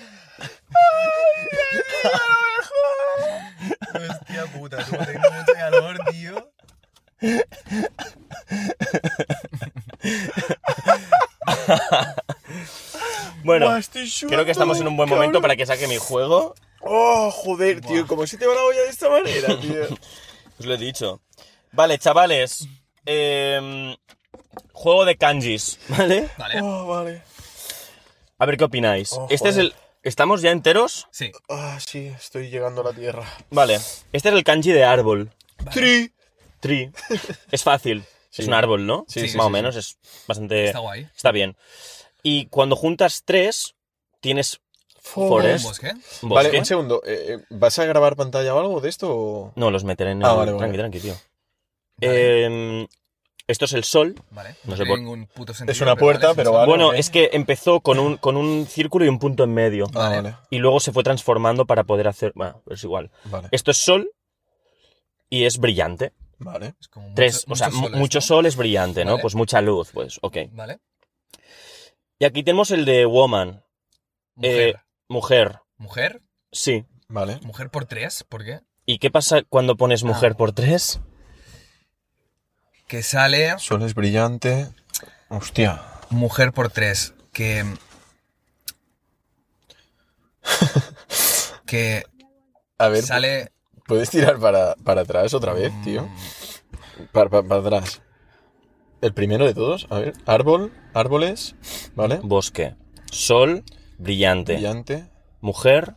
Hostia 3.93 4.45
puta, 4.53 4.83
tú 4.83 4.91
tengo 4.91 5.31
mucho 5.31 5.53
calor, 5.53 5.97
tío. 6.11 6.51
Bueno, 13.43 13.67
creo 14.27 14.45
que 14.45 14.51
estamos 14.51 14.79
en 14.79 14.87
un 14.87 14.97
buen 14.97 15.09
momento 15.09 15.41
para 15.41 15.55
que 15.55 15.65
saque 15.65 15.87
mi 15.87 15.97
juego. 15.97 16.55
Oh, 16.81 17.31
joder, 17.31 17.81
tío, 17.81 18.05
¿cómo 18.07 18.27
se 18.27 18.37
te 18.37 18.45
va 18.45 18.53
la 18.53 18.63
olla 18.63 18.81
de 18.81 18.89
esta 18.89 19.09
manera, 19.09 19.59
tío? 19.61 19.83
Os 20.59 20.65
lo 20.65 20.73
he 20.73 20.77
dicho. 20.77 21.21
Vale, 21.71 21.97
chavales. 21.97 22.67
em, 23.05 23.95
juego 24.71 25.05
de 25.05 25.15
kanjis, 25.17 25.79
¿vale? 25.89 26.29
Vale. 26.37 26.61
Oh, 26.61 26.85
vale. 26.87 27.21
A 28.37 28.45
ver 28.45 28.57
qué 28.57 28.63
opináis. 28.65 29.13
Oh, 29.13 29.27
este 29.29 29.49
es 29.49 29.57
el. 29.57 29.73
¿Estamos 30.03 30.41
ya 30.41 30.51
enteros? 30.51 31.07
Sí. 31.11 31.31
Ah, 31.49 31.79
sí, 31.83 32.07
estoy 32.15 32.49
llegando 32.51 32.81
a 32.81 32.85
la 32.85 32.93
tierra. 32.93 33.23
Vale. 33.49 33.75
Este 34.13 34.29
es 34.29 34.35
el 34.35 34.43
kanji 34.43 34.71
de 34.71 34.83
árbol. 34.83 35.31
Tri. 35.73 36.11
Tree. 36.67 36.91
Es 37.51 37.63
fácil. 37.63 38.03
Sí. 38.29 38.41
Es 38.41 38.47
un 38.47 38.53
árbol, 38.53 38.85
¿no? 38.85 39.05
Sí, 39.07 39.27
sí, 39.29 39.37
Más 39.37 39.45
o 39.45 39.49
sí, 39.49 39.53
menos. 39.53 39.75
Es 39.75 39.97
bastante. 40.27 40.65
Está 40.65 40.79
guay. 40.79 41.07
Está 41.15 41.31
bien. 41.31 41.55
Y 42.23 42.47
cuando 42.47 42.75
juntas 42.75 43.21
tres, 43.23 43.75
tienes 44.19 44.59
Forest. 44.99 45.63
¿Un 45.65 45.69
bosque? 45.69 45.91
un 46.23 46.29
Vale, 46.29 46.47
bosque. 46.49 46.59
un 46.59 46.65
segundo. 46.65 47.01
eh, 47.05 47.25
eh, 47.39 47.43
¿Vas 47.51 47.77
a 47.77 47.85
grabar 47.85 48.15
pantalla 48.15 48.55
o 48.55 48.59
algo 48.59 48.81
de 48.81 48.89
esto? 48.89 49.07
o- 49.15 49.53
No, 49.55 49.69
los 49.69 49.83
meteré 49.83 50.11
en 50.11 50.19
el... 50.19 50.25
Ah, 50.25 50.33
vale, 50.33 50.51
vale. 50.51 50.57
Tranqui, 50.57 50.77
tranqui, 50.79 50.99
tío. 50.99 51.15
Vale. 51.97 52.45
Em, 52.45 52.87
esto 53.47 53.65
es 53.65 53.73
el 53.73 53.83
sol. 53.83 54.15
Vale. 54.31 54.55
No 54.63 54.71
No, 54.71 54.77
sé 54.77 54.85
por- 54.87 54.97
ningún 54.97 55.27
puto 55.27 55.53
sentido. 55.53 55.71
Es 55.71 55.81
una 55.81 55.95
puerta, 55.95 56.27
vale, 56.29 56.35
pero 56.37 56.51
vale. 56.53 56.67
bueno, 56.67 56.91
es 56.93 57.11
que 57.11 57.29
empezó 57.33 57.79
con 57.81 57.99
un, 57.99 58.17
con 58.17 58.35
un 58.35 58.65
círculo 58.65 59.05
y 59.05 59.07
un 59.09 59.19
punto 59.19 59.43
en 59.43 59.53
medio. 59.53 59.85
Ah, 59.93 59.99
Vale. 60.09 60.15
vale. 60.21 60.35
Y 60.49 60.57
luego 60.57 60.79
se 60.79 60.91
fue 60.91 61.03
transformando 61.03 61.65
para 61.67 61.83
poder 61.83 62.07
hacer... 62.07 62.31
Bueno, 62.33 62.63
es 62.69 62.83
igual. 62.83 63.11
Vale. 63.25 63.47
Esto 63.51 63.69
es 63.69 63.77
sol 63.77 64.09
y 65.29 65.45
es 65.45 65.59
brillante. 65.59 66.13
Vale. 66.39 66.75
Es 66.79 66.87
como 66.87 67.13
Tres, 67.13 67.45
o 67.47 67.55
sea, 67.55 67.69
mucho 67.69 68.17
¿no? 68.17 68.21
sol 68.21 68.45
es 68.45 68.55
brillante, 68.55 69.05
¿no? 69.05 69.11
Vale. 69.11 69.21
Pues 69.21 69.35
mucha 69.35 69.61
luz, 69.61 69.89
pues, 69.93 70.19
ok. 70.21 70.37
Vale. 70.51 70.79
Y 72.19 72.25
aquí 72.25 72.43
tenemos 72.43 72.71
el 72.71 72.85
de 72.85 73.05
woman, 73.05 73.63
Mujer. 74.35 74.69
Eh, 74.69 74.75
mujer, 75.07 75.59
Mujer. 75.77 76.21
sí. 76.51 76.85
Vale. 77.07 77.39
Mujer 77.43 77.69
por 77.69 77.85
tres. 77.85 78.23
¿Por 78.27 78.43
qué? 78.43 78.61
¿Y 78.85 78.97
qué 78.97 79.11
pasa 79.11 79.43
cuando 79.43 79.77
pones 79.77 80.03
mujer 80.03 80.31
Ah. 80.33 80.37
por 80.37 80.51
tres? 80.53 80.99
Que 82.87 83.01
sale 83.03 83.57
Sol 83.59 83.81
es 83.83 83.93
brillante. 83.95 84.69
Hostia. 85.29 85.81
mujer 86.09 86.51
por 86.51 86.69
tres. 86.71 87.13
Que. 87.31 87.63
que 91.65 92.03
A 92.77 92.89
ver, 92.89 93.03
sale. 93.03 93.51
¿Puedes 93.85 94.09
tirar 94.09 94.39
para, 94.39 94.75
para 94.83 95.01
atrás 95.01 95.33
otra 95.33 95.53
vez, 95.53 95.71
tío? 95.83 96.07
Para, 97.11 97.29
para- 97.29 97.47
para 97.47 97.61
atrás. 97.61 98.01
El 99.01 99.13
primero 99.13 99.45
de 99.45 99.53
todos, 99.53 99.87
a 99.89 99.99
ver. 99.99 100.13
Árbol, 100.25 100.73
árboles, 100.93 101.55
¿vale? 101.95 102.19
Bosque, 102.23 102.75
sol, 103.11 103.63
brillante, 103.97 104.53
Brillante. 104.53 105.09
mujer, 105.41 105.95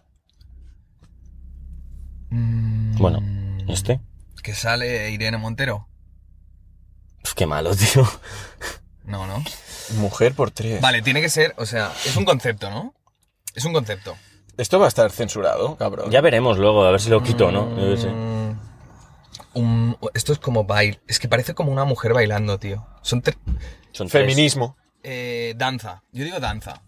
mm, 2.30 2.96
bueno, 2.98 3.20
este. 3.68 4.00
Que 4.42 4.54
sale 4.54 5.10
Irene 5.10 5.38
Montero. 5.38 5.88
Uf, 7.24 7.34
qué 7.34 7.46
malo, 7.46 7.74
tío. 7.76 8.06
No, 9.04 9.26
no. 9.26 9.42
Mujer 9.96 10.34
por 10.34 10.50
tres. 10.50 10.80
Vale, 10.80 11.02
tiene 11.02 11.20
que 11.20 11.28
ser. 11.30 11.54
O 11.56 11.64
sea, 11.66 11.92
es 12.04 12.16
un 12.16 12.24
concepto, 12.24 12.70
¿no? 12.70 12.94
Es 13.54 13.64
un 13.64 13.72
concepto. 13.72 14.16
Esto 14.58 14.78
va 14.78 14.84
a 14.86 14.88
estar 14.88 15.10
censurado, 15.10 15.76
cabrón. 15.76 16.10
Ya 16.10 16.20
veremos 16.20 16.58
luego, 16.58 16.84
a 16.84 16.90
ver 16.90 17.00
si 17.00 17.08
lo 17.10 17.22
quito, 17.22 17.50
¿no? 17.50 17.70
Yo 17.80 17.94
qué 17.94 17.96
sé. 17.96 18.08
Mm, 18.10 18.58
un- 19.54 19.96
esto 20.14 20.32
es 20.32 20.38
como 20.38 20.64
baile. 20.64 21.00
Es 21.06 21.18
que 21.18 21.28
parece 21.28 21.54
como 21.54 21.72
una 21.72 21.84
mujer 21.84 22.12
bailando, 22.12 22.58
tío. 22.58 22.86
Son 23.02 23.22
tre- 23.22 23.38
Son 23.92 24.08
tres. 24.08 24.12
Feminismo. 24.24 24.76
eh, 25.04 25.54
danza. 25.56 26.02
Yo 26.12 26.24
digo 26.24 26.40
danza. 26.40 26.82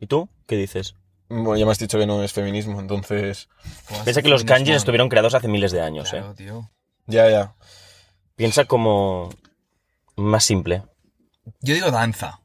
¿Y 0.00 0.06
tú? 0.06 0.28
¿Qué 0.46 0.56
dices? 0.56 0.96
Bueno, 1.28 1.56
ya 1.56 1.64
me 1.64 1.70
has 1.72 1.78
dicho 1.78 1.96
que 1.98 2.06
no 2.06 2.22
es 2.24 2.32
feminismo, 2.32 2.80
entonces. 2.80 3.48
¿Cómo 3.86 4.02
Piensa 4.02 4.10
hace 4.10 4.22
que 4.22 4.28
los 4.28 4.40
feminismo? 4.40 4.46
kanjis 4.66 4.76
estuvieron 4.76 5.08
creados 5.08 5.34
hace 5.34 5.46
miles 5.46 5.70
de 5.70 5.80
años, 5.80 6.10
Claro, 6.10 6.32
¿eh? 6.32 6.34
tío. 6.36 6.70
Ya, 7.06 7.30
ya. 7.30 7.54
Piensa 8.34 8.64
como 8.64 9.30
más 10.16 10.42
simple. 10.44 10.82
Yo 11.60 11.74
digo 11.74 11.90
danza. 11.92 12.40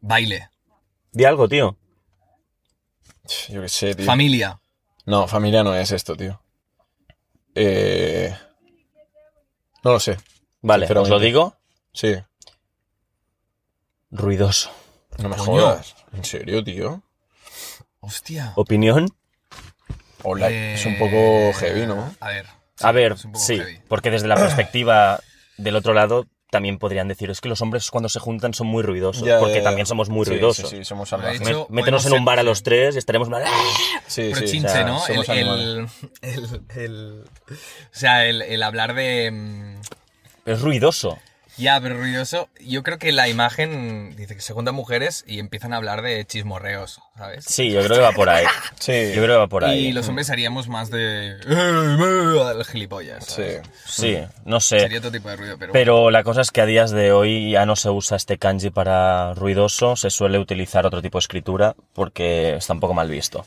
Baile. 0.00 0.48
Di 1.12 1.24
algo, 1.26 1.46
tío. 1.48 1.76
Yo 3.48 3.62
qué 3.62 3.68
sé, 3.68 3.94
tío. 3.94 4.04
Familia. 4.06 4.60
no, 5.06 5.26
familia 5.28 5.62
no 5.62 5.74
es 5.74 5.90
esto, 5.92 6.16
tío. 6.16 6.40
Eh... 7.54 8.36
No 9.82 9.92
lo 9.92 10.00
sé. 10.00 10.18
Vale, 10.62 10.86
os 10.86 11.08
lo 11.08 11.18
digo. 11.18 11.56
Sí. 11.92 12.14
Ruidoso. 14.10 14.70
No 15.18 15.28
me 15.28 15.36
Coño. 15.36 15.46
jodas. 15.46 15.94
¿En 16.12 16.24
serio, 16.24 16.62
tío? 16.64 17.02
Hostia. 18.00 18.52
¿Opinión? 18.56 19.08
Hola, 20.22 20.50
Eh, 20.50 20.74
es 20.74 20.86
un 20.86 20.98
poco 20.98 21.52
heavy, 21.58 21.86
¿no? 21.86 22.14
A 22.20 22.28
ver. 22.28 22.46
A 22.80 22.92
ver, 22.92 23.16
sí, 23.34 23.56
heavy. 23.58 23.80
porque 23.88 24.10
desde 24.10 24.26
la 24.26 24.36
perspectiva 24.36 25.20
del 25.58 25.76
otro 25.76 25.92
lado 25.94 26.26
también 26.54 26.78
podrían 26.78 27.08
decir, 27.08 27.28
es 27.30 27.40
que 27.40 27.48
los 27.48 27.60
hombres 27.60 27.90
cuando 27.90 28.08
se 28.08 28.20
juntan 28.20 28.54
son 28.54 28.68
muy 28.68 28.82
ruidosos, 28.82 29.26
Ya, 29.26 29.38
porque 29.40 29.54
ya, 29.56 29.60
ya. 29.60 29.64
también 29.64 29.86
somos 29.86 30.08
muy 30.08 30.24
Sí, 30.24 30.30
ruidosos. 30.30 30.70
Sí, 30.70 30.76
sí, 30.78 30.84
somos 30.84 31.10
De 31.10 31.34
hecho, 31.34 31.66
Métenos 31.68 32.06
en 32.06 32.12
un 32.14 32.24
bar 32.24 32.38
a 32.38 32.42
los 32.44 32.62
tres 32.62 32.94
y 32.94 32.98
estaremos... 32.98 33.28
mal- 33.28 33.42
Sí, 34.06 34.30
Pero 34.32 34.46
sí. 34.46 34.52
chinche, 34.52 34.68
o 34.68 34.72
sea, 34.72 34.84
¿no? 34.84 34.98
El, 35.06 35.14
somos 35.14 35.28
el, 35.28 35.86
el, 36.22 36.60
el- 36.76 37.24
O 37.50 37.54
sea, 37.90 38.24
el, 38.26 38.40
el 38.42 38.62
hablar 38.62 38.94
de. 38.94 39.30
mm, 39.32 39.80
Es 40.46 40.60
ruidoso. 40.60 41.18
Ya, 41.56 41.80
pero 41.80 41.96
ruidoso. 41.96 42.48
Yo 42.60 42.82
creo 42.82 42.98
que 42.98 43.12
la 43.12 43.28
imagen 43.28 44.16
dice 44.16 44.34
que 44.34 44.40
se 44.40 44.52
juntan 44.52 44.74
mujeres 44.74 45.24
y 45.26 45.38
empiezan 45.38 45.72
a 45.72 45.76
hablar 45.76 46.02
de 46.02 46.24
chismorreos, 46.24 47.00
¿sabes? 47.16 47.44
Sí, 47.44 47.70
yo 47.70 47.82
creo 47.84 47.96
que 47.96 48.02
va 48.02 48.12
por 48.12 48.28
ahí. 48.28 48.44
Sí. 48.80 49.12
Yo 49.14 49.22
creo 49.22 49.36
que 49.36 49.36
va 49.36 49.46
por 49.46 49.64
ahí. 49.64 49.86
Y 49.86 49.92
los 49.92 50.08
hombres 50.08 50.30
haríamos 50.30 50.68
más 50.68 50.90
de. 50.90 51.36
El 51.44 52.64
gilipollas. 52.64 53.24
Sí. 53.24 53.32
¿sabes? 53.34 53.62
Sí, 53.86 54.18
no 54.44 54.60
sé. 54.60 54.80
Sería 54.80 54.98
otro 54.98 55.12
tipo 55.12 55.28
de 55.28 55.36
ruido, 55.36 55.56
pero. 55.58 55.72
Pero 55.72 56.10
la 56.10 56.24
cosa 56.24 56.40
es 56.40 56.50
que 56.50 56.60
a 56.60 56.66
días 56.66 56.90
de 56.90 57.12
hoy 57.12 57.52
ya 57.52 57.66
no 57.66 57.76
se 57.76 57.90
usa 57.90 58.16
este 58.16 58.38
kanji 58.38 58.70
para 58.70 59.34
ruidoso, 59.34 59.96
se 59.96 60.10
suele 60.10 60.38
utilizar 60.38 60.86
otro 60.86 61.02
tipo 61.02 61.18
de 61.18 61.20
escritura 61.20 61.76
porque 61.92 62.56
está 62.56 62.72
un 62.72 62.80
poco 62.80 62.94
mal 62.94 63.08
visto. 63.08 63.46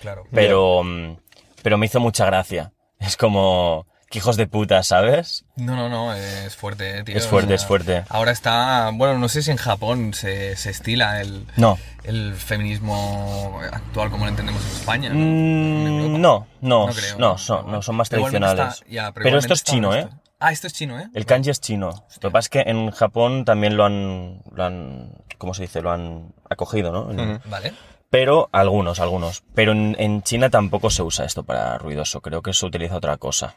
Claro. 0.00 0.24
Pero, 0.32 0.82
mm, 0.84 1.16
pero 1.62 1.78
me 1.78 1.86
hizo 1.86 2.00
mucha 2.00 2.24
gracia. 2.26 2.72
Es 3.00 3.16
como, 3.16 3.86
que 4.10 4.18
hijos 4.18 4.36
de 4.36 4.46
puta, 4.46 4.82
¿sabes? 4.82 5.44
No, 5.56 5.76
no, 5.76 5.88
no, 5.88 6.14
es 6.14 6.56
fuerte, 6.56 6.98
eh, 6.98 7.04
tío. 7.04 7.16
Es 7.16 7.26
fuerte, 7.26 7.52
O 7.52 7.56
es 7.56 7.66
fuerte. 7.66 8.04
Ahora 8.08 8.30
está. 8.32 8.90
Bueno, 8.94 9.18
no 9.18 9.28
sé 9.28 9.42
si 9.42 9.50
en 9.50 9.56
Japón 9.58 10.14
se, 10.14 10.56
se 10.56 10.70
estila 10.70 11.20
el, 11.20 11.46
No. 11.56 11.78
el 12.04 12.34
feminismo 12.34 13.60
actual 13.72 14.10
como 14.10 14.24
lo 14.24 14.30
entendemos 14.30 14.62
en 14.64 14.70
España. 14.70 15.08
¿no? 15.10 15.16
Mm, 15.16 16.20
no, 16.20 16.46
no, 16.60 16.86
No 16.86 16.92
creo. 16.92 17.18
no, 17.18 17.38
son, 17.38 17.70
no, 17.70 17.82
son 17.82 17.96
más 17.96 18.08
Pero 18.08 18.22
tradicionales. 18.22 18.74
está- 18.76 18.86
ya, 18.90 19.12
pero 19.12 19.38
esto 19.38 19.52
es 19.54 19.62
chino, 19.64 19.94
¿eh? 19.94 20.00
esto. 20.00 20.16
Ah, 20.40 20.52
esto 20.52 20.68
es 20.68 20.72
chino, 20.72 20.98
¿eh? 21.00 21.08
El 21.14 21.26
kanji 21.26 21.50
es 21.50 21.60
chino. 21.60 21.90
Lo 21.90 22.20
que 22.20 22.30
pasa 22.30 22.46
es 22.46 22.48
que 22.48 22.60
en 22.70 22.90
Japón 22.92 23.44
también 23.44 23.76
lo 23.76 23.84
han, 23.84 24.40
lo 24.52 24.64
han 24.64 25.12
¿cómo 25.36 25.52
se 25.52 25.62
dice? 25.62 25.82
Lo 25.82 25.90
han 25.90 26.32
acogido, 26.48 26.92
¿no? 26.92 27.40
Vale. 27.46 27.74
Pero 28.08 28.48
algunos, 28.52 29.00
algunos. 29.00 29.42
Pero 29.54 29.72
en, 29.72 29.94
en 29.98 30.22
China 30.22 30.48
tampoco 30.48 30.90
se 30.90 31.02
usa 31.02 31.24
esto 31.26 31.42
para 31.42 31.76
ruidoso. 31.78 32.20
Creo 32.22 32.40
que 32.40 32.54
se 32.54 32.64
utiliza 32.64 32.96
otra 32.96 33.16
cosa. 33.18 33.56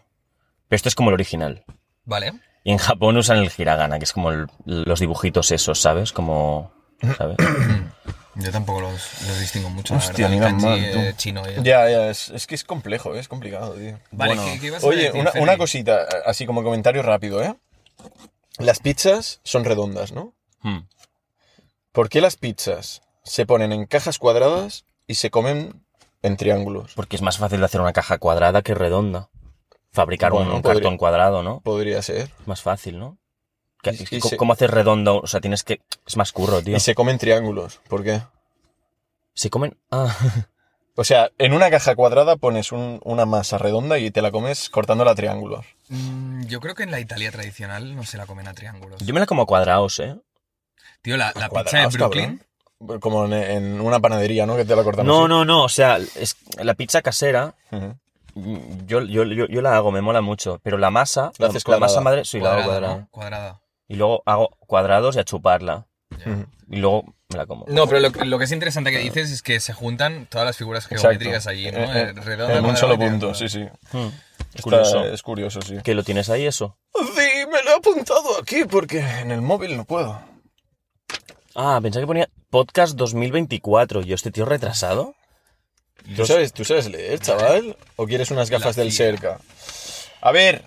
Pero 0.71 0.77
esto 0.77 0.87
es 0.87 0.95
como 0.95 1.09
el 1.09 1.15
original. 1.15 1.65
Vale. 2.05 2.31
Y 2.63 2.71
en 2.71 2.77
Japón 2.77 3.17
usan 3.17 3.39
el 3.39 3.51
hiragana, 3.57 3.97
que 3.99 4.05
es 4.05 4.13
como 4.13 4.31
el- 4.31 4.47
los 4.65 5.01
dibujitos 5.01 5.51
esos, 5.51 5.81
¿sabes? 5.81 6.13
Como, 6.13 6.71
¿sabes? 7.17 7.35
Yo 8.35 8.51
tampoco 8.53 8.79
los, 8.79 9.21
los 9.27 9.39
distingo 9.41 9.69
mucho. 9.69 9.95
Hostia, 9.95 10.29
la 10.29 10.35
verdad, 10.35 10.49
kanji, 10.51 10.65
mal, 10.65 10.79
eh, 10.79 11.13
chino. 11.17 11.43
Ya, 11.61 11.89
ya, 11.89 12.09
es, 12.09 12.29
es 12.29 12.47
que 12.47 12.55
es 12.55 12.63
complejo, 12.63 13.13
¿eh? 13.15 13.19
es 13.19 13.27
complicado, 13.27 13.73
tío. 13.73 13.99
Vale, 14.11 14.35
Bueno. 14.35 14.45
¿qué, 14.53 14.59
qué 14.61 14.67
ibas 14.67 14.81
a 14.81 14.87
Oye, 14.87 15.03
decir, 15.11 15.19
una, 15.19 15.31
una 15.41 15.57
cosita, 15.57 16.07
así 16.25 16.45
como 16.45 16.63
comentario 16.63 17.01
rápido, 17.01 17.43
¿eh? 17.43 17.53
Las 18.57 18.79
pizzas 18.79 19.41
son 19.43 19.65
redondas, 19.65 20.13
¿no? 20.13 20.33
Hmm. 20.61 20.87
¿Por 21.91 22.07
qué 22.07 22.21
las 22.21 22.37
pizzas 22.37 23.01
se 23.25 23.45
ponen 23.45 23.73
en 23.73 23.85
cajas 23.87 24.19
cuadradas 24.19 24.85
y 25.05 25.15
se 25.15 25.29
comen 25.31 25.83
en 26.21 26.37
triángulos? 26.37 26.93
Porque 26.95 27.17
es 27.17 27.21
más 27.21 27.39
fácil 27.39 27.59
de 27.59 27.65
hacer 27.65 27.81
una 27.81 27.91
caja 27.91 28.17
cuadrada 28.19 28.61
que 28.61 28.73
redonda. 28.73 29.27
Fabricar 29.91 30.31
un- 30.31 30.39
Bueno, 30.39 30.55
un, 30.55 30.61
podría- 30.61 30.81
cartón 30.81 30.97
cuadrado, 30.97 31.43
¿no? 31.43 31.59
Podría 31.61 32.01
ser. 32.01 32.29
Más 32.45 32.61
fácil, 32.61 32.97
¿no? 32.99 33.17
Y- 33.83 34.15
y 34.17 34.19
¿Cómo, 34.37 34.53
se- 34.53 34.65
hacer 34.65 34.71
redondo? 34.75 35.19
O 35.21 35.27
sea, 35.27 35.41
tienes 35.41 35.63
que... 35.63 35.81
Es 36.05 36.15
más 36.17 36.31
curro, 36.31 36.61
tío. 36.61 36.77
Y 36.77 36.79
se 36.79 36.93
comen 36.95 37.17
triángulos. 37.17 37.79
¿Por 37.89 38.03
qué? 38.03 38.21
Se 39.33 39.49
comen... 39.49 39.77
Ah, 39.91 40.15
O 40.95 41.05
sea, 41.05 41.31
en 41.37 41.53
una 41.53 41.69
caja 41.71 41.95
cuadrada 41.95 42.35
pones 42.35 42.73
un- 42.73 42.99
una 43.05 43.25
masa 43.25 43.57
redonda 43.57 43.97
y 43.97 44.11
te 44.11 44.21
la 44.21 44.29
comes 44.29 44.69
cortándola 44.69 45.11
a 45.11 45.15
triángulos. 45.15 45.65
Mm, 45.87 46.43
yo 46.47 46.59
creo 46.59 46.75
que 46.75 46.83
en 46.83 46.91
la 46.91 46.99
Italia 46.99 47.31
tradicional 47.31 47.95
no 47.95 48.03
se 48.03 48.17
la 48.17 48.25
comen 48.25 48.47
a 48.49 48.53
triángulos. 48.53 48.99
yo 49.01 49.13
me 49.13 49.21
la 49.21 49.25
como 49.25 49.43
a 49.43 49.45
cuadrados, 49.45 49.99
¿eh? 49.99 50.17
Tío, 51.01 51.15
la, 51.15 51.31
la 51.35 51.49
pizza 51.49 51.77
de 51.79 51.87
Brooklyn. 51.87 52.41
cabrón. 52.77 52.99
Como 52.99 53.25
en, 53.25 53.33
en 53.33 53.81
una 53.81 53.99
panadería, 54.01 54.45
¿no? 54.45 54.57
Que 54.57 54.65
te 54.65 54.75
la 54.75 54.83
cortamos. 54.83 55.07
No, 55.07 55.21
así. 55.23 55.29
no, 55.29 55.45
no. 55.45 55.63
O 55.63 55.69
sea, 55.69 55.97
es 55.97 56.35
la 56.57 56.73
pizza 56.73 57.01
casera 57.01 57.55
Ujú. 57.71 57.95
Yo, 58.87 59.01
yo, 59.01 59.23
yo, 59.23 59.45
yo 59.47 59.61
la 59.61 59.75
hago, 59.75 59.91
me 59.91 60.01
mola 60.01 60.21
mucho. 60.21 60.59
Pero 60.63 60.77
la 60.77 60.91
masa, 60.91 61.31
¿La 61.37 61.47
haces 61.47 61.67
la 61.67 61.77
masa 61.79 61.95
cuadrada? 61.95 62.01
madre, 62.03 62.25
sí, 62.25 62.39
la 62.39 62.53
hago 62.53 62.63
Cuadrada, 62.63 62.79
cuadrada. 62.79 62.97
¿no? 63.01 63.07
Cuadrada. 63.11 63.61
Y 63.87 63.95
luego 63.95 64.23
hago 64.25 64.49
cuadrados 64.67 65.15
y 65.15 65.19
a 65.19 65.23
chuparla. 65.23 65.87
Y 66.69 66.77
luego 66.77 67.03
me 67.29 67.37
la 67.37 67.45
como. 67.45 67.65
No, 67.67 67.87
pero 67.87 67.99
lo, 67.99 68.11
que- 68.11 68.25
lo 68.25 68.37
que 68.37 68.43
es 68.45 68.51
interesante 68.51 68.91
que 68.91 68.99
dices 68.99 69.31
es 69.31 69.41
que 69.41 69.59
se 69.59 69.73
juntan 69.73 70.25
todas 70.27 70.45
las 70.45 70.57
figuras 70.57 70.87
geométricas 70.87 71.47
allí, 71.47 71.71
¿no? 71.71 71.79
Eh, 71.79 71.83
eh, 71.93 72.13
Eh, 72.15 72.21
redonda, 72.21 72.53
en 72.53 72.59
un 72.65 72.71
cuadrada, 72.71 72.77
solo 72.77 72.97
punto, 72.97 73.33
sí, 73.33 73.49
sí. 73.49 73.59
Hmm. 73.91 74.07
Es 74.07 74.55
Está- 74.55 74.61
curioso. 74.63 75.05
es 75.05 75.21
curioso, 75.23 75.61
sí. 75.61 75.77
¿Que 75.83 75.93
lo 75.95 76.03
tienes 76.03 76.29
ahí 76.29 76.45
eso? 76.45 76.77
Sí, 76.93 77.45
me 77.51 77.63
lo 77.63 77.71
he 77.71 77.75
apuntado 77.77 78.37
aquí 78.41 78.65
porque 78.65 78.99
en 78.99 79.31
el 79.31 79.41
móvil 79.41 79.77
no 79.77 79.85
puedo. 79.85 80.19
Ah, 81.55 81.79
pensaba 81.81 82.03
que 82.03 82.07
ponía 82.07 82.29
podcast 82.49 82.95
2024. 82.95 84.01
¿Yo 84.01 84.15
este 84.15 84.31
tío 84.31 84.45
retrasado? 84.45 85.15
¿Tú 86.15 86.25
sabes, 86.25 86.53
¿Tú 86.53 86.65
sabes 86.65 86.89
leer, 86.89 87.19
chaval? 87.19 87.77
¿O 87.95 88.05
quieres 88.05 88.31
unas 88.31 88.49
gafas 88.49 88.75
del 88.75 88.91
cerca? 88.91 89.39
A 90.21 90.31
ver, 90.31 90.63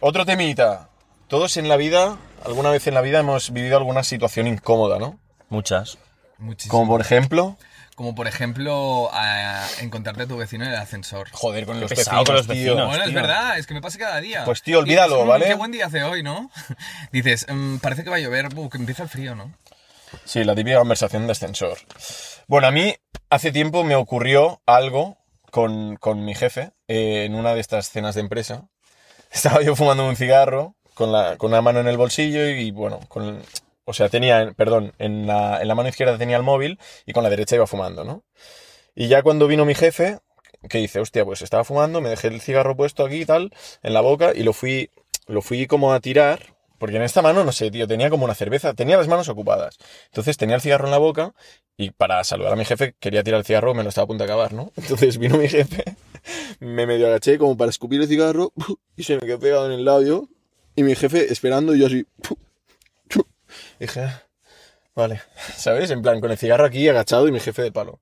otro 0.00 0.24
temita. 0.26 0.88
Todos 1.28 1.56
en 1.56 1.68
la 1.68 1.76
vida, 1.76 2.16
alguna 2.44 2.70
vez 2.70 2.86
en 2.86 2.94
la 2.94 3.00
vida 3.00 3.20
hemos 3.20 3.52
vivido 3.52 3.76
alguna 3.76 4.02
situación 4.04 4.46
incómoda, 4.46 4.98
¿no? 4.98 5.18
Muchas. 5.48 5.98
Muchísimo. 6.38 6.72
Como 6.72 6.90
por 6.92 7.00
ejemplo, 7.00 7.56
Como 7.94 8.14
por 8.16 8.26
ejemplo, 8.26 9.08
a- 9.12 9.66
encontrarte 9.80 10.24
a 10.24 10.26
tu 10.26 10.36
vecino 10.36 10.64
en 10.64 10.70
el 10.72 10.76
ascensor. 10.76 11.28
joder, 11.30 11.64
con 11.64 11.78
los 11.80 11.88
vecinos, 11.90 12.24
con 12.24 12.34
los 12.34 12.46
tío. 12.46 12.54
vecinos. 12.54 12.88
Bueno, 12.88 13.04
es 13.04 13.10
tío. 13.10 13.20
verdad, 13.20 13.58
es 13.58 13.66
que 13.68 13.74
me 13.74 13.80
pasa 13.80 13.98
cada 13.98 14.20
día. 14.20 14.44
Pues, 14.44 14.62
tío, 14.62 14.80
olvídalo, 14.80 15.14
dices, 15.14 15.26
"Mm, 15.26 15.28
¿vale?" 15.28 15.46
Qué 15.46 15.54
buen 15.54 15.70
día 15.70 15.86
hace 15.86 16.02
hoy, 16.02 16.22
¿no? 16.24 16.50
Dices, 17.12 17.46
"Mm, 17.48 17.76
parece 17.78 18.02
que 18.02 18.10
va 18.10 18.16
a 18.16 18.20
llover, 18.20 18.48
que 18.48 18.76
empieza 18.78 19.04
el 19.04 19.08
frío, 19.08 19.34
¿no? 19.36 19.52
Sí, 20.24 20.42
la 20.44 20.54
típica 20.56 20.78
conversación 20.78 21.26
de 21.26 21.32
ascensor. 21.32 21.78
Bueno, 22.46 22.66
a 22.66 22.70
mí 22.70 22.94
hace 23.30 23.52
tiempo 23.52 23.84
me 23.84 23.96
ocurrió 23.96 24.60
algo 24.66 25.16
con, 25.50 25.96
con 25.96 26.24
mi 26.24 26.34
jefe 26.34 26.72
eh, 26.88 27.24
en 27.24 27.34
una 27.34 27.54
de 27.54 27.60
estas 27.60 27.88
cenas 27.88 28.14
de 28.14 28.20
empresa. 28.20 28.68
Estaba 29.32 29.62
yo 29.62 29.74
fumando 29.74 30.06
un 30.06 30.16
cigarro 30.16 30.74
con, 30.92 31.10
la, 31.10 31.36
con 31.38 31.52
una 31.52 31.62
mano 31.62 31.80
en 31.80 31.88
el 31.88 31.96
bolsillo 31.96 32.46
y, 32.46 32.70
bueno, 32.70 33.00
con, 33.08 33.42
o 33.86 33.92
sea, 33.94 34.10
tenía, 34.10 34.52
perdón, 34.56 34.92
en 34.98 35.26
la, 35.26 35.60
en 35.62 35.68
la 35.68 35.74
mano 35.74 35.88
izquierda 35.88 36.18
tenía 36.18 36.36
el 36.36 36.42
móvil 36.42 36.78
y 37.06 37.12
con 37.14 37.22
la 37.22 37.30
derecha 37.30 37.56
iba 37.56 37.66
fumando, 37.66 38.04
¿no? 38.04 38.24
Y 38.94 39.08
ya 39.08 39.22
cuando 39.22 39.46
vino 39.46 39.64
mi 39.64 39.74
jefe, 39.74 40.18
que 40.68 40.78
dice, 40.78 41.00
hostia, 41.00 41.24
pues 41.24 41.40
estaba 41.40 41.64
fumando, 41.64 42.02
me 42.02 42.10
dejé 42.10 42.28
el 42.28 42.42
cigarro 42.42 42.76
puesto 42.76 43.06
aquí 43.06 43.22
y 43.22 43.26
tal, 43.26 43.52
en 43.82 43.94
la 43.94 44.02
boca, 44.02 44.32
y 44.34 44.42
lo 44.42 44.52
fui, 44.52 44.90
lo 45.26 45.40
fui 45.40 45.66
como 45.66 45.92
a 45.94 46.00
tirar, 46.00 46.53
porque 46.78 46.96
en 46.96 47.02
esta 47.02 47.22
mano, 47.22 47.44
no 47.44 47.52
sé, 47.52 47.70
tío, 47.70 47.86
tenía 47.86 48.10
como 48.10 48.24
una 48.24 48.34
cerveza, 48.34 48.74
tenía 48.74 48.96
las 48.96 49.08
manos 49.08 49.28
ocupadas. 49.28 49.76
Entonces 50.06 50.36
tenía 50.36 50.56
el 50.56 50.62
cigarro 50.62 50.86
en 50.86 50.90
la 50.90 50.98
boca, 50.98 51.34
y 51.76 51.90
para 51.90 52.22
saludar 52.24 52.52
a 52.52 52.56
mi 52.56 52.64
jefe, 52.64 52.94
quería 53.00 53.22
tirar 53.22 53.38
el 53.40 53.44
cigarro, 53.46 53.74
me 53.74 53.82
lo 53.82 53.88
estaba 53.88 54.04
a 54.04 54.08
punto 54.08 54.24
de 54.24 54.30
acabar, 54.30 54.52
¿no? 54.52 54.72
Entonces 54.76 55.18
vino 55.18 55.36
mi 55.36 55.48
jefe, 55.48 55.84
me 56.60 56.86
medio 56.86 57.06
agaché 57.06 57.38
como 57.38 57.56
para 57.56 57.70
escupir 57.70 58.00
el 58.00 58.08
cigarro, 58.08 58.52
y 58.96 59.04
se 59.04 59.14
me 59.14 59.20
quedó 59.22 59.38
pegado 59.38 59.66
en 59.66 59.72
el 59.72 59.84
labio, 59.84 60.28
y 60.76 60.82
mi 60.82 60.94
jefe 60.94 61.32
esperando, 61.32 61.74
y 61.74 61.80
yo 61.80 61.86
así, 61.86 62.06
dije, 63.78 64.00
"Ah, 64.00 64.22
vale, 64.94 65.22
¿sabes? 65.56 65.90
En 65.90 66.02
plan, 66.02 66.20
con 66.20 66.30
el 66.30 66.38
cigarro 66.38 66.64
aquí 66.64 66.88
agachado 66.88 67.28
y 67.28 67.32
mi 67.32 67.40
jefe 67.40 67.62
de 67.62 67.72
palo. 67.72 68.00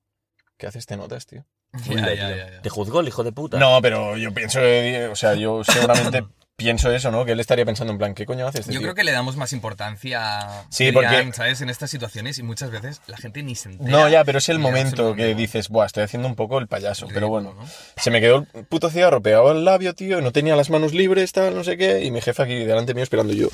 ¿Qué 0.57 0.67
haces? 0.67 0.85
¿Te 0.85 0.95
notas, 0.97 1.25
tío? 1.25 1.45
Ya, 1.89 2.13
ya, 2.13 2.13
ya, 2.13 2.35
ya. 2.51 2.61
¿Te 2.61 2.69
juzgó 2.69 2.99
el 2.99 3.07
hijo 3.07 3.23
de 3.23 3.31
puta? 3.31 3.57
No, 3.57 3.81
pero 3.81 4.15
yo 4.15 4.31
pienso, 4.33 4.59
eh, 4.61 5.07
o 5.07 5.15
sea, 5.15 5.33
yo 5.33 5.63
seguramente 5.63 6.23
pienso 6.55 6.91
eso, 6.91 7.11
¿no? 7.11 7.25
Que 7.25 7.31
él 7.33 7.39
estaría 7.39 7.65
pensando 7.65 7.91
en 7.93 7.99
plan, 7.99 8.13
¿qué 8.13 8.25
coño 8.25 8.47
haces? 8.47 8.61
este 8.61 8.73
Yo 8.73 8.79
tío? 8.79 8.87
creo 8.87 8.95
que 8.95 9.03
le 9.03 9.11
damos 9.11 9.35
más 9.37 9.53
importancia 9.53 10.65
Sí, 10.69 10.85
dirían, 10.85 11.25
porque- 11.25 11.33
¿sabes? 11.33 11.61
En 11.61 11.69
estas 11.69 11.89
situaciones 11.89 12.37
y 12.37 12.43
muchas 12.43 12.71
veces 12.71 13.01
la 13.07 13.17
gente 13.17 13.43
ni 13.43 13.55
se 13.55 13.69
entera. 13.69 13.89
No, 13.89 14.09
ya, 14.09 14.23
pero 14.23 14.37
es 14.37 14.49
el 14.49 14.59
momento 14.59 15.15
que 15.15 15.35
dices, 15.35 15.69
buah, 15.69 15.85
estoy 15.85 16.03
haciendo 16.03 16.27
un 16.27 16.35
poco 16.35 16.59
el 16.59 16.67
payaso. 16.67 17.07
Pero 17.13 17.27
bueno, 17.29 17.53
¿no? 17.53 17.65
se 17.97 18.11
me 18.11 18.21
quedó 18.21 18.45
el 18.53 18.65
puto 18.65 18.89
cigarro 18.89 19.21
pegado 19.21 19.49
al 19.49 19.65
labio, 19.65 19.93
tío, 19.93 20.21
no 20.21 20.31
tenía 20.31 20.55
las 20.55 20.69
manos 20.69 20.93
libres, 20.93 21.31
tal, 21.31 21.55
no 21.55 21.63
sé 21.63 21.77
qué, 21.77 22.03
y 22.03 22.11
mi 22.11 22.21
jefe 22.21 22.43
aquí 22.43 22.55
delante 22.65 22.93
mío 22.93 23.03
esperando 23.03 23.33
yo. 23.33 23.49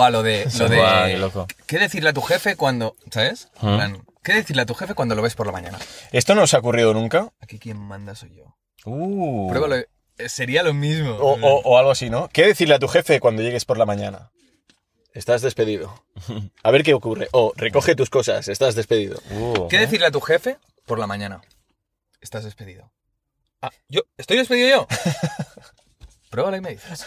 A 0.00 0.10
lo 0.10 0.22
de, 0.22 0.46
lo 0.58 0.68
de 0.68 0.76
Guau, 0.76 1.06
qué 1.06 1.18
loco. 1.18 1.46
¿Qué 1.66 1.78
decirle 1.78 2.10
a 2.10 2.12
tu 2.12 2.22
jefe 2.22 2.56
cuando, 2.56 2.96
¿sabes? 3.10 3.48
En 3.62 3.76
plan, 3.76 4.02
¿Qué 4.22 4.34
decirle 4.34 4.62
a 4.62 4.66
tu 4.66 4.74
jefe 4.74 4.94
cuando 4.94 5.16
lo 5.16 5.22
ves 5.22 5.34
por 5.34 5.46
la 5.46 5.52
mañana? 5.52 5.78
¿Esto 6.12 6.36
no 6.36 6.42
os 6.42 6.54
ha 6.54 6.58
ocurrido 6.58 6.94
nunca? 6.94 7.32
Aquí 7.40 7.58
quien 7.58 7.76
manda 7.76 8.14
soy 8.14 8.32
yo. 8.36 8.56
Uh. 8.84 9.48
Pruébalo. 9.48 9.76
Eh, 10.18 10.28
Sería 10.28 10.62
lo 10.62 10.74
mismo. 10.74 11.12
O, 11.16 11.32
o- 11.40 11.60
o 11.62 11.78
algo 11.78 11.90
así, 11.90 12.10
¿no? 12.10 12.28
¿Qué 12.32 12.46
decirle 12.46 12.74
a 12.74 12.78
tu 12.78 12.88
jefe 12.88 13.20
cuando 13.20 13.42
llegues 13.42 13.64
por 13.64 13.78
la 13.78 13.86
mañana? 13.86 14.30
Estás 15.14 15.42
despedido. 15.42 16.04
A 16.62 16.70
ver 16.70 16.82
qué 16.82 16.94
ocurre. 16.94 17.28
O 17.32 17.52
recoge 17.56 17.94
tus 17.94 18.08
cosas, 18.08 18.48
estás 18.48 18.74
despedido. 18.74 19.20
Uh. 19.30 19.68
¿Qué 19.68 19.78
decirle 19.78 20.06
a 20.06 20.10
tu 20.10 20.20
jefe 20.22 20.56
por 20.86 20.98
la 20.98 21.06
mañana? 21.06 21.42
Estás 22.20 22.44
despedido. 22.44 22.90
Ah, 23.60 23.70
¿yo? 23.88 24.02
¿Estoy 24.16 24.38
despedido 24.38 24.68
yo? 24.68 24.86
Pruébalo 26.30 26.56
y 26.56 26.60
me 26.62 26.70
dices. 26.70 27.04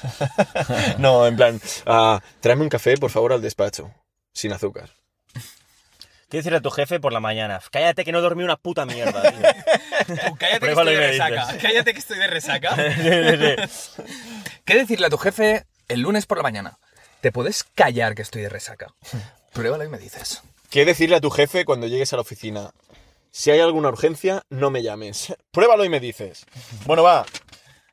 No, 1.00 1.26
en 1.26 1.36
plan, 1.36 1.60
ah, 1.88 2.22
tráeme 2.42 2.62
un 2.64 2.70
café, 2.70 2.96
por 2.98 3.10
favor, 3.10 3.34
al 3.34 3.42
despacho. 3.42 3.92
Sin 4.34 4.52
azúcar. 4.54 4.92
¿Qué 6.30 6.38
decirle 6.38 6.58
a 6.58 6.62
tu 6.62 6.72
jefe 6.72 7.00
por 7.00 7.14
la 7.14 7.20
mañana? 7.20 7.62
Cállate 7.72 8.04
que 8.04 8.12
no 8.12 8.20
dormí 8.22 8.44
una 8.44 8.56
puta 8.58 8.86
mierda. 8.86 9.22
Tú, 10.08 10.14
cállate 10.38 10.54
que 10.54 10.60
Pruébalo 10.60 10.92
estoy 10.92 10.96
de 10.96 11.16
y 11.16 11.20
me 11.20 11.26
resaca. 11.30 11.46
dices. 11.48 11.62
Cállate 11.62 11.94
que 11.94 12.00
estoy 12.00 12.18
de 12.18 12.28
resaca. 12.28 12.76
Sí, 12.76 13.68
sí, 13.68 14.04
sí. 14.04 14.04
¿Qué 14.66 14.76
decirle 14.76 15.08
a 15.08 15.10
tu 15.10 15.18
jefe 15.18 15.66
el 15.88 16.02
lunes 16.02 16.26
por 16.26 16.38
la 16.38 16.44
mañana? 16.44 16.80
¿Te 17.22 17.32
puedes 17.32 17.64
callar 17.64 18.16
que 18.16 18.22
estoy 18.24 18.42
de 18.42 18.50
resaca? 18.50 18.88
Pruébalo 19.54 19.84
y 19.84 19.90
me 19.90 19.98
dices. 20.00 20.42
¿Qué 20.70 20.84
decirle 20.86 21.16
a 21.16 21.22
tu 21.22 21.30
jefe 21.30 21.64
cuando 21.64 21.88
llegues 21.88 22.12
a 22.14 22.16
la 22.18 22.24
oficina? 22.24 22.72
Si 23.32 23.52
hay 23.52 23.60
alguna 23.60 23.90
urgencia, 23.90 24.44
no 24.50 24.70
me 24.72 24.82
llames. 24.82 25.34
Pruébalo 25.52 25.86
y 25.86 25.90
me 25.90 26.00
dices. 26.00 26.46
Bueno, 26.86 27.04
va. 27.04 27.26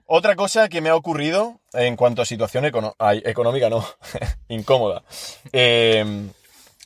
Otra 0.06 0.36
cosa 0.36 0.68
que 0.68 0.80
me 0.80 0.88
ha 0.88 0.96
ocurrido 0.96 1.60
en 1.74 1.96
cuanto 1.96 2.22
a 2.22 2.26
situación 2.26 2.64
econo- 2.64 2.94
ay, 2.98 3.22
económica, 3.24 3.68
no, 3.70 3.86
incómoda. 4.48 5.02
Eh, 5.52 6.04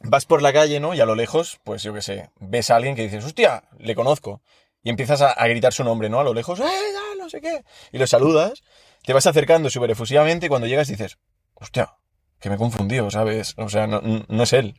vas 0.02 0.26
por 0.26 0.42
la 0.42 0.52
calle, 0.52 0.80
¿no? 0.80 0.94
Y 0.94 1.00
a 1.00 1.06
lo 1.06 1.14
lejos, 1.14 1.58
pues 1.64 1.82
yo 1.82 1.92
qué 1.94 2.02
sé, 2.02 2.30
ves 2.40 2.70
a 2.70 2.76
alguien 2.76 2.94
que 2.96 3.02
dices, 3.02 3.24
hostia, 3.24 3.64
le 3.78 3.94
conozco. 3.94 4.42
Y 4.82 4.90
empiezas 4.90 5.20
a, 5.22 5.32
a 5.32 5.48
gritar 5.48 5.72
su 5.72 5.82
nombre, 5.84 6.08
¿no? 6.08 6.20
A 6.20 6.24
lo 6.24 6.32
lejos, 6.34 6.60
¡eh, 6.60 6.64
ya, 6.64 7.22
no 7.22 7.28
sé 7.28 7.40
qué! 7.40 7.64
Y 7.92 7.98
lo 7.98 8.06
saludas, 8.06 8.62
te 9.04 9.12
vas 9.12 9.26
acercando 9.26 9.68
súper 9.70 9.90
efusivamente 9.90 10.46
y 10.46 10.48
cuando 10.48 10.66
llegas 10.68 10.88
dices, 10.88 11.18
hostia, 11.54 11.94
que 12.40 12.48
me 12.50 12.54
he 12.56 12.58
confundido, 12.58 13.10
¿sabes? 13.10 13.54
O 13.56 13.68
sea, 13.68 13.86
no, 13.86 14.00
no 14.28 14.42
es 14.42 14.52
él. 14.52 14.74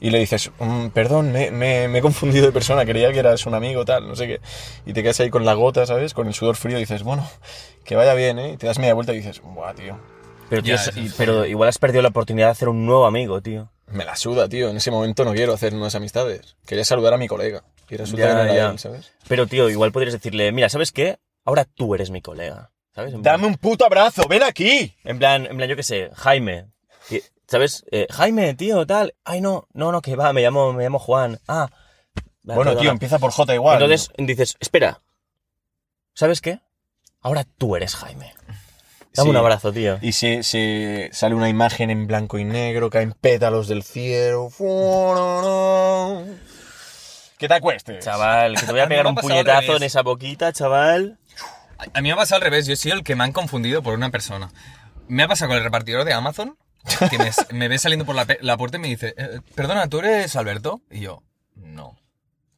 Y 0.00 0.10
le 0.10 0.18
dices, 0.18 0.50
"Mm, 0.58 0.88
perdón, 0.88 1.30
me, 1.30 1.52
me- 1.52 1.86
me 1.86 1.98
he 1.98 2.02
confundido 2.02 2.46
de 2.46 2.52
persona, 2.52 2.84
creía 2.84 3.12
que 3.12 3.20
eras 3.20 3.46
un 3.46 3.54
amigo, 3.54 3.84
tal, 3.84 4.08
no 4.08 4.16
sé 4.16 4.26
qué. 4.26 4.40
Y 4.86 4.94
te 4.94 5.02
quedas 5.02 5.20
ahí 5.20 5.30
con 5.30 5.44
la 5.44 5.54
gota, 5.54 5.86
¿sabes? 5.86 6.12
Con 6.14 6.26
el 6.26 6.34
sudor 6.34 6.56
frío 6.56 6.76
y 6.78 6.80
dices, 6.80 7.04
bueno, 7.04 7.28
que 7.84 7.94
vaya 7.94 8.14
bien, 8.14 8.38
¿eh? 8.40 8.52
Y 8.54 8.56
te 8.56 8.66
das 8.66 8.78
media 8.80 8.94
vuelta 8.94 9.12
y 9.12 9.18
dices, 9.18 9.40
buah, 9.42 9.74
tío, 9.74 10.00
Pero, 10.48 10.62
tío, 10.62 10.74
Ya, 10.74 10.82
es- 10.82 10.88
eso 10.88 11.00
es 11.00 11.14
pero 11.14 11.46
igual 11.46 11.68
has 11.68 11.78
perdido 11.78 12.02
la 12.02 12.08
oportunidad 12.08 12.48
de 12.48 12.52
hacer 12.52 12.68
un 12.68 12.84
nuevo 12.84 13.06
amigo, 13.06 13.40
tío. 13.42 13.70
Me 13.92 14.04
la 14.04 14.16
suda, 14.16 14.48
tío. 14.48 14.68
En 14.68 14.76
ese 14.76 14.90
momento 14.90 15.24
no 15.24 15.32
quiero 15.32 15.52
hacer 15.52 15.72
nuevas 15.72 15.94
amistades. 15.94 16.56
Quería 16.66 16.84
saludar 16.84 17.14
a 17.14 17.18
mi 17.18 17.28
colega. 17.28 17.62
Y 17.88 17.96
resulta 17.96 18.22
Ya, 18.24 18.28
que 18.28 18.34
no 18.34 18.42
era 18.44 18.54
ya. 18.54 18.70
él, 18.70 18.78
¿sabes? 18.78 19.12
Pero, 19.28 19.46
tío, 19.46 19.68
igual 19.68 19.92
podrías 19.92 20.14
decirle, 20.14 20.50
mira, 20.52 20.68
¿sabes 20.68 20.92
qué? 20.92 21.18
Ahora 21.44 21.64
tú 21.64 21.94
eres 21.94 22.10
mi 22.10 22.22
colega. 22.22 22.70
¿Sabes? 22.94 23.14
En 23.14 23.22
plan- 23.22 23.34
Dame 23.40 23.46
un 23.48 23.56
puto 23.56 23.84
abrazo, 23.84 24.22
ven 24.28 24.42
aquí. 24.42 24.94
En 25.04 25.18
plan, 25.18 25.46
en 25.46 25.56
plan, 25.56 25.68
yo 25.68 25.76
qué 25.76 25.82
sé, 25.82 26.10
Jaime. 26.14 26.66
¿Sabes? 27.48 27.84
Eh, 27.90 28.06
Jaime, 28.10 28.54
tío, 28.54 28.86
tal. 28.86 29.14
Ay, 29.24 29.40
no, 29.42 29.66
no, 29.74 29.92
no, 29.92 30.00
que 30.00 30.16
va, 30.16 30.32
me 30.32 30.40
llamo, 30.42 30.72
me 30.72 30.84
llamo 30.84 30.98
Juan. 30.98 31.38
Ah. 31.48 31.68
Vale, 32.44 32.56
bueno, 32.56 32.76
tío, 32.76 32.90
empieza 32.90 33.18
por 33.18 33.30
J 33.30 33.54
igual. 33.54 33.82
Entonces 33.82 34.10
dices, 34.16 34.56
espera. 34.58 35.00
¿Sabes 36.14 36.40
qué? 36.40 36.60
Ahora 37.20 37.44
tú 37.58 37.76
eres 37.76 37.94
Jaime. 37.94 38.32
Dame 39.14 39.26
Sí. 39.26 39.30
un 39.30 39.36
abrazo, 39.36 39.72
tío. 39.72 39.98
Y 40.00 40.12
se, 40.12 40.42
se 40.42 41.10
sale 41.12 41.34
una 41.34 41.48
imagen 41.48 41.90
en 41.90 42.06
blanco 42.06 42.38
y 42.38 42.44
negro, 42.44 42.88
caen 42.90 43.12
pétalos 43.12 43.68
del 43.68 43.82
cielo. 43.82 44.48
Que 47.38 47.48
te 47.48 47.54
acuestes. 47.54 48.04
Chaval, 48.04 48.54
que 48.56 48.66
te 48.66 48.72
voy 48.72 48.80
a 48.80 48.86
pegar 48.88 49.06
un 49.06 49.14
puñetazo 49.16 49.76
en 49.76 49.82
esa 49.82 50.02
boquita, 50.02 50.52
chaval. 50.52 51.18
A 51.94 52.00
mí 52.00 52.08
me 52.08 52.12
ha 52.12 52.16
pasado 52.16 52.36
al 52.36 52.42
revés. 52.42 52.66
Yo 52.66 52.74
he 52.74 52.76
sido 52.76 52.94
el 52.94 53.02
que 53.02 53.16
me 53.16 53.24
han 53.24 53.32
confundido 53.32 53.82
por 53.82 53.94
una 53.94 54.10
persona. 54.10 54.50
Me 55.08 55.24
ha 55.24 55.28
pasado 55.28 55.48
con 55.48 55.58
el 55.58 55.64
repartidor 55.64 56.04
de 56.04 56.12
Amazon, 56.12 56.56
que 57.10 57.18
me, 57.18 57.30
me 57.58 57.68
ve 57.68 57.78
saliendo 57.78 58.04
por 58.06 58.14
la 58.14 58.56
puerta 58.56 58.76
y 58.76 58.80
me 58.80 58.88
dice, 58.88 59.14
"Eh, 59.16 59.40
perdona, 59.54 59.88
¿tú 59.88 59.98
eres 59.98 60.36
Alberto? 60.36 60.80
Y 60.90 61.00
yo, 61.00 61.22
no. 61.56 61.98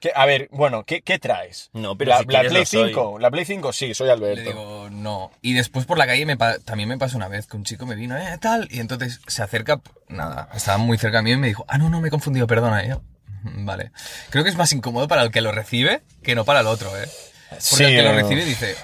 ¿Qué- 0.05 0.13
a 0.15 0.27
ver, 0.27 0.51
bueno, 0.53 0.85
¿qué, 0.85 1.01
qué 1.01 1.19
traes? 1.19 1.71
No, 1.73 1.97
pero 1.97 2.11
la, 2.11 2.19
si 2.19 2.25
la 2.27 2.41
quieres 2.41 2.51
Play 2.53 2.61
lo 2.63 2.67
soy. 2.67 2.89
5. 2.91 3.19
La 3.21 3.31
Play 3.31 3.45
5, 3.47 3.73
sí, 3.73 3.95
soy 3.95 4.09
Le 4.09 4.13
Alberto. 4.13 4.43
digo, 4.51 4.89
no. 4.91 5.31
Y 5.41 5.55
después 5.55 5.87
por 5.87 5.97
la 5.97 6.07
calle 6.07 6.27
me 6.27 6.37
también 6.37 6.91
me 6.91 6.99
pasó 6.99 7.17
una 7.17 7.29
vez 7.29 7.47
que 7.47 7.57
un 7.57 7.65
chico 7.65 7.87
me 7.87 7.95
vino, 7.95 8.15
eh, 8.19 8.37
tal, 8.39 8.69
y 8.71 8.81
entonces 8.81 9.23
se 9.27 9.43
acerca, 9.43 9.81
nada, 10.09 10.51
estaba 10.55 10.77
muy 10.77 10.99
cerca 10.99 11.17
de 11.17 11.23
mí 11.23 11.31
y 11.33 11.37
me 11.39 11.47
dijo, 11.47 11.65
ah, 11.69 11.79
no, 11.79 11.89
no, 11.89 12.03
me 12.03 12.09
he 12.09 12.11
confundido, 12.11 12.47
perdona. 12.47 12.87
Yo, 12.87 13.01
"Mm, 13.45 13.65
vale. 13.65 13.93
Creo 14.29 14.45
que 14.45 14.51
es 14.51 14.57
más 14.57 14.73
incómodo 14.75 15.09
para 15.09 15.23
el 15.23 15.31
que 15.31 15.41
lo 15.41 15.53
recibe 15.53 16.03
que 16.23 16.35
no 16.35 16.45
para 16.45 16.61
el 16.61 16.67
otro, 16.67 16.91
¿eh? 16.99 17.09
Porque 17.49 17.61
Sí, 17.63 17.85
el 17.85 17.97
que 17.97 18.03
lo 18.03 18.13
no. 18.13 18.19
recibe 18.19 18.45
dice, 18.45 18.75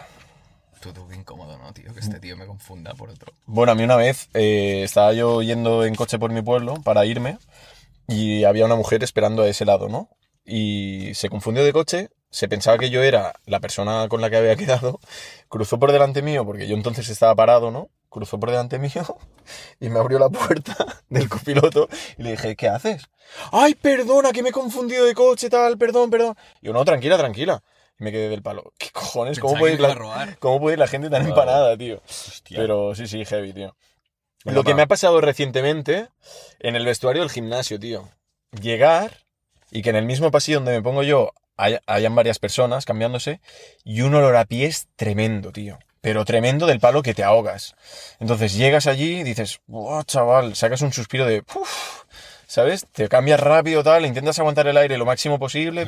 tú, 0.81 0.95
tú, 0.95 1.07
qué 1.07 1.17
incómodo, 1.17 1.59
¿no, 1.59 1.71
tío? 1.75 1.93
Que 1.93 2.01
este 2.01 2.19
tío 2.19 2.35
me 2.39 2.47
confunda 2.47 2.95
por 2.95 3.11
otro. 3.11 3.35
Bueno, 3.45 3.73
a 3.73 3.75
mí 3.75 3.83
una 3.85 3.97
vez 3.97 4.31
eh, 4.33 4.81
estaba 4.85 5.13
yo 5.13 5.43
yendo 5.43 5.85
en 5.85 5.95
coche 5.97 6.19
por 6.19 6.33
mi 6.33 6.41
pueblo 6.41 6.77
para 6.83 7.05
irme 7.05 7.37
y 8.09 8.45
había 8.45 8.65
una 8.65 8.77
mujer 8.77 9.05
esperando 9.05 9.43
a 9.43 9.49
ese 9.49 9.67
lado, 9.67 9.91
¿no? 9.91 10.09
Y 10.45 11.13
se 11.15 11.29
confundió 11.29 11.65
de 11.65 11.73
coche 11.73 12.11
se 12.31 12.49
pensaba 12.49 12.79
que 12.79 12.91
yo 12.91 13.03
era 13.03 13.35
la 13.47 13.61
persona 13.61 14.07
con 14.09 14.21
la 14.21 14.31
que 14.31 14.37
había 14.37 14.57
quedado, 14.57 15.01
cruzó 15.49 15.79
por 15.79 15.93
delante 15.93 16.23
mío, 16.23 16.47
porque 16.47 16.69
yo 16.69 16.77
entonces 16.77 17.09
estaba 17.09 17.35
parado, 17.35 17.71
¿no? 17.71 17.91
Cruzó 18.09 18.39
por 18.41 18.51
delante 18.51 18.79
mío 18.79 19.19
y 19.81 19.89
me 19.89 19.99
abrió 19.99 20.19
la 20.19 20.29
puerta 20.29 20.77
del 21.09 21.29
copiloto 21.29 21.89
y 22.19 22.23
le 22.23 22.33
dije, 22.33 22.57
¿qué 22.57 22.69
haces? 22.69 23.05
Ay, 23.53 23.75
perdona, 23.75 24.33
que 24.33 24.43
me 24.43 24.51
he 24.51 24.53
confundido 24.53 25.05
de 25.05 25.15
coche, 25.15 25.51
tal, 25.51 25.77
perdón, 25.77 26.11
perdón. 26.11 26.37
Y 26.61 26.67
yo, 26.67 26.73
no, 26.73 26.85
tranquila, 26.85 27.19
tranquila. 27.19 27.63
Y 27.99 28.05
me 28.05 28.13
quedé 28.13 28.29
del 28.29 28.43
palo. 28.43 28.73
¿Qué 28.79 28.91
cojones? 28.91 29.39
¿Cómo 29.39 29.59
puede, 29.59 29.75
ir 29.75 29.81
la. 29.81 30.37
¿Cómo 30.39 30.59
puede 30.59 30.75
ir 30.75 30.79
la 30.79 30.89
gente 30.89 31.11
tan 31.11 31.27
empanada, 31.27 31.77
tío? 31.77 32.01
Hostia. 32.09 32.59
Pero 32.59 32.95
sí, 32.95 33.07
sí, 33.07 33.25
heavy, 33.25 33.53
tío. 33.53 33.77
Lo 34.45 34.65
que 34.65 34.75
me 34.75 34.83
ha 34.83 34.87
pasado 34.87 35.21
recientemente 35.21 36.09
en 36.61 36.77
el 36.77 36.87
vestuario 36.87 37.23
del 37.23 37.31
gimnasio, 37.31 37.79
tío. 37.79 38.09
Llegar 38.61 39.27
y 39.71 39.83
que 39.83 39.91
en 39.91 39.97
el 39.97 40.05
mismo 40.07 40.31
pasillo 40.31 40.59
donde 40.59 40.73
me 40.73 40.83
pongo 40.83 41.03
yo 41.03 41.33
hay- 41.57 41.79
hayan 41.87 42.15
varias 42.15 42.39
personas 42.39 42.85
cambiándose 42.85 43.41
y 43.85 44.01
un 44.03 44.15
olor 44.15 44.37
a 44.37 44.45
pies 44.47 44.89
tremendo, 44.97 45.53
tío. 45.53 45.79
Pero 46.01 46.25
tremendo 46.25 46.67
del 46.67 46.81
palo 46.81 47.03
que 47.03 47.13
te 47.13 47.23
ahogas. 47.25 47.75
Entonces 48.21 48.55
llegas 48.55 48.87
allí 48.87 49.23
dices, 49.23 49.61
wow, 49.67 50.03
chaval, 50.05 50.55
sacas 50.57 50.81
un 50.81 50.93
suspiro 50.95 51.27
de, 51.27 51.41
"Uf", 51.55 52.05
¿sabes? 52.47 52.87
Te 52.93 53.09
cambias 53.09 53.39
rápido, 53.41 53.83
tal, 53.85 54.07
intentas 54.07 54.39
aguantar 54.39 54.67
el 54.67 54.79
aire 54.79 54.97
lo 54.97 55.05
máximo 55.05 55.39
posible 55.39 55.87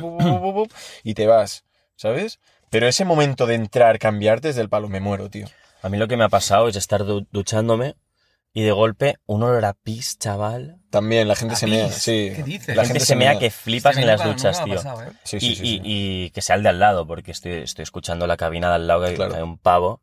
y 1.03 1.13
te 1.15 1.25
vas, 1.25 1.63
¿sabes? 1.95 2.39
Pero 2.69 2.87
ese 2.87 3.05
momento 3.05 3.45
de 3.47 3.55
entrar, 3.55 3.97
cambiarte 3.97 4.49
desde 4.49 4.61
el 4.61 4.69
palo, 4.69 4.87
me 4.89 4.99
muero, 4.99 5.29
tío. 5.29 5.47
A 5.81 5.89
mí 5.89 5.97
lo 5.97 6.07
que 6.07 6.15
me 6.17 6.23
ha 6.23 6.29
pasado 6.29 6.67
es 6.67 6.75
estar 6.75 7.03
du- 7.05 7.25
duchándome 7.31 7.95
y 8.53 8.61
de 8.63 8.71
golpe 8.71 9.17
un 9.25 9.41
olor 9.43 9.65
a 9.65 9.73
pis, 9.73 10.17
chaval. 10.19 10.77
También 10.93 11.27
la 11.27 11.35
gente 11.35 11.55
¿A 11.55 11.57
se 11.57 11.65
mea, 11.67 11.87
pis? 11.87 11.95
sí. 11.95 12.31
¿Qué 12.35 12.43
dices? 12.43 12.67
La 12.69 12.75
La 12.75 12.81
gente, 12.83 12.99
gente 12.99 13.05
se 13.07 13.15
mea 13.15 13.39
que 13.39 13.49
flipas 13.49 13.89
Hostia, 13.97 14.01
en 14.01 14.07
las 14.07 14.23
duchas, 14.23 14.63
tío. 14.63 14.75
pasado, 14.75 15.01
¿eh? 15.03 15.11
Sí, 15.23 15.39
sí, 15.39 15.47
y, 15.51 15.55
sí, 15.55 15.63
y- 15.63 15.67
sí. 15.77 15.81
y 15.83 16.29
que 16.29 16.41
sea 16.43 16.55
el 16.55 16.61
de 16.63 16.69
al 16.69 16.79
lado, 16.79 17.07
porque 17.07 17.31
estoy, 17.31 17.53
estoy 17.53 17.81
escuchando 17.83 18.27
la 18.27 18.37
cabina 18.37 18.69
de 18.69 18.75
al 18.75 18.85
lado 18.87 19.05
que 19.05 19.15
Claro. 19.15 19.35
hay 19.35 19.41
un 19.41 19.57
pavo. 19.57 20.01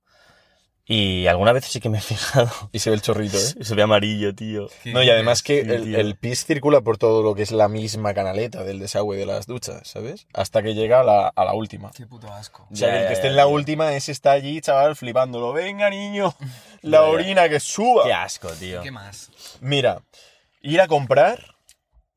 Y 0.84 1.28
alguna 1.28 1.52
vez 1.52 1.66
sí 1.66 1.78
que 1.78 1.88
me 1.88 1.98
he 1.98 2.00
fijado. 2.00 2.50
Y 2.72 2.80
se 2.80 2.90
ve 2.90 2.96
el 2.96 3.02
chorrito, 3.02 3.36
¿eh? 3.38 3.40
Se 3.64 3.74
ve 3.76 3.82
amarillo, 3.82 4.34
tío. 4.34 4.66
¿Qué 4.82 4.92
No, 4.92 5.00
y 5.04 5.10
además 5.10 5.44
que 5.44 5.62
Sí, 5.62 5.70
el, 5.70 5.94
el 5.94 6.16
pis 6.16 6.44
circula 6.44 6.80
por 6.80 6.98
todo 6.98 7.22
lo 7.22 7.36
que 7.36 7.42
es 7.42 7.52
la 7.52 7.68
misma 7.68 8.12
canaleta 8.12 8.64
del 8.64 8.80
desagüe 8.80 9.16
de 9.16 9.24
las 9.26 9.46
duchas, 9.46 9.86
¿sabes? 9.86 10.26
Hasta 10.34 10.64
que 10.64 10.74
llega 10.74 11.00
a 11.00 11.04
la, 11.04 11.28
a 11.28 11.44
la 11.44 11.54
última. 11.54 11.92
Qué 11.96 12.06
puto 12.06 12.32
asco. 12.32 12.66
O 12.72 12.74
sea, 12.74 12.88
Ya, 12.88 13.00
el 13.02 13.06
que 13.06 13.12
esté 13.12 13.28
en 13.28 13.36
la 13.36 13.46
última, 13.46 13.92
ese 13.94 14.10
está 14.10 14.32
allí, 14.32 14.60
chaval, 14.60 14.96
flipándolo. 14.96 15.52
Venga, 15.52 15.88
niño, 15.90 16.34
la 16.82 17.02
orina 17.04 17.48
que 17.48 17.60
suba. 17.60 18.02
Qué 18.06 18.12
asco, 18.12 18.48
tío. 18.48 18.82
¿Qué 18.82 18.90
más? 18.90 19.30
Mira, 19.60 20.02
ir 20.62 20.80
a 20.80 20.88
comprar, 20.88 21.56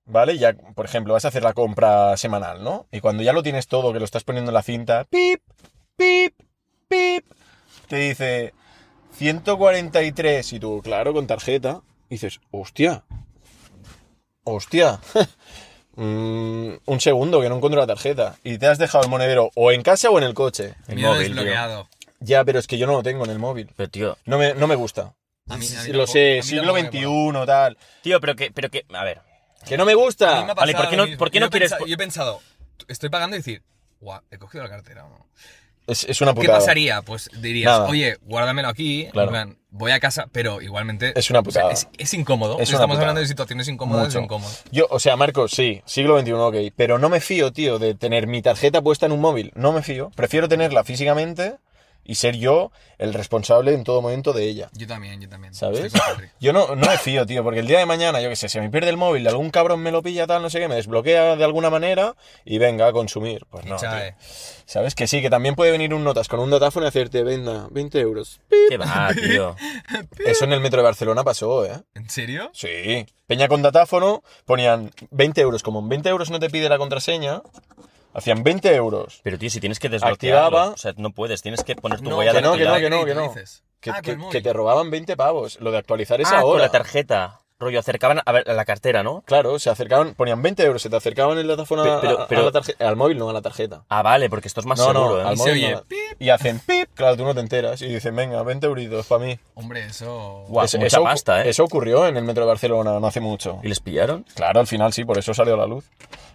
¿vale? 0.06 0.38
Ya, 0.38 0.54
por 0.54 0.86
ejemplo, 0.86 1.14
vas 1.14 1.26
a 1.26 1.30
hacer 1.30 1.44
la 1.44 1.54
compra 1.54 2.16
semanal, 2.18 2.64
¿no? 2.64 2.88
Y 2.92 3.00
cuando 3.00 3.24
ya 3.24 3.34
lo 3.34 3.44
tienes 3.44 3.68
todo, 3.68 3.94
que 3.94 4.00
lo 4.00 4.06
estás 4.06 4.24
poniendo 4.24 4.52
en 4.52 4.56
la 4.56 4.64
cinta, 4.64 5.06
pip, 5.06 5.42
pip, 5.98 6.34
pip, 6.88 7.26
te 7.88 7.98
dice 7.98 8.54
143 9.14 10.54
y 10.54 10.60
tú, 10.60 10.82
claro, 10.84 11.14
con 11.14 11.28
tarjeta, 11.28 11.82
dices, 12.10 12.40
hostia, 12.52 13.04
hostia. 14.44 15.00
Mm, 15.96 16.74
un 16.86 17.00
segundo 17.00 17.40
que 17.40 17.50
no 17.50 17.58
encuentro 17.58 17.80
la 17.80 17.86
tarjeta 17.86 18.36
y 18.44 18.58
te 18.58 18.66
has 18.66 18.80
dejado 18.80 19.04
el 19.04 19.12
monedero 19.12 19.52
o 19.54 19.72
en 19.72 19.84
casa 19.84 20.10
o 20.10 20.18
en 20.18 20.24
el 20.24 20.34
coche. 20.34 20.74
El 20.88 21.00
móvil, 21.00 21.36
desbloqueado. 21.36 21.88
Ya, 22.20 22.44
pero 22.44 22.58
es 22.58 22.66
que 22.66 22.80
yo 22.80 22.88
no 22.88 22.94
lo 22.94 23.04
tengo 23.04 23.26
en 23.26 23.30
el 23.30 23.38
móvil. 23.38 23.70
Pero, 23.76 23.90
tío, 23.92 24.18
No 24.26 24.40
me, 24.40 24.56
no 24.56 24.66
me 24.66 24.74
gusta. 24.74 25.14
A 25.50 25.58
mí- 25.58 25.68
a 25.78 25.84
mí 25.84 25.90
lo 25.92 26.04
a 26.04 26.08
sé, 26.08 26.36
mí 26.38 26.44
siglo. 26.44 26.76
XXI, 26.76 27.46
tal. 27.46 27.78
tío, 28.02 28.20
pero 28.22 28.36
que, 28.36 28.52
pero 28.52 28.70
que, 28.70 28.86
a 28.94 29.04
ver. 29.04 29.22
Que 29.68 29.78
no 29.78 29.86
me 29.86 29.92
A 29.94 29.96
gusta. 29.96 30.40
mí 30.40 30.46
me 30.46 30.52
ha 30.52 30.54
Vale, 30.56 30.74
¿por 30.74 30.90
qué 30.90 30.98
no- 30.98 31.18
por 31.18 31.32
qué 31.32 31.38
Yo 31.38 31.42
no 31.42 31.48
he 31.48 31.50
quieres- 31.50 31.72
pensado- 31.72 31.86
Yo 31.88 31.94
he 31.94 31.98
pensado, 31.98 32.42
estoy 32.88 33.10
pagando 33.10 33.36
y 33.36 33.40
decir, 33.40 33.62
guau, 34.00 34.22
he 34.32 34.38
cogido 34.38 34.64
la 34.64 34.70
cartera. 34.70 35.06
o 35.06 35.10
no? 35.10 35.28
Es, 35.86 36.06
es 36.06 36.22
una 36.22 36.32
¿Qué 36.34 36.42
putada. 36.42 36.60
pasaría? 36.60 37.02
Pues 37.02 37.30
dirías, 37.42 37.70
Nada. 37.80 37.90
oye, 37.90 38.18
guárdamelo 38.22 38.70
aquí, 38.70 39.10
Claro. 39.12 39.28
en 39.28 39.32
plan, 39.34 39.58
voy 39.70 39.92
a 39.92 40.00
casa, 40.00 40.28
pero 40.32 40.62
igualmente... 40.62 41.12
Es 41.20 41.30
una 41.30 41.40
o 41.42 41.44
sea, 41.52 41.64
putada. 41.64 41.74
es, 41.74 41.90
es 41.98 42.14
incómodo. 42.14 42.56
Es 42.60 42.70
Estamos 42.70 42.86
putada. 42.88 43.02
hablando 43.02 43.20
de 43.20 43.28
situaciones 43.28 43.68
incómodas, 43.68 44.06
Mucho. 44.06 44.20
es 44.20 44.24
incómodo. 44.24 44.52
Yo, 44.72 44.88
o 44.90 45.00
sea, 45.00 45.18
Marcos, 45.18 45.52
sí, 45.52 45.82
siglo 45.86 46.18
XXI, 46.18 46.32
ok. 46.34 46.56
Pero 46.78 47.00
no 47.00 47.10
me 47.10 47.20
fío, 47.20 47.52
tío, 47.52 47.80
de 47.80 47.96
tener 47.96 48.28
mi 48.28 48.42
tarjeta 48.42 48.82
puesta 48.82 49.08
en 49.08 49.12
un 49.12 49.20
móvil. 49.20 49.52
No 49.56 49.74
me 49.74 49.84
fío. 49.84 50.10
Prefiero 50.16 50.48
tenerla 50.48 50.86
físicamente 50.86 51.58
y 52.06 52.16
ser 52.16 52.36
yo 52.36 52.72
el 52.98 53.14
responsable 53.14 53.74
en 53.74 53.84
todo 53.84 54.02
momento 54.02 54.34
de 54.34 54.46
ella. 54.46 54.70
Yo 54.74 54.88
también, 54.88 55.20
yo 55.20 55.30
también. 55.30 55.54
¿Sabes? 55.54 55.94
Yo 56.40 56.54
no, 56.54 56.76
no 56.76 56.88
me 56.88 56.98
fío, 56.98 57.26
tío, 57.26 57.44
porque 57.44 57.60
el 57.60 57.68
día 57.68 57.80
de 57.80 57.86
mañana, 57.86 58.22
yo 58.22 58.30
qué 58.30 58.36
sé, 58.36 58.50
se 58.50 58.62
me 58.62 58.70
pierde 58.70 58.90
el 58.90 58.98
móvil, 58.98 59.28
algún 59.28 59.50
cabrón 59.50 59.82
me 59.82 59.92
lo 59.92 60.02
pilla, 60.02 60.28
tal, 60.28 60.42
no 60.42 60.50
sé 60.50 60.60
qué, 60.60 60.68
me 60.68 60.76
desbloquea 60.76 61.36
de 61.36 61.44
alguna 61.44 61.70
manera 61.70 62.16
y 62.46 62.58
venga 62.58 62.88
a 62.88 62.92
consumir. 62.92 63.46
Pues 63.50 63.66
no. 63.66 63.78
Tío. 63.78 63.90
¿Sabes? 64.66 64.96
Que 64.96 65.08
sí, 65.08 65.22
que 65.22 65.30
también 65.30 65.56
puede 65.56 65.72
venir 65.72 65.94
un 65.94 66.04
notas 66.04 66.28
con 66.28 66.40
un 66.40 66.50
datáfono 66.50 66.86
y 66.86 66.90
hacerte, 66.90 67.24
venga, 67.24 67.68
20 67.72 68.00
euros. 68.00 68.40
¿Qué 68.70 68.78
va, 68.78 69.12
tío? 69.14 69.56
Eso 70.26 70.46
en 70.46 70.54
el 70.54 70.62
metro 70.62 70.78
de 70.78 70.84
Barcelona 70.84 71.24
pasó, 71.24 71.66
¿eh? 71.66 71.82
¿En 71.96 72.10
serio? 72.10 72.50
Sí. 72.54 73.06
Peña 73.28 73.48
con 73.48 73.62
datáfono 73.62 74.24
ponían 74.46 74.92
20 75.12 75.42
euros. 75.42 75.64
Como 75.64 75.80
en 75.80 75.90
20 75.90 76.10
euros 76.10 76.30
no 76.30 76.40
te 76.40 76.50
pide 76.50 76.70
la 76.70 76.78
contraseña, 76.78 77.42
hacían 78.14 78.44
20 78.44 78.74
euros. 78.76 79.20
Pero, 79.24 79.38
tío, 79.38 79.50
si 79.50 79.60
tienes 79.60 79.80
que 79.80 79.90
desbloquearlo, 79.90 80.46
Activaba- 80.58 80.74
o 80.74 80.78
sea, 80.78 80.94
no 80.98 81.12
puedes, 81.12 81.42
tienes 81.42 81.64
que 81.64 81.76
poner 81.76 82.00
tu 82.02 82.10
No, 82.10 82.18
huella 82.18 82.32
que 82.34 82.42
no, 82.42 82.54
que 82.54 82.64
no, 82.66 82.72
dactilar. 82.72 82.82
que 82.82 82.90
no, 82.90 83.06
que 83.06 83.16
no. 83.16 83.34
dices. 83.34 83.64
Que, 83.80 83.90
Ah, 83.92 83.96
con 83.96 84.02
que- 84.04 84.16
móvil. 84.16 84.32
que 84.32 84.42
te 84.42 84.54
robaban 84.54 84.90
20 84.92 85.18
pavos. 85.18 85.60
Lo 85.60 85.72
de 85.72 85.78
actualizar 85.78 86.22
es 86.22 86.28
Ah, 86.28 86.32
con 86.32 86.40
ahora. 86.42 86.62
la 86.64 86.70
tarjeta. 86.72 87.42
Rollo, 87.64 87.80
acercaban 87.80 88.22
a 88.26 88.32
ver, 88.32 88.50
a 88.50 88.54
la 88.54 88.66
cartera, 88.66 89.02
¿no? 89.04 89.22
Claro, 89.26 89.58
se 89.60 89.70
acercaban, 89.70 90.14
ponían 90.16 90.42
20 90.42 90.64
euros, 90.64 90.82
se 90.82 90.90
te 90.90 90.96
acercaban 90.96 91.38
el 91.38 91.48
datáfono 91.48 91.84
a- 91.84 92.02
Pe- 92.02 92.08
pero- 92.08 92.20
a- 92.20 92.24
a 92.24 92.28
pero- 92.28 92.42
la 92.44 92.52
tarje- 92.52 92.76
al 92.80 92.96
móvil, 92.96 93.18
no 93.18 93.30
a 93.30 93.34
la 93.34 93.42
tarjeta. 93.42 93.84
Ah, 93.90 94.02
vale, 94.04 94.30
porque 94.30 94.48
esto 94.48 94.60
es 94.60 94.66
más 94.66 94.78
no, 94.80 94.86
seguro, 94.86 95.10
no, 95.16 95.20
¿eh? 95.20 95.24
al 95.24 95.34
Y 95.34 95.38
se 95.38 95.44
móvil 95.50 95.64
oye, 95.66 95.72
no. 95.76 95.84
pip. 95.84 96.00
Y 96.22 96.30
hacen 96.30 96.60
pip, 96.60 96.90
claro, 96.94 97.18
tú 97.18 97.24
no 97.26 97.34
te 97.34 97.40
enteras. 97.40 97.82
Y 97.82 97.88
dicen, 97.88 98.16
venga, 98.16 98.42
20 98.44 98.68
euritos 98.68 99.08
para 99.08 99.26
mí. 99.26 99.40
Hombre, 99.56 99.86
eso... 99.86 100.46
Guau, 100.48 100.66
Eso- 100.66 100.78
mucha 100.78 100.88
eso- 100.88 101.04
pasta, 101.04 101.44
¿eh? 101.46 101.50
Eso 101.50 101.64
ocurrió 101.64 102.08
en 102.08 102.18
el 102.18 102.24
metro 102.24 102.44
de 102.44 102.48
Barcelona 102.50 103.00
no 103.00 103.08
hace 103.08 103.20
mucho. 103.20 103.60
¿Y 103.64 103.68
les 103.70 103.80
pillaron? 103.80 104.26
Claro, 104.36 104.60
al 104.60 104.68
final 104.68 104.94
sí, 104.94 105.06
por 105.06 105.18
eso 105.18 105.34
salió 105.34 105.56
a 105.56 105.58
la 105.58 105.66
luz. 105.68 105.86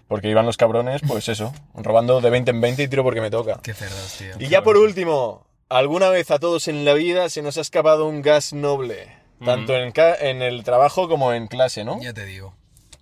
Porque 0.08 0.28
iban 0.30 0.46
los 0.46 0.56
cabrones, 0.56 1.02
pues 1.06 1.28
eso, 1.28 1.52
robando 1.74 2.20
de 2.22 2.30
20 2.30 2.50
en 2.50 2.60
20 2.62 2.82
y 2.82 2.88
tiro 2.88 3.02
porque 3.04 3.20
me 3.20 3.30
toca. 3.30 3.60
Qué 3.62 3.74
cerdos, 3.74 4.14
tío. 4.18 4.34
Y 4.38 4.48
ya 4.48 4.62
por 4.62 4.78
último, 4.78 5.44
¿alguna 5.68 6.08
vez 6.08 6.30
a 6.30 6.38
todos 6.38 6.66
en 6.66 6.86
la 6.86 6.94
vida 6.94 7.28
se 7.28 7.42
nos 7.42 7.58
ha 7.58 7.60
escapado 7.60 8.06
un 8.06 8.22
gas 8.22 8.54
noble? 8.54 9.14
Tanto 9.44 9.76
en, 9.76 9.92
ca- 9.92 10.16
en 10.16 10.42
el 10.42 10.64
trabajo 10.64 11.08
como 11.08 11.32
en 11.32 11.46
clase, 11.46 11.84
¿no? 11.84 12.00
Ya 12.00 12.12
te 12.12 12.24
digo. 12.24 12.54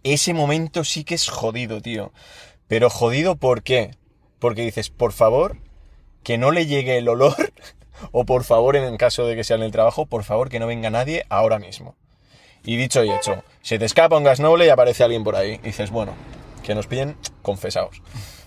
Ese 0.02 0.34
momento 0.34 0.84
sí 0.84 1.04
que 1.04 1.14
es 1.14 1.28
jodido, 1.28 1.80
tío. 1.80 2.12
Pero 2.68 2.90
jodido 2.90 3.36
¿por 3.36 3.62
qué? 3.62 3.92
Porque 4.38 4.62
dices, 4.62 4.90
por 4.90 5.12
favor, 5.12 5.56
que 6.22 6.36
no 6.38 6.50
le 6.50 6.66
llegue 6.66 6.98
el 6.98 7.08
olor, 7.08 7.34
o 8.12 8.24
por 8.24 8.44
favor, 8.44 8.76
en 8.76 8.84
el 8.84 8.98
caso 8.98 9.26
de 9.26 9.34
que 9.36 9.44
sea 9.44 9.56
en 9.56 9.62
el 9.62 9.72
trabajo, 9.72 10.06
por 10.06 10.24
favor, 10.24 10.48
que 10.50 10.58
no 10.60 10.66
venga 10.66 10.90
nadie 10.90 11.24
ahora 11.28 11.58
mismo. 11.58 11.96
Y 12.64 12.76
dicho 12.76 13.02
y 13.04 13.10
hecho, 13.10 13.44
se 13.62 13.78
te 13.78 13.84
escapa 13.84 14.16
un 14.18 14.24
gas 14.24 14.40
noble 14.40 14.66
y 14.66 14.68
aparece 14.68 15.04
alguien 15.04 15.22
por 15.24 15.36
ahí. 15.36 15.54
Y 15.62 15.66
dices, 15.68 15.90
bueno, 15.90 16.14
que 16.64 16.74
nos 16.74 16.86
pillen 16.88 17.16
confesados. 17.42 18.02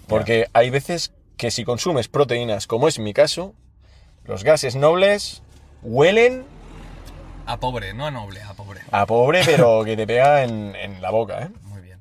Porque 0.07 0.47
hay 0.53 0.69
veces 0.69 1.13
que 1.37 1.51
si 1.51 1.63
consumes 1.63 2.09
proteínas, 2.09 2.67
como 2.67 2.87
es 2.89 2.99
mi 2.99 3.13
caso, 3.13 3.53
los 4.25 4.43
gases 4.43 4.75
nobles 4.75 5.41
huelen 5.81 6.43
A 7.51 7.57
pobre, 7.59 7.93
no 7.95 8.05
a 8.05 8.11
noble, 8.11 8.41
a 8.43 8.53
pobre. 8.53 8.81
a 8.91 9.05
pobre, 9.07 9.41
pero 9.43 9.83
que 9.83 9.97
te 9.97 10.05
pega 10.05 10.43
en, 10.43 10.75
en 10.75 11.01
la 11.01 11.09
boca, 11.09 11.41
¿eh? 11.43 11.49
Muy 11.63 11.81
bien. 11.81 11.99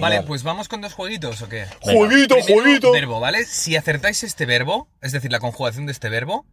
Vale, 0.00 0.22
pues 0.22 0.42
vamos 0.42 0.66
con 0.66 0.80
dos 0.80 0.92
jueguitos 0.94 1.40
o 1.42 1.48
qué? 1.48 1.66
¡Jueguito, 1.80 2.34
Primero, 2.36 2.54
jueguito! 2.62 2.90
verbo, 2.92 3.20
¿vale? 3.20 3.44
Si 3.44 3.76
acertáis 3.76 4.24
este 4.24 4.44
verbo, 4.46 4.88
es 5.00 5.12
decir, 5.12 5.30
la 5.30 5.38
conjugación 5.40 5.86
de 5.86 5.92
este 5.92 6.08
verbo, 6.08 6.46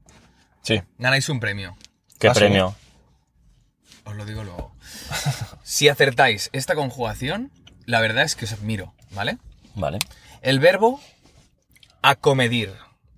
Sí. 0.61 0.81
ganáis 0.99 1.27
un 1.29 1.39
premio. 1.39 1.75
¿Qué 2.19 2.29
premio? 2.31 2.75
Os 4.03 4.15
lo 4.15 4.25
digo 4.25 4.43
luego. 4.43 4.75
Si 5.63 5.89
acertáis 5.89 6.49
esta 6.53 6.75
conjugación, 6.75 7.51
la 7.85 7.99
verdad 7.99 8.23
es 8.25 8.35
que 8.35 8.45
os 8.45 8.53
admiro, 8.53 8.93
¿vale? 9.11 9.37
Vale. 9.73 9.97
El 10.43 10.59
verbo 10.59 11.01
acomedir, 12.03 12.73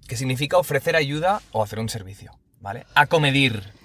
que 0.07 0.15
significa 0.15 0.57
ofrecer 0.57 0.95
ayuda 0.95 1.41
o 1.51 1.61
hacer 1.63 1.79
un 1.79 1.89
servicio, 1.89 2.31
¿vale? 2.61 2.85
Acomedir. 2.95 3.75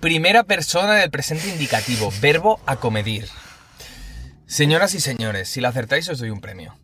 Primera 0.00 0.44
persona 0.44 0.94
del 0.94 1.10
presente 1.10 1.48
indicativo, 1.48 2.12
verbo 2.20 2.60
acomedir. 2.66 3.28
Señoras 4.46 4.94
y 4.94 5.00
señores, 5.00 5.48
si 5.48 5.60
la 5.60 5.70
acertáis 5.70 6.08
os 6.08 6.18
doy 6.18 6.30
un 6.30 6.40
premio. 6.40 6.78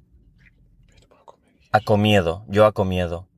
Acomiedo. 1.71 2.45
Yo 2.49 2.67
acomiedo. 2.67 3.29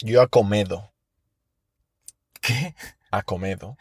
Yo 0.00 0.20
acomedo. 0.20 0.92
¿Qué? 2.40 2.74
Acomedo. 3.10 3.76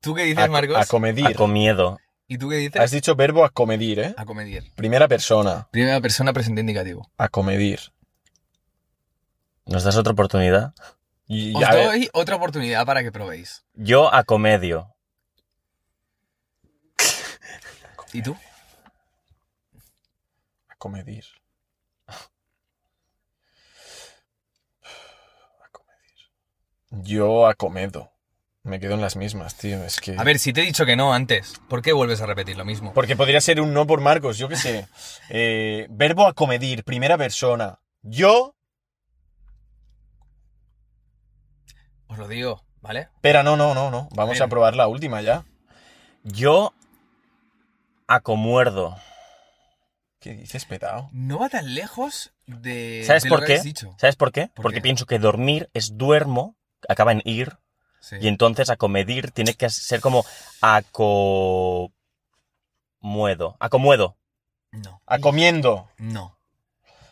¿Tú 0.00 0.14
qué 0.14 0.24
dices, 0.24 0.48
Marcos? 0.48 0.76
Acomedir. 0.76 1.26
Acomiedo. 1.26 1.98
¿Y 2.26 2.38
tú 2.38 2.48
qué 2.48 2.56
dices? 2.56 2.80
Has 2.80 2.90
dicho 2.90 3.14
verbo 3.14 3.44
acomedir, 3.44 3.98
¿eh? 4.00 4.14
Acomedir. 4.16 4.72
Primera 4.74 5.08
persona. 5.08 5.68
Primera 5.70 6.00
persona 6.00 6.32
presente 6.32 6.60
indicativo. 6.60 7.10
Acomedir. 7.18 7.80
¿Nos 9.66 9.84
das 9.84 9.96
otra 9.96 10.12
oportunidad? 10.12 10.74
Os 11.28 11.70
doy 11.70 12.10
otra 12.12 12.36
oportunidad 12.36 12.84
para 12.84 13.02
que 13.02 13.10
probéis. 13.10 13.64
Yo 13.72 14.12
a 14.12 14.24
comedio. 14.24 14.94
¿Y 18.12 18.22
tú? 18.22 18.36
A 20.68 20.76
comedir. 20.76 21.24
A 22.06 22.18
comedir. 25.72 26.14
Yo 26.90 27.46
a. 27.46 27.54
Me 28.62 28.80
quedo 28.80 28.94
en 28.94 29.00
las 29.00 29.16
mismas, 29.16 29.56
tío. 29.56 29.84
Es 29.84 30.00
que. 30.00 30.16
A 30.18 30.24
ver, 30.24 30.38
si 30.38 30.52
te 30.52 30.62
he 30.62 30.64
dicho 30.64 30.86
que 30.86 30.96
no 30.96 31.12
antes, 31.12 31.54
¿por 31.68 31.82
qué 31.82 31.92
vuelves 31.92 32.20
a 32.20 32.26
repetir 32.26 32.56
lo 32.56 32.64
mismo? 32.64 32.94
Porque 32.94 33.16
podría 33.16 33.40
ser 33.40 33.60
un 33.60 33.74
no 33.74 33.86
por 33.86 34.00
Marcos, 34.00 34.38
yo 34.38 34.48
qué 34.48 34.56
sé. 34.56 34.88
eh, 35.28 35.86
verbo 35.90 36.26
acomedir, 36.26 36.84
primera 36.84 37.18
persona. 37.18 37.80
Yo 38.02 38.53
Os 42.14 42.18
lo 42.18 42.28
digo, 42.28 42.62
¿vale? 42.80 43.08
Espera, 43.14 43.42
no, 43.42 43.56
no, 43.56 43.74
no, 43.74 43.90
no. 43.90 44.08
Vamos 44.12 44.40
a 44.40 44.48
probar 44.48 44.74
la 44.76 44.86
última 44.88 45.20
ya. 45.20 45.44
Yo 46.22 46.72
acomuerdo. 48.06 48.96
¿Qué 50.20 50.34
dices, 50.34 50.64
petao? 50.64 51.10
No 51.12 51.38
va 51.40 51.48
tan 51.50 51.74
lejos 51.74 52.32
de. 52.46 53.02
¿Sabes 53.06 53.24
de 53.24 53.28
lo 53.28 53.34
por 53.36 53.44
que 53.44 53.52
qué? 53.52 53.58
has 53.58 53.64
dicho. 53.64 53.94
¿Sabes 53.98 54.16
por 54.16 54.32
qué? 54.32 54.46
¿Por 54.48 54.62
Porque 54.62 54.76
qué? 54.78 54.82
pienso 54.82 55.06
que 55.06 55.18
dormir 55.18 55.68
es 55.74 55.96
duermo, 55.98 56.56
acaba 56.88 57.12
en 57.12 57.20
ir, 57.24 57.58
Sí. 58.00 58.16
y 58.20 58.28
entonces 58.28 58.70
acomedir 58.70 59.30
tiene 59.32 59.54
que 59.54 59.68
ser 59.70 60.00
como 60.00 60.24
acomuedo. 60.62 61.94
Acomuedo. 63.60 64.16
No. 64.72 65.02
Acomiendo. 65.06 65.88
No. 65.98 66.38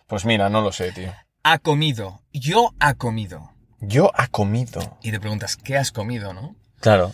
Pues 0.07 0.25
mira, 0.25 0.49
no 0.49 0.61
lo 0.61 0.73
sé, 0.73 0.93
tío. 0.93 1.13
Ha 1.43 1.59
comido. 1.59 2.21
Yo 2.33 2.73
ha 2.81 2.95
comido. 2.95 3.52
Yo 3.83 4.11
ha 4.14 4.28
comido. 4.28 4.97
Y 5.03 5.11
te 5.11 5.20
preguntas, 5.20 5.57
¿qué 5.57 5.76
has 5.76 5.91
comido, 5.93 6.33
no? 6.33 6.55
Claro. 6.80 7.12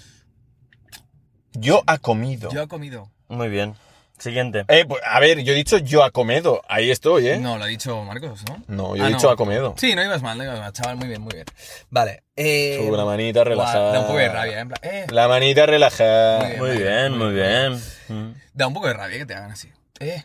Yo 1.53 1.83
ha 1.87 1.99
comido. 1.99 2.51
Yo 2.51 2.63
ha 2.63 2.67
comido. 2.69 3.11
Muy 3.29 3.49
bien. 3.49 3.75
Siguiente. 4.19 4.65
Eh, 4.69 4.85
pues, 4.87 5.01
a 5.07 5.21
ver, 5.21 5.43
yo 5.45 5.53
he 5.53 5.57
dicho 5.57 5.79
yo 5.79 6.03
ha 6.03 6.11
comido. 6.11 6.61
Ahí 6.69 6.91
estoy, 6.91 7.29
¿eh? 7.29 7.39
No, 7.39 7.57
lo 7.57 7.65
ha 7.65 7.67
dicho 7.69 8.03
Marcos, 8.05 8.43
¿no? 8.49 8.63
No, 8.67 8.97
yo 8.97 9.05
he 9.05 9.07
Ah, 9.07 9.11
dicho 9.11 9.29
no. 9.29 9.33
ha 9.33 9.37
comido. 9.37 9.75
Sí, 9.79 9.95
no 9.95 10.03
ibas 10.05 10.23
mal, 10.23 10.37
no 10.37 10.43
ibas 10.45 10.59
mal, 10.59 10.73
chaval. 10.73 10.97
Muy 10.97 11.07
bien, 11.09 11.23
muy 11.23 11.33
bien. 11.33 11.45
Vale. 11.89 12.25
Eh, 12.35 12.83
Sube 12.85 12.97
la 12.97 13.05
manita 13.05 13.41
guau, 13.45 13.49
relajada. 13.51 13.93
Da 13.93 14.01
un 14.01 14.07
poco 14.07 14.19
de 14.19 14.29
rabia, 14.29 14.57
¿eh? 14.57 14.61
En 14.61 14.69
plan, 14.69 14.81
eh, 14.83 15.07
La 15.11 15.29
manita 15.29 15.67
relajada. 15.67 16.41
Muy 16.41 16.51
bien. 16.51 16.59
Muy 16.59 16.79
bien, 16.79 17.19
muy 17.19 17.33
bien. 17.33 17.73
Mm. 18.09 18.35
Da 18.55 18.67
un 18.67 18.75
poco 18.75 18.89
de 18.89 18.95
rabia 18.95 19.19
que 19.19 19.27
te 19.27 19.35
hagan 19.35 19.53
así. 19.53 19.71
Eh. 20.01 20.25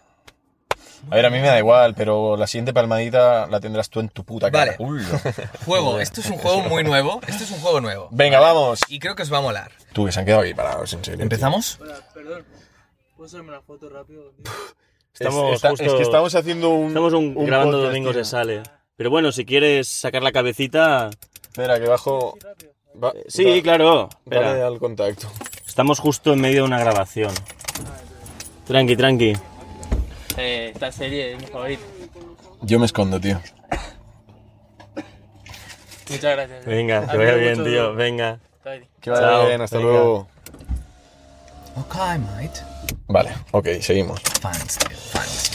A 1.11 1.15
ver, 1.15 1.25
a 1.25 1.29
mí 1.29 1.39
me 1.39 1.47
da 1.47 1.59
igual, 1.59 1.93
pero 1.95 2.37
la 2.37 2.47
siguiente 2.47 2.73
palmadita 2.73 3.45
la 3.47 3.59
tendrás 3.59 3.89
tú 3.89 3.99
en 3.99 4.09
tu 4.09 4.23
puta 4.23 4.49
cara. 4.49 4.75
Vale. 4.79 5.01
Juego. 5.65 5.99
Esto 5.99 6.21
es 6.21 6.29
un 6.29 6.37
juego 6.37 6.61
muy 6.61 6.83
nuevo. 6.83 7.19
Esto 7.27 7.43
es 7.43 7.51
un 7.51 7.59
juego 7.59 7.81
nuevo. 7.81 8.07
Venga, 8.11 8.39
vamos. 8.39 8.79
Y 8.87 8.99
creo 8.99 9.15
que 9.15 9.21
os 9.23 9.31
va 9.31 9.37
a 9.37 9.41
molar. 9.41 9.71
Tú, 9.93 10.05
que 10.05 10.11
se 10.11 10.19
han 10.19 10.25
quedado 10.25 10.41
ahí 10.43 10.53
parados, 10.53 10.91
en 10.93 11.03
serio. 11.03 11.21
¿Empezamos? 11.21 11.77
Perdón. 12.13 12.45
¿Puedo 13.15 13.27
hacerme 13.27 13.49
una 13.49 13.61
foto 13.61 13.89
rápido? 13.89 14.33
Es, 14.43 15.21
Estamos 15.21 15.53
está- 15.55 15.69
justo- 15.69 15.85
es 15.85 15.93
que 15.93 16.01
estamos 16.01 16.33
haciendo 16.35 16.69
un. 16.69 16.87
Estamos 16.87 17.13
un- 17.13 17.45
grabando 17.45 17.77
podcast, 17.83 17.95
tío. 18.01 18.13
de 18.13 18.25
Sale. 18.25 18.63
Pero 18.95 19.09
bueno, 19.09 19.31
si 19.31 19.45
quieres 19.45 19.87
sacar 19.87 20.23
la 20.23 20.31
cabecita... 20.31 21.09
Espera, 21.41 21.79
que 21.79 21.87
bajo. 21.87 22.37
va- 23.03 23.13
Sí, 23.27 23.57
da- 23.57 23.61
claro. 23.61 24.09
Dale 24.25 24.45
Espera. 24.47 24.67
al 24.67 24.79
contacto. 24.79 25.27
Estamos 25.67 25.99
justo 25.99 26.33
en 26.33 26.41
medio 26.41 26.57
de 26.61 26.67
una 26.67 26.79
grabación. 26.79 27.31
Tranqui, 28.65 28.95
tranqui. 28.95 29.33
Eh, 30.37 30.71
esta 30.73 30.91
serie 30.91 31.33
es 31.33 31.39
mi 31.39 31.47
favorita. 31.47 31.83
Yo 32.61 32.79
me 32.79 32.85
escondo, 32.85 33.19
tío. 33.19 33.39
Muchas 36.09 36.35
gracias. 36.35 36.65
Venga, 36.65 37.07
que 37.07 37.17
vaya 37.17 37.33
bien, 37.35 37.63
tío. 37.63 37.93
Venga. 37.95 38.39
Que 39.01 39.09
vaya 39.09 39.21
Chao. 39.29 39.47
bien, 39.47 39.61
hasta 39.61 39.77
Venga. 39.77 39.91
luego. 39.91 40.27
Ok, 41.75 41.95
mate. 41.95 42.59
Vale, 43.07 43.33
ok, 43.51 43.67
seguimos. 43.81 44.21
Fans, 44.41 44.77
tío, 44.77 44.97
fans. 44.97 45.51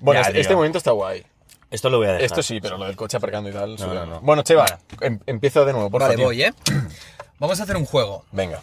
Bueno, 0.00 0.20
Ya, 0.22 0.28
este, 0.28 0.40
este 0.40 0.54
momento 0.56 0.78
está 0.78 0.90
guay. 0.92 1.24
Esto 1.70 1.88
lo 1.88 1.98
voy 1.98 2.06
a 2.06 2.12
dejar. 2.12 2.24
Esto 2.24 2.42
sí, 2.42 2.60
pero 2.60 2.76
lo 2.76 2.84
del 2.86 2.96
coche 2.96 3.16
aparcando 3.16 3.48
y 3.48 3.52
tal. 3.52 3.76
No, 3.76 3.94
no, 3.94 4.06
no. 4.06 4.20
Bueno, 4.20 4.42
Cheva, 4.42 4.66
em- 5.00 5.20
empieza 5.26 5.64
de 5.64 5.72
nuevo, 5.72 5.90
por 5.90 6.00
Vale, 6.02 6.14
favor. 6.14 6.26
voy, 6.28 6.42
¿eh? 6.42 6.52
Vamos 7.38 7.60
a 7.60 7.62
hacer 7.62 7.76
un 7.76 7.86
juego. 7.86 8.24
Venga. 8.32 8.62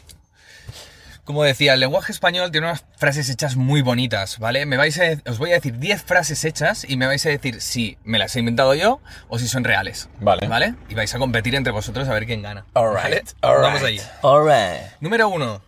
Como 1.29 1.43
decía, 1.43 1.75
el 1.75 1.79
lenguaje 1.79 2.11
español 2.11 2.49
tiene 2.49 2.65
unas 2.65 2.83
frases 2.97 3.29
hechas 3.29 3.55
muy 3.55 3.83
bonitas, 3.83 4.39
¿vale? 4.39 4.65
Me 4.65 4.77
vais 4.77 4.99
a, 4.99 5.29
os 5.29 5.37
voy 5.37 5.51
a 5.51 5.53
decir 5.53 5.77
10 5.77 6.01
frases 6.01 6.43
hechas 6.43 6.89
y 6.89 6.97
me 6.97 7.05
vais 7.05 7.23
a 7.27 7.29
decir 7.29 7.61
si 7.61 7.99
me 8.03 8.17
las 8.17 8.35
he 8.35 8.39
inventado 8.39 8.73
yo 8.73 8.99
o 9.27 9.37
si 9.37 9.47
son 9.47 9.63
reales. 9.63 10.09
Vale. 10.21 10.47
¿Vale? 10.47 10.73
Y 10.89 10.95
vais 10.95 11.13
a 11.13 11.19
competir 11.19 11.53
entre 11.53 11.71
vosotros 11.71 12.09
a 12.09 12.13
ver 12.13 12.25
quién 12.25 12.41
gana. 12.41 12.65
All 12.73 12.95
¿vale? 12.95 13.17
right, 13.19 13.29
all 13.43 13.61
Vamos 13.61 13.81
right. 13.83 14.01
allí. 14.01 14.09
Alright. 14.23 14.81
Número 15.01 15.29
uno. 15.29 15.61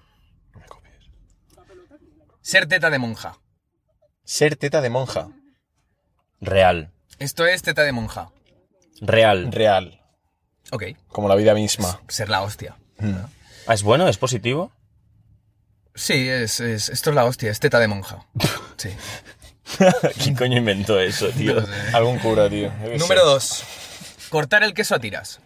Ser 2.41 2.65
teta 2.65 2.89
de 2.89 2.97
monja. 2.97 3.37
Ser 4.23 4.55
teta 4.55 4.81
de 4.81 4.89
monja. 4.89 5.27
Real. 6.39 6.91
Esto 7.19 7.45
es 7.45 7.61
teta 7.61 7.83
de 7.83 7.91
monja. 7.91 8.31
Real. 8.99 9.51
Real. 9.51 10.01
Ok. 10.71 10.85
Como 11.09 11.29
la 11.29 11.35
vida 11.35 11.53
misma. 11.53 12.01
Ser 12.07 12.29
la 12.29 12.41
hostia. 12.41 12.77
Ah, 13.67 13.75
¿Es 13.75 13.83
bueno? 13.83 14.07
¿Es 14.07 14.17
positivo? 14.17 14.71
Sí, 15.95 16.29
es, 16.29 16.59
es- 16.59 16.89
esto 16.89 17.09
es 17.09 17.15
la 17.15 17.25
hostia, 17.25 17.51
es 17.51 17.59
teta 17.59 17.79
de 17.79 17.87
monja. 17.87 18.25
Sí. 18.77 18.89
¿Quién 20.23 20.35
coño 20.35 20.57
inventó 20.57 20.99
eso, 20.99 21.29
tío? 21.29 21.55
No 21.61 21.65
sé. 21.67 21.73
Algún 21.95 22.19
cura, 22.19 22.49
tío. 22.49 22.71
Número 22.97 23.21
sé. 23.21 23.25
dos. 23.25 23.63
Cortar 24.29 24.63
el 24.63 24.73
queso 24.73 24.95
a 24.95 24.99
tiras. 24.99 25.39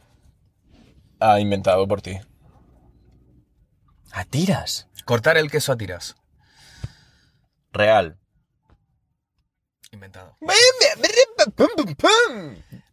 Ah, 1.20 1.40
inventado 1.40 1.88
por 1.88 2.02
ti. 2.02 2.20
¿A 4.12 4.24
tiras? 4.26 4.88
Cortar 5.06 5.38
el 5.38 5.50
queso 5.52 5.72
a 5.72 5.78
tiras. 5.78 6.16
Real. 7.72 8.18
Inventado. 9.92 10.38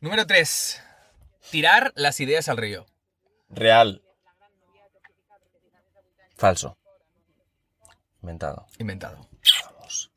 Número 0.01 0.27
3. 0.27 0.83
Tirar 1.51 1.93
las 1.97 2.21
ideas 2.21 2.49
al 2.49 2.57
río. 2.57 2.87
Real. 3.49 4.03
Falso. 6.37 6.77
Inventado. 8.23 8.67
Inventado. 8.79 9.29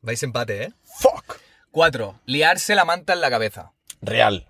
Vais 0.00 0.22
empate, 0.22 0.62
¿eh? 0.64 0.72
Fuck. 0.84 1.38
4. 1.72 2.20
Liarse 2.26 2.74
la 2.74 2.84
manta 2.84 3.12
en 3.12 3.20
la 3.20 3.30
cabeza. 3.30 3.72
Real. 4.00 4.48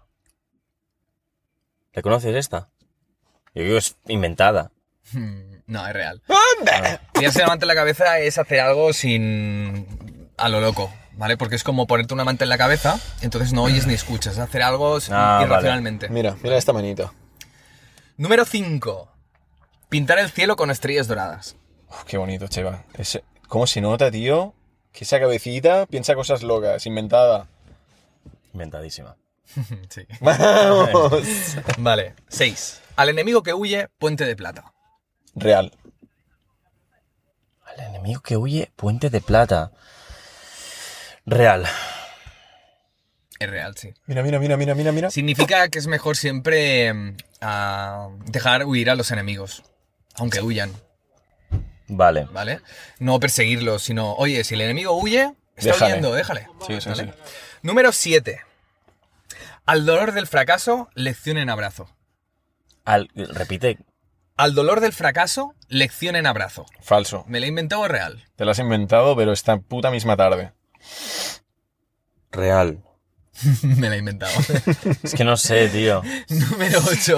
¿Le 1.93 2.03
conoces 2.03 2.35
esta? 2.37 2.69
Yo 3.55 3.63
digo 3.63 3.75
que 3.75 3.79
es 3.79 3.97
inventada. 4.07 4.71
Hmm, 5.13 5.63
No, 5.67 5.87
es 5.87 5.93
real. 5.95 6.23
Liarse 7.19 7.41
la 7.41 7.47
manta 7.49 7.65
en 7.65 7.69
la 7.69 7.75
cabeza 7.75 8.19
es 8.19 8.39
hacer 8.39 8.61
algo 8.61 8.93
sin... 8.93 10.31
a 10.37 10.49
lo 10.49 10.61
loco, 10.61 10.93
¿vale? 11.13 11.37
Porque 11.37 11.57
es 11.57 11.65
como 11.65 11.87
ponerte 11.87 12.13
una 12.15 12.25
manta 12.25 12.45
en 12.45 12.51
la 12.51 12.59
cabeza, 12.59 13.01
entonces 13.23 13.53
no 13.53 13.63
oyes 13.65 13.87
ni 13.87 13.95
escuchas, 13.95 14.35
es 14.35 14.39
hacer 14.39 14.63
algo 14.63 14.99
Ah, 15.11 15.41
irracionalmente. 15.45 16.09
Mira, 16.11 16.37
mira 16.43 16.57
esta 16.59 16.73
manita. 16.75 17.13
Número 18.19 18.45
5. 18.45 19.11
Pintar 19.89 20.19
el 20.19 20.31
cielo 20.31 20.57
con 20.57 20.71
estrellas 20.71 21.09
doradas. 21.09 21.57
Uf, 21.89 22.05
qué 22.05 22.19
bonito, 22.19 22.47
Cheva. 22.49 22.85
¿Cómo 23.49 23.66
se 23.66 23.80
nota, 23.80 24.11
tío? 24.11 24.55
Que 24.92 25.05
esa 25.05 25.20
cabecita 25.20 25.86
piensa 25.86 26.14
cosas 26.14 26.42
locas, 26.42 26.86
inventada. 26.86 27.49
Inventadísima. 28.53 29.16
sí. 29.88 30.07
Vamos. 30.20 31.57
Vale. 31.78 32.14
6. 32.28 32.82
Al 32.97 33.09
enemigo 33.11 33.42
que 33.42 33.55
huye, 33.55 33.88
puente 33.99 34.24
de 34.24 34.36
plata. 34.36 34.72
Real. 35.34 35.72
Al 37.64 37.80
enemigo 37.80 38.20
que 38.20 38.36
huye, 38.36 38.70
puente 38.74 39.11
de 39.11 39.20
plata. 39.20 39.72
Real. 41.26 41.66
Es 43.38 43.51
real, 43.51 43.76
sí. 43.76 43.92
Mira, 44.07 44.22
mira, 44.22 44.38
mira, 44.38 44.57
mira, 44.57 44.74
mira, 44.74 44.92
mira. 44.92 45.11
Significa 45.11 45.68
que 45.68 45.78
es 45.78 45.86
mejor 45.86 46.16
siempre 46.16 46.92
mm, 46.94 47.16
dejar 48.26 48.64
huir 48.64 48.88
a 48.88 48.94
los 48.94 49.11
enemigos, 49.11 49.62
aunque 50.14 50.40
huyan, 50.40 50.72
Vale. 51.89 52.26
¿vale? 52.32 52.61
No 52.99 53.20
perseguirlos, 53.20 53.82
sino, 53.82 54.14
oye, 54.14 54.43
si 54.45 54.55
el 54.55 54.61
enemigo 54.62 54.93
huye, 54.93 55.32
está 55.57 55.72
Déjale. 55.72 55.93
huyendo, 55.93 56.12
déjale. 56.14 56.49
Sí, 56.66 56.80
sí, 56.80 56.89
¿Vale? 56.89 57.05
sí. 57.05 57.32
Número 57.62 57.93
7. 57.93 58.41
Al 59.66 59.84
dolor 59.87 60.12
del 60.12 60.26
fracaso, 60.26 60.89
lección 60.95 61.39
en 61.39 61.51
abrazo. 61.51 61.89
Al, 62.84 63.09
repite. 63.14 63.78
Al 64.37 64.55
dolor 64.55 64.80
del 64.80 64.93
fracaso, 64.93 65.55
lección 65.68 66.14
en 66.14 66.26
abrazo. 66.26 66.66
Falso. 66.82 67.24
¿Me 67.26 67.41
lo 67.41 67.47
he 67.47 67.49
inventado 67.49 67.82
o 67.82 67.89
real? 67.89 68.24
Te 68.37 68.45
lo 68.45 68.51
has 68.51 68.59
inventado, 68.59 69.16
pero 69.16 69.32
esta 69.32 69.57
puta 69.59 69.91
misma 69.91 70.16
tarde. 70.16 70.53
Real. 72.30 72.82
Me 73.62 73.89
lo 73.89 73.95
he 73.95 73.99
inventado. 73.99 74.32
Es 75.03 75.14
que 75.14 75.24
no 75.24 75.37
sé, 75.37 75.68
tío. 75.68 76.03
Número 76.28 76.80
8. 76.87 77.16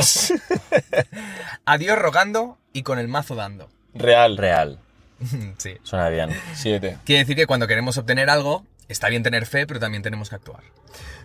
Adiós 1.65 1.99
rogando 1.99 2.59
y 2.73 2.83
con 2.83 2.99
el 2.99 3.09
mazo 3.09 3.35
dando. 3.35 3.71
Real. 3.95 4.37
Real. 4.37 4.79
sí. 5.59 5.77
Suena 5.83 6.09
bien. 6.09 6.31
Siete. 6.55 6.99
Quiere 7.05 7.21
decir 7.21 7.37
que 7.37 7.47
cuando 7.47 7.67
queremos 7.67 7.99
obtener 7.99 8.31
algo, 8.31 8.65
está 8.89 9.09
bien 9.09 9.23
tener 9.23 9.47
fe, 9.47 9.67
pero 9.67 9.81
también 9.81 10.03
tenemos 10.03 10.29
que 10.29 10.37
actuar. 10.37 10.63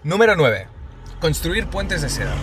Número 0.03 0.36
9. 0.36 0.68
Construir 1.20 1.68
puentes 1.68 2.01
de 2.01 2.09
seda. 2.09 2.36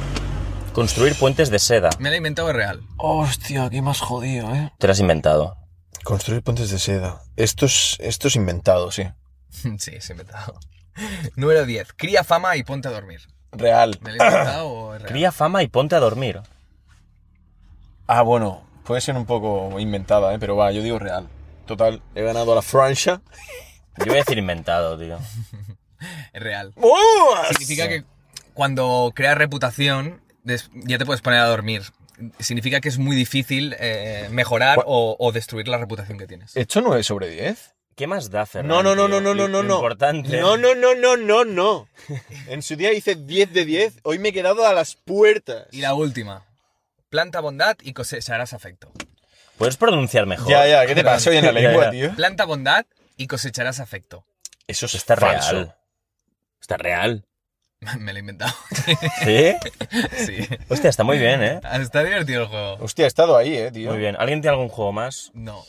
Construir 0.73 1.15
puentes 1.17 1.51
de 1.51 1.59
seda. 1.59 1.91
Me 1.99 2.09
lo 2.09 2.15
he 2.15 2.19
inventado 2.19 2.53
real. 2.53 2.83
Hostia, 2.97 3.69
qué 3.71 3.83
más 3.83 4.01
jodido, 4.01 4.55
eh. 4.55 4.73
Te 4.79 4.87
lo 4.87 4.93
has 4.93 5.01
inventado. 5.01 5.57
Construir 6.05 6.43
puentes 6.43 6.71
de 6.71 6.79
seda. 6.79 7.21
Esto 7.37 7.67
es, 7.67 7.97
esto 8.01 8.29
es 8.29 8.37
inventado, 8.37 8.91
sí. 8.91 9.05
sí, 9.79 9.93
es 9.95 10.09
inventado. 10.11 10.59
Número 11.37 11.67
10. 11.67 11.93
Cría 11.95 12.25
fama 12.25 12.57
y 12.57 12.63
ponte 12.63 12.89
a 12.89 12.93
dormir. 12.93 13.21
Real. 13.53 13.99
¿Me 14.03 14.13
lo 14.13 14.23
he 14.23 14.27
inventado 14.27 14.69
o 14.69 14.95
es 14.95 15.03
real? 15.03 15.13
Cría 15.13 15.33
fama 15.33 15.63
y 15.63 15.69
ponte 15.69 15.97
a 15.97 16.01
dormir. 16.01 16.41
Ah, 18.07 18.23
bueno, 18.23 18.63
puede 18.91 19.03
ser 19.03 19.15
un 19.15 19.25
poco 19.25 19.79
inventada, 19.79 20.35
¿eh? 20.35 20.39
pero 20.41 20.57
va, 20.57 20.73
yo 20.73 20.83
digo 20.83 20.99
real. 20.99 21.29
Total, 21.65 22.03
he 22.17 22.23
ganado 22.23 22.51
a 22.51 22.55
la 22.57 22.63
Francia. 22.63 23.23
Yo 23.99 24.07
voy 24.07 24.17
a 24.17 24.25
decir 24.25 24.37
inventado, 24.37 24.99
tío. 24.99 25.17
Es 26.33 26.43
real. 26.43 26.73
¡Oh! 26.75 27.37
Significa 27.51 27.89
que 27.89 28.03
cuando 28.53 29.13
creas 29.15 29.39
reputación, 29.39 30.21
ya 30.43 30.99
te 30.99 31.07
puedes 31.07 31.23
poner 31.23 31.39
a 31.39 31.47
dormir. 31.47 31.83
Significa 32.41 32.81
que 32.81 32.89
es 32.89 32.99
muy 32.99 33.15
difícil 33.15 33.77
eh, 33.79 34.27
mejorar 34.33 34.81
o, 34.85 35.15
o 35.21 35.31
destruir 35.31 35.69
la 35.69 35.79
reputación 35.79 36.19
que 36.19 36.27
tienes. 36.27 36.57
¿Hecho 36.57 36.81
9 36.81 37.05
sobre 37.05 37.31
10? 37.31 37.77
¿Qué 37.95 38.09
más 38.09 38.29
da, 38.29 38.45
Ferran? 38.45 38.67
No, 38.67 38.83
no, 38.83 38.97
no, 38.97 39.07
no, 39.07 39.21
no, 39.21 39.35
no, 39.35 39.47
no. 39.47 39.75
Importante. 39.77 40.41
No, 40.41 40.57
no, 40.57 40.75
no, 40.75 40.97
no, 40.97 41.17
no, 41.17 41.45
no. 41.45 41.87
En 42.49 42.63
su 42.63 42.75
día 42.75 42.93
hice 42.93 43.15
10 43.15 43.53
de 43.53 43.65
10, 43.65 44.01
hoy 44.03 44.19
me 44.19 44.31
he 44.31 44.33
quedado 44.33 44.67
a 44.67 44.75
las 44.75 44.97
puertas. 44.97 45.69
Y 45.71 45.81
la 45.81 45.95
última. 45.95 46.50
Planta 47.11 47.41
bondad 47.41 47.77
y 47.83 47.93
cosecharás 47.93 48.53
afecto. 48.53 48.93
¿Puedes 49.59 49.77
pronunciar 49.77 50.27
mejor? 50.27 50.49
Ya, 50.49 50.67
ya, 50.67 50.87
¿qué 50.87 50.95
te 50.95 51.03
pasa 51.05 51.29
hoy 51.31 51.37
en 51.39 51.45
la 51.47 51.53
Ya, 51.61 51.61
lengua, 51.69 51.85
ya. 51.87 51.91
tío? 51.91 52.15
Planta 52.15 52.45
bondad 52.45 52.87
y 53.17 53.27
cosecharás 53.27 53.81
afecto. 53.81 54.25
Eso 54.69 54.87
es 54.87 54.95
Está 54.95 55.17
falso. 55.17 55.53
real. 55.53 55.77
Está 56.61 56.77
real. 56.77 57.27
Me 57.99 58.13
lo 58.13 58.19
he 58.19 58.21
inventado. 58.21 58.53
¿Sí? 59.25 59.55
sí. 60.25 60.49
Hostia, 60.69 60.89
está 60.91 61.03
muy 61.03 61.19
bien, 61.19 61.43
¿eh? 61.43 61.61
Está 61.81 62.05
divertido 62.05 62.43
el 62.43 62.49
juego. 62.49 62.75
Hostia, 62.81 63.07
he 63.07 63.09
estado 63.09 63.37
ahí, 63.37 63.55
eh, 63.57 63.71
tío. 63.73 63.91
Muy 63.91 63.99
bien. 63.99 64.15
¿Alguien 64.19 64.41
tiene 64.41 64.55
algún 64.55 64.69
juego 64.69 64.93
más? 64.93 65.31
No. 65.35 65.65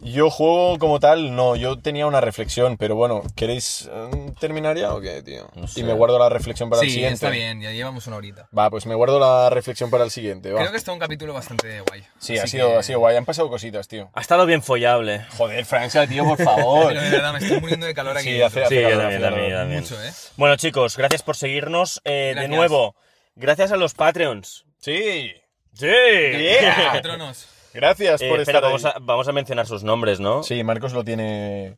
Yo 0.00 0.30
juego 0.30 0.78
como 0.78 0.98
tal, 1.00 1.34
no, 1.36 1.56
yo 1.56 1.78
tenía 1.78 2.06
una 2.06 2.20
reflexión, 2.20 2.76
pero 2.76 2.96
bueno, 2.96 3.22
¿queréis 3.36 3.88
eh, 3.92 4.32
terminar 4.40 4.76
ya 4.76 4.92
o 4.92 5.00
qué, 5.00 5.22
tío? 5.22 5.48
No 5.54 5.66
sé. 5.68 5.80
Y 5.80 5.82
me 5.84 5.92
guardo 5.92 6.18
la 6.18 6.28
reflexión 6.28 6.68
para 6.70 6.82
el 6.82 6.88
Sí, 6.88 6.94
siguiente. 6.94 7.14
está 7.14 7.30
bien, 7.30 7.60
ya 7.60 7.70
llevamos 7.72 8.06
una 8.06 8.16
horita. 8.16 8.48
Va, 8.56 8.68
pues 8.70 8.86
me 8.86 8.94
guardo 8.94 9.18
la 9.20 9.48
reflexión 9.50 9.90
para 9.90 10.04
el 10.04 10.10
siguiente, 10.10 10.50
va. 10.52 10.58
Creo 10.60 10.70
que 10.72 10.76
está 10.76 10.92
un 10.92 10.98
capítulo 10.98 11.32
bastante 11.34 11.80
guay. 11.82 12.04
Sí, 12.18 12.36
ha 12.38 12.46
sido, 12.46 12.68
que- 12.70 12.76
ha 12.76 12.82
sido 12.82 12.98
guay, 13.00 13.16
han 13.16 13.24
pasado 13.24 13.48
cositas, 13.48 13.86
tío. 13.88 14.10
Ha 14.12 14.20
estado 14.20 14.44
bien 14.46 14.62
follable. 14.62 15.24
Joder, 15.38 15.64
Francia, 15.64 16.06
tío, 16.06 16.24
por 16.24 16.42
favor. 16.42 16.88
Pero 16.88 17.00
de 17.02 17.10
verdad, 17.10 17.32
me 17.32 17.38
estoy 17.38 17.60
muriendo 17.60 17.86
de 17.86 17.94
calor 17.94 18.16
aquí. 18.16 18.26
Sí, 18.28 18.32
dentro. 18.38 18.64
hace- 18.64 18.68
Sí, 18.76 18.82
calor, 18.82 18.98
también, 18.98 19.06
hace 19.22 19.24
también, 19.30 19.50
calor. 19.50 19.62
también. 19.62 19.80
Mucho, 19.82 20.02
¿eh? 20.04 20.12
Bueno, 20.36 20.56
chicos, 20.56 20.96
gracias 20.96 21.22
por 21.22 21.36
seguirnos. 21.36 22.00
Eh, 22.04 22.34
de 22.36 22.48
nuevo, 22.48 22.96
gracias 23.34 23.72
a 23.72 23.76
los 23.76 23.94
Patreons. 23.94 24.64
Sí. 24.80 25.32
¡Sí! 25.74 25.86
Yeah. 25.86 26.90
Patronos. 26.92 27.48
Gracias 27.76 28.20
Eh, 28.22 28.28
por 28.28 28.40
espera, 28.40 28.58
estar 28.58 28.62
vamos 28.70 28.84
ahí. 28.84 28.92
a, 28.94 28.98
vamos 29.00 29.28
a 29.28 29.32
mencionar 29.32 29.66
sus 29.66 29.84
nombres, 29.84 30.18
¿no? 30.18 30.42
Sí, 30.42 30.62
Marcos 30.64 30.92
lo 30.92 31.04
tiene 31.04 31.76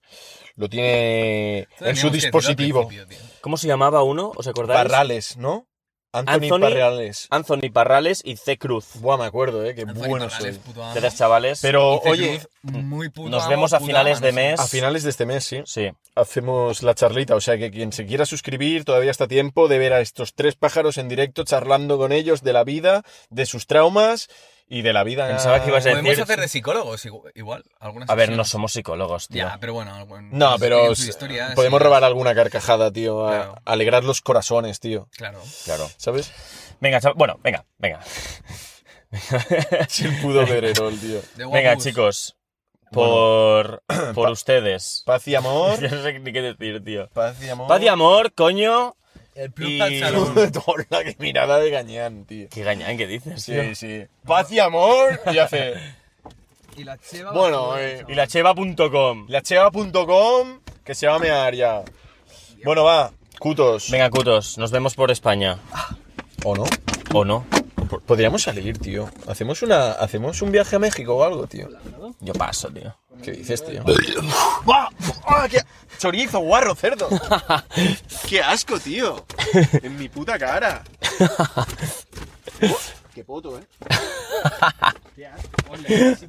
lo 0.57 0.69
tiene 0.69 1.67
en 1.81 1.97
su 1.97 2.09
que 2.09 2.15
dispositivo. 2.15 2.89
¿Cómo 3.41 3.57
se 3.57 3.67
llamaba 3.69 4.03
uno? 4.03 4.33
¿Os 4.37 4.47
acordáis? 4.49 4.81
Parrales, 4.83 5.37
¿no? 5.37 5.67
Anthony, 6.11 6.33
Anthony- 6.47 6.61
Parrales. 6.61 7.27
Anthony 7.31 7.71
Parrales 7.71 8.23
y 8.25 8.37
C. 8.37 8.57
Cruz. 8.57 8.87
Buah, 8.95 9.19
me 9.19 9.27
acuerdo, 9.27 9.63
eh, 9.65 9.75
qué 9.75 9.83
Anthony 9.83 10.07
bueno 10.09 10.29
Parrales, 10.29 10.59
soy. 10.65 10.75
Gracias, 10.95 11.19
chavales. 11.19 11.59
Pero, 11.61 12.01
oye, 12.01 12.41
Cruz, 12.63 12.83
muy 12.83 13.11
puto 13.11 13.29
nos 13.29 13.43
amo, 13.43 13.51
vemos 13.51 13.73
a 13.75 13.81
finales 13.81 14.21
de 14.21 14.33
mes. 14.33 14.59
a 14.59 14.67
finales 14.67 15.03
de 15.03 15.11
este 15.11 15.27
mes, 15.27 15.45
sí. 15.45 15.61
Sí. 15.67 15.91
Hacemos 16.15 16.83
la 16.83 16.95
charlita, 16.95 17.37
o 17.37 17.41
sea 17.43 17.59
que 17.59 17.71
quien 17.71 17.93
se 17.93 18.07
quiera 18.07 18.25
suscribir 18.25 18.85
todavía 18.87 19.11
está 19.11 19.25
a 19.25 19.29
tiempo 19.29 19.69
de 19.69 19.79
ver 19.79 19.93
a 19.93 20.01
estos 20.01 20.35
tres 20.35 20.57
pájaros 20.57 20.97
en 20.97 21.09
directo 21.11 21.45
charlando 21.45 21.99
con 21.99 22.11
ellos 22.13 22.43
de 22.43 22.55
la 22.55 22.65
vida, 22.65 23.03
de 23.29 23.45
sus 23.45 23.67
traumas 23.67 24.29
y 24.69 24.83
de 24.83 24.93
la 24.93 25.03
vida. 25.05 25.27
Pensaba 25.29 25.63
que 25.63 25.71
ibas 25.71 25.85
a 25.87 25.91
Podemos 25.91 26.11
decir- 26.11 26.23
hacer 26.25 26.41
de 26.41 26.49
psicólogos 26.49 27.05
igu- 27.07 27.31
igual. 27.35 27.65
algunas 27.81 28.09
A 28.11 28.15
ver, 28.15 28.31
no 28.33 28.45
somos 28.45 28.73
psicólogos, 28.73 29.29
tío. 29.29 29.47
Ya, 29.47 29.57
pero 29.61 29.73
bueno. 29.75 30.05
bueno, 30.07 30.29
No, 30.33 30.57
pero 30.59 30.77
expliquen 30.91 30.97
su 31.05 31.11
historia, 31.11 31.53
podemos 31.55 31.79
sí. 31.81 31.85
robar 31.85 32.05
alguna 32.05 32.35
carcajada, 32.35 32.91
tío, 32.93 33.27
a- 33.27 33.31
Claro. 33.31 33.55
a 33.65 33.73
alegrar 33.73 34.05
los 34.05 34.21
corazones, 34.21 34.81
tío. 34.81 35.09
Claro. 35.17 35.41
Claro. 35.65 35.89
¿Sabes? 35.97 36.33
Venga, 36.81 37.01
chav- 37.01 37.15
bueno, 37.17 37.39
venga, 37.43 37.65
venga. 37.79 38.01
Es 39.89 40.01
el 40.01 40.21
pudo 40.21 40.45
vererol, 40.47 40.99
tío. 41.01 41.21
De 41.37 41.47
Venga, 41.47 41.77
chicos. 41.79 42.37
Por, 42.93 43.83
por 44.15 44.31
ustedes. 44.31 45.03
Paz 45.07 45.27
y 45.29 45.35
amor. 45.35 45.79
Yo 45.81 45.89
no 45.89 46.03
sé 46.03 46.19
ni 46.19 46.33
qué 46.33 46.43
decir, 46.43 46.83
tío. 46.85 47.09
Paz 47.11 47.43
y 47.43 47.49
amor. 47.49 47.69
Paz 47.69 47.83
y 47.83 47.89
amor, 47.89 48.33
coño. 48.35 48.97
El 49.39 49.53
Club 49.53 49.69
Y- 49.69 49.79
del 49.79 50.01
Salón. 50.01 50.35
Hola, 50.67 51.05
qué 51.05 51.17
mirada 51.21 51.59
de 51.59 51.71
gañán, 51.71 52.25
tío. 52.25 52.49
Qué 52.51 52.65
gañán 52.65 52.97
que 52.99 53.07
dices, 53.07 53.45
tío. 53.45 53.63
Sí, 53.63 53.75
sí. 53.77 54.05
Paz 54.27 54.51
y 54.51 54.59
amor. 54.59 55.21
Y 55.33 55.39
hace. 55.39 55.75
Y 56.77 56.83
la 56.85 56.99
cheva 56.99 57.33
Bueno, 57.33 57.77
eh, 57.79 58.05
Y 58.09 58.15
la 58.15 58.27
cheva.com. 58.27 59.27
Lacheva.com, 59.29 60.61
que 60.85 60.95
se 60.95 61.07
va 61.07 61.15
a 61.15 61.19
mear 61.21 61.55
ya. 61.55 61.83
Bueno, 62.65 62.83
va, 62.85 63.13
cutos. 63.39 63.91
Venga, 63.91 64.11
cutos, 64.11 64.59
nos 64.59 64.73
vemos 64.73 64.95
por 64.97 65.11
España. 65.13 65.59
¿O 66.45 66.57
no? 66.57 66.65
¿O 67.15 67.25
no? 67.25 67.45
Podríamos 68.07 68.43
salir, 68.43 68.79
tío. 68.79 69.11
Hacemos 69.27 69.63
una. 69.63 69.93
Hacemos 69.93 70.41
un 70.43 70.53
viaje 70.53 70.77
a 70.77 70.79
México 70.79 71.17
o 71.17 71.25
algo, 71.25 71.47
tío. 71.47 71.69
Yo 72.21 72.33
paso, 72.35 72.69
tío. 72.69 72.95
¿Qué 73.23 73.33
dices, 73.33 73.65
tío? 73.65 73.83
¡Buah! 74.65 74.89
¡Ah, 75.27 75.47
qué- 75.51 75.63
Chorizo, 75.99 76.39
guarro, 76.41 76.75
cerdo. 76.77 77.09
¡Qué 78.29 78.41
asco, 78.41 78.79
tío! 78.79 79.25
En 79.83 79.97
mi 79.99 80.09
puta 80.09 80.39
cara. 80.39 80.85
¡Qué 83.15 83.25
poto, 83.25 83.59
eh! 83.59 83.67